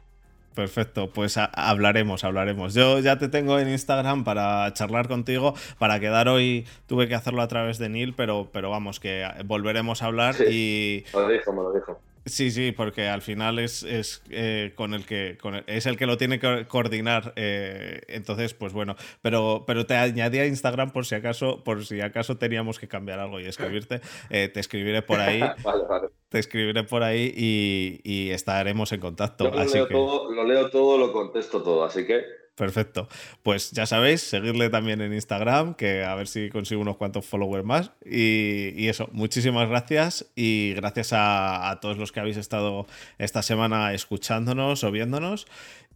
Perfecto, 0.59 1.09
pues 1.09 1.37
hablaremos, 1.37 2.25
hablaremos. 2.25 2.73
Yo 2.73 2.99
ya 2.99 3.17
te 3.17 3.29
tengo 3.29 3.59
en 3.59 3.69
Instagram 3.69 4.25
para 4.25 4.73
charlar 4.73 5.07
contigo, 5.07 5.53
para 5.77 6.01
quedar 6.01 6.27
hoy, 6.27 6.67
tuve 6.85 7.07
que 7.07 7.15
hacerlo 7.15 7.41
a 7.41 7.47
través 7.47 7.77
de 7.79 7.87
Neil, 7.87 8.13
pero, 8.13 8.49
pero 8.51 8.69
vamos, 8.69 8.99
que 8.99 9.25
volveremos 9.45 10.03
a 10.03 10.07
hablar 10.07 10.35
y... 10.51 11.05
Lo 11.13 11.29
dijo, 11.29 11.53
me 11.53 11.61
lo 11.61 11.71
dijo. 11.71 12.01
Sí, 12.25 12.51
sí, 12.51 12.71
porque 12.71 13.07
al 13.07 13.21
final 13.21 13.59
es, 13.59 13.83
es 13.83 14.21
eh, 14.29 14.73
con 14.75 14.93
el 14.93 15.05
que 15.05 15.37
es 15.67 15.85
el 15.85 15.97
que 15.97 16.05
lo 16.05 16.17
tiene 16.17 16.39
que 16.39 16.65
coordinar. 16.67 17.33
Eh, 17.35 18.01
entonces, 18.07 18.53
pues 18.53 18.73
bueno, 18.73 18.95
pero, 19.21 19.63
pero 19.65 19.85
te 19.85 19.95
añadí 19.95 20.39
a 20.39 20.45
Instagram 20.45 20.91
por 20.91 21.05
si 21.05 21.15
acaso, 21.15 21.63
por 21.63 21.85
si 21.85 22.01
acaso 22.01 22.37
teníamos 22.37 22.79
que 22.79 22.87
cambiar 22.87 23.19
algo 23.19 23.39
y 23.39 23.45
escribirte. 23.45 24.01
Eh, 24.29 24.49
te 24.49 24.59
escribiré 24.59 25.01
por 25.01 25.19
ahí. 25.19 25.39
vale, 25.63 25.83
vale. 25.87 26.07
Te 26.29 26.39
escribiré 26.39 26.83
por 26.83 27.03
ahí 27.03 27.33
y, 27.35 28.29
estaremos 28.29 28.91
en 28.91 28.99
contacto. 28.99 29.49
lo, 29.49 29.65
leo 29.65 29.87
todo, 29.87 30.31
lo 30.31 30.43
leo 30.43 30.69
todo, 30.69 30.97
lo 30.97 31.11
contesto 31.11 31.63
todo, 31.63 31.83
así 31.83 32.05
que 32.05 32.23
Perfecto. 32.59 33.07
Pues 33.41 33.71
ya 33.71 33.85
sabéis, 33.85 34.19
seguirle 34.19 34.69
también 34.69 34.99
en 34.99 35.13
Instagram, 35.13 35.75
que 35.75 36.03
a 36.03 36.13
ver 36.15 36.27
si 36.27 36.49
consigo 36.49 36.81
unos 36.81 36.97
cuantos 36.97 37.25
followers 37.25 37.63
más. 37.63 37.93
Y, 38.05 38.89
eso, 38.89 39.07
muchísimas 39.13 39.69
gracias 39.69 40.25
y 40.35 40.73
gracias 40.73 41.13
a, 41.13 41.69
a, 41.69 41.79
todos 41.79 41.97
los 41.97 42.11
que 42.11 42.19
habéis 42.19 42.35
estado 42.35 42.85
esta 43.17 43.43
semana 43.43 43.93
escuchándonos 43.93 44.83
o 44.83 44.91
viéndonos. 44.91 45.47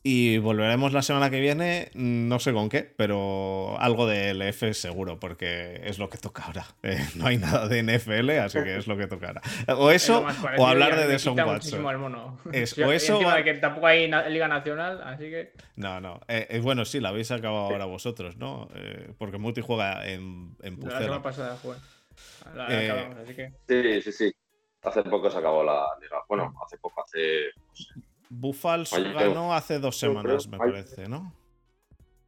Y 0.06 0.38
volveremos 0.40 0.92
la 0.92 1.02
semana 1.02 1.30
que 1.30 1.40
viene, 1.40 1.90
no 1.94 2.38
sé 2.40 2.52
con 2.52 2.68
qué, 2.68 2.84
pero 2.84 3.80
algo 3.80 4.06
de 4.06 4.34
LF 4.34 4.74
seguro, 4.74 5.18
porque 5.18 5.80
es 5.86 5.98
lo 5.98 6.10
que 6.10 6.18
toca 6.18 6.44
ahora. 6.44 6.66
Eh, 6.84 7.00
no 7.16 7.28
hay 7.28 7.38
nada 7.38 7.70
de 7.70 7.82
NFL, 7.82 8.30
así 8.32 8.62
que 8.62 8.76
es 8.76 8.88
lo 8.88 8.98
que 8.98 9.08
toca 9.08 9.28
ahora. 9.28 9.42
O 9.78 9.90
eso, 9.90 10.26
o 10.58 10.68
hablar 10.68 10.98
de 10.98 11.08
Deson 11.08 11.40
Watson. 11.40 11.80
Es, 12.52 12.78
o 12.78 12.92
eso. 12.92 13.20
de 13.20 13.44
que 13.46 13.54
tampoco 13.54 13.88
hay 13.88 14.12
Liga 14.30 14.50
Nacional, 14.50 15.02
así 15.02 15.30
que. 15.30 15.54
No, 15.78 16.02
no. 16.02 16.20
Eh, 16.28 16.48
eh, 16.50 16.60
bueno, 16.60 16.84
sí, 16.84 17.00
la 17.00 17.10
habéis 17.10 17.32
acabado 17.32 17.68
ahora 17.68 17.86
vosotros, 17.86 18.36
¿no? 18.36 18.68
porque 19.18 19.38
Muti 19.38 19.62
juega 19.62 20.06
en, 20.06 20.58
en 20.62 20.78
La 20.82 21.00
semana 21.00 21.22
pasada. 21.22 21.58
La 22.54 22.66
acabamos, 22.66 23.18
así 23.20 23.34
que. 23.34 23.54
Sí, 23.70 24.02
sí, 24.02 24.12
sí. 24.12 24.36
Hace 24.82 25.04
poco 25.04 25.30
se 25.32 25.38
acabó 25.38 25.64
la 25.64 25.86
liga. 26.02 26.18
Bueno, 26.28 26.54
hace 26.66 26.78
poco, 26.78 27.02
hace. 27.02 27.52
Buffals 28.34 28.92
ganó 29.14 29.54
hace 29.54 29.80
dos 29.80 29.98
semanas, 29.98 30.48
me 30.48 30.58
parece, 30.58 31.08
¿no? 31.08 31.34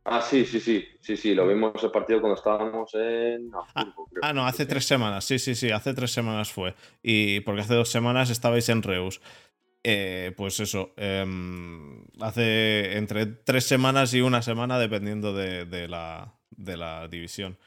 Ah, 0.07 0.21
sí, 0.21 0.45
sí, 0.45 0.59
sí, 0.59 0.87
sí, 1.01 1.17
sí, 1.17 1.33
lo 1.33 1.47
vimos 1.47 1.83
el 1.83 1.89
partido 1.89 2.21
cuando 2.21 2.37
estábamos 2.37 2.93
en 2.93 3.49
ah, 3.73 3.95
ah, 4.21 4.33
no, 4.33 4.45
hace 4.45 4.67
tres 4.67 4.85
semanas, 4.85 5.25
sí, 5.25 5.39
sí, 5.39 5.55
sí, 5.55 5.71
hace 5.71 5.95
tres 5.95 6.11
semamas 6.11 6.51
fue. 6.51 6.75
Y 7.01 7.39
porque 7.39 7.61
hace 7.61 7.73
dos 7.73 7.89
semanas 7.89 8.29
estabais 8.29 8.69
en 8.69 8.83
Reus. 8.83 9.19
Eh, 9.83 10.31
pues 10.37 10.59
eso, 10.59 10.93
em, 10.97 12.05
hace 12.19 12.97
entre 12.97 13.25
tres 13.25 13.65
semanas 13.65 14.13
y 14.13 14.21
una 14.21 14.41
semana, 14.41 14.79
dependiendo 14.79 15.33
de, 15.33 15.87
la, 15.87 16.33
de 16.51 16.77
la 16.77 17.07
división. 17.07 17.57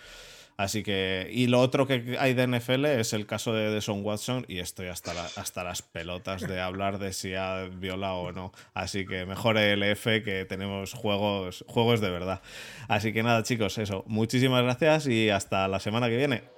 Así 0.59 0.83
que, 0.83 1.31
y 1.33 1.47
lo 1.47 1.61
otro 1.61 1.87
que 1.87 2.17
hay 2.19 2.35
de 2.35 2.49
NFL 2.49 2.85
es 2.87 3.13
el 3.13 3.27
caso 3.27 3.55
de 3.55 3.71
Deson 3.71 4.05
Watson 4.05 4.45
y 4.49 4.59
estoy 4.59 4.89
hasta, 4.89 5.13
hasta 5.37 5.63
las 5.63 5.83
pelotas 5.83 6.43
de 6.43 6.61
hablar 6.61 6.99
de 6.99 7.13
si 7.13 7.35
ha 7.35 7.67
violado 7.67 8.17
o 8.17 8.33
no. 8.33 8.51
Así 8.75 9.07
que 9.07 9.25
mejor 9.25 9.57
LF 9.57 10.05
que 10.25 10.45
tenemos 10.49 10.95
juegos, 10.95 11.65
juegos 11.69 12.01
de 12.01 12.11
verdad. 12.11 12.43
Así 12.89 13.13
que 13.13 13.23
nada 13.23 13.45
chicos, 13.45 13.79
eso, 13.79 14.03
muchísimas 14.09 14.65
gracias 14.65 15.07
y 15.07 15.31
hasta 15.31 15.69
la 15.69 15.79
semana 15.79 16.09
que 16.09 16.17
viene. 16.17 16.58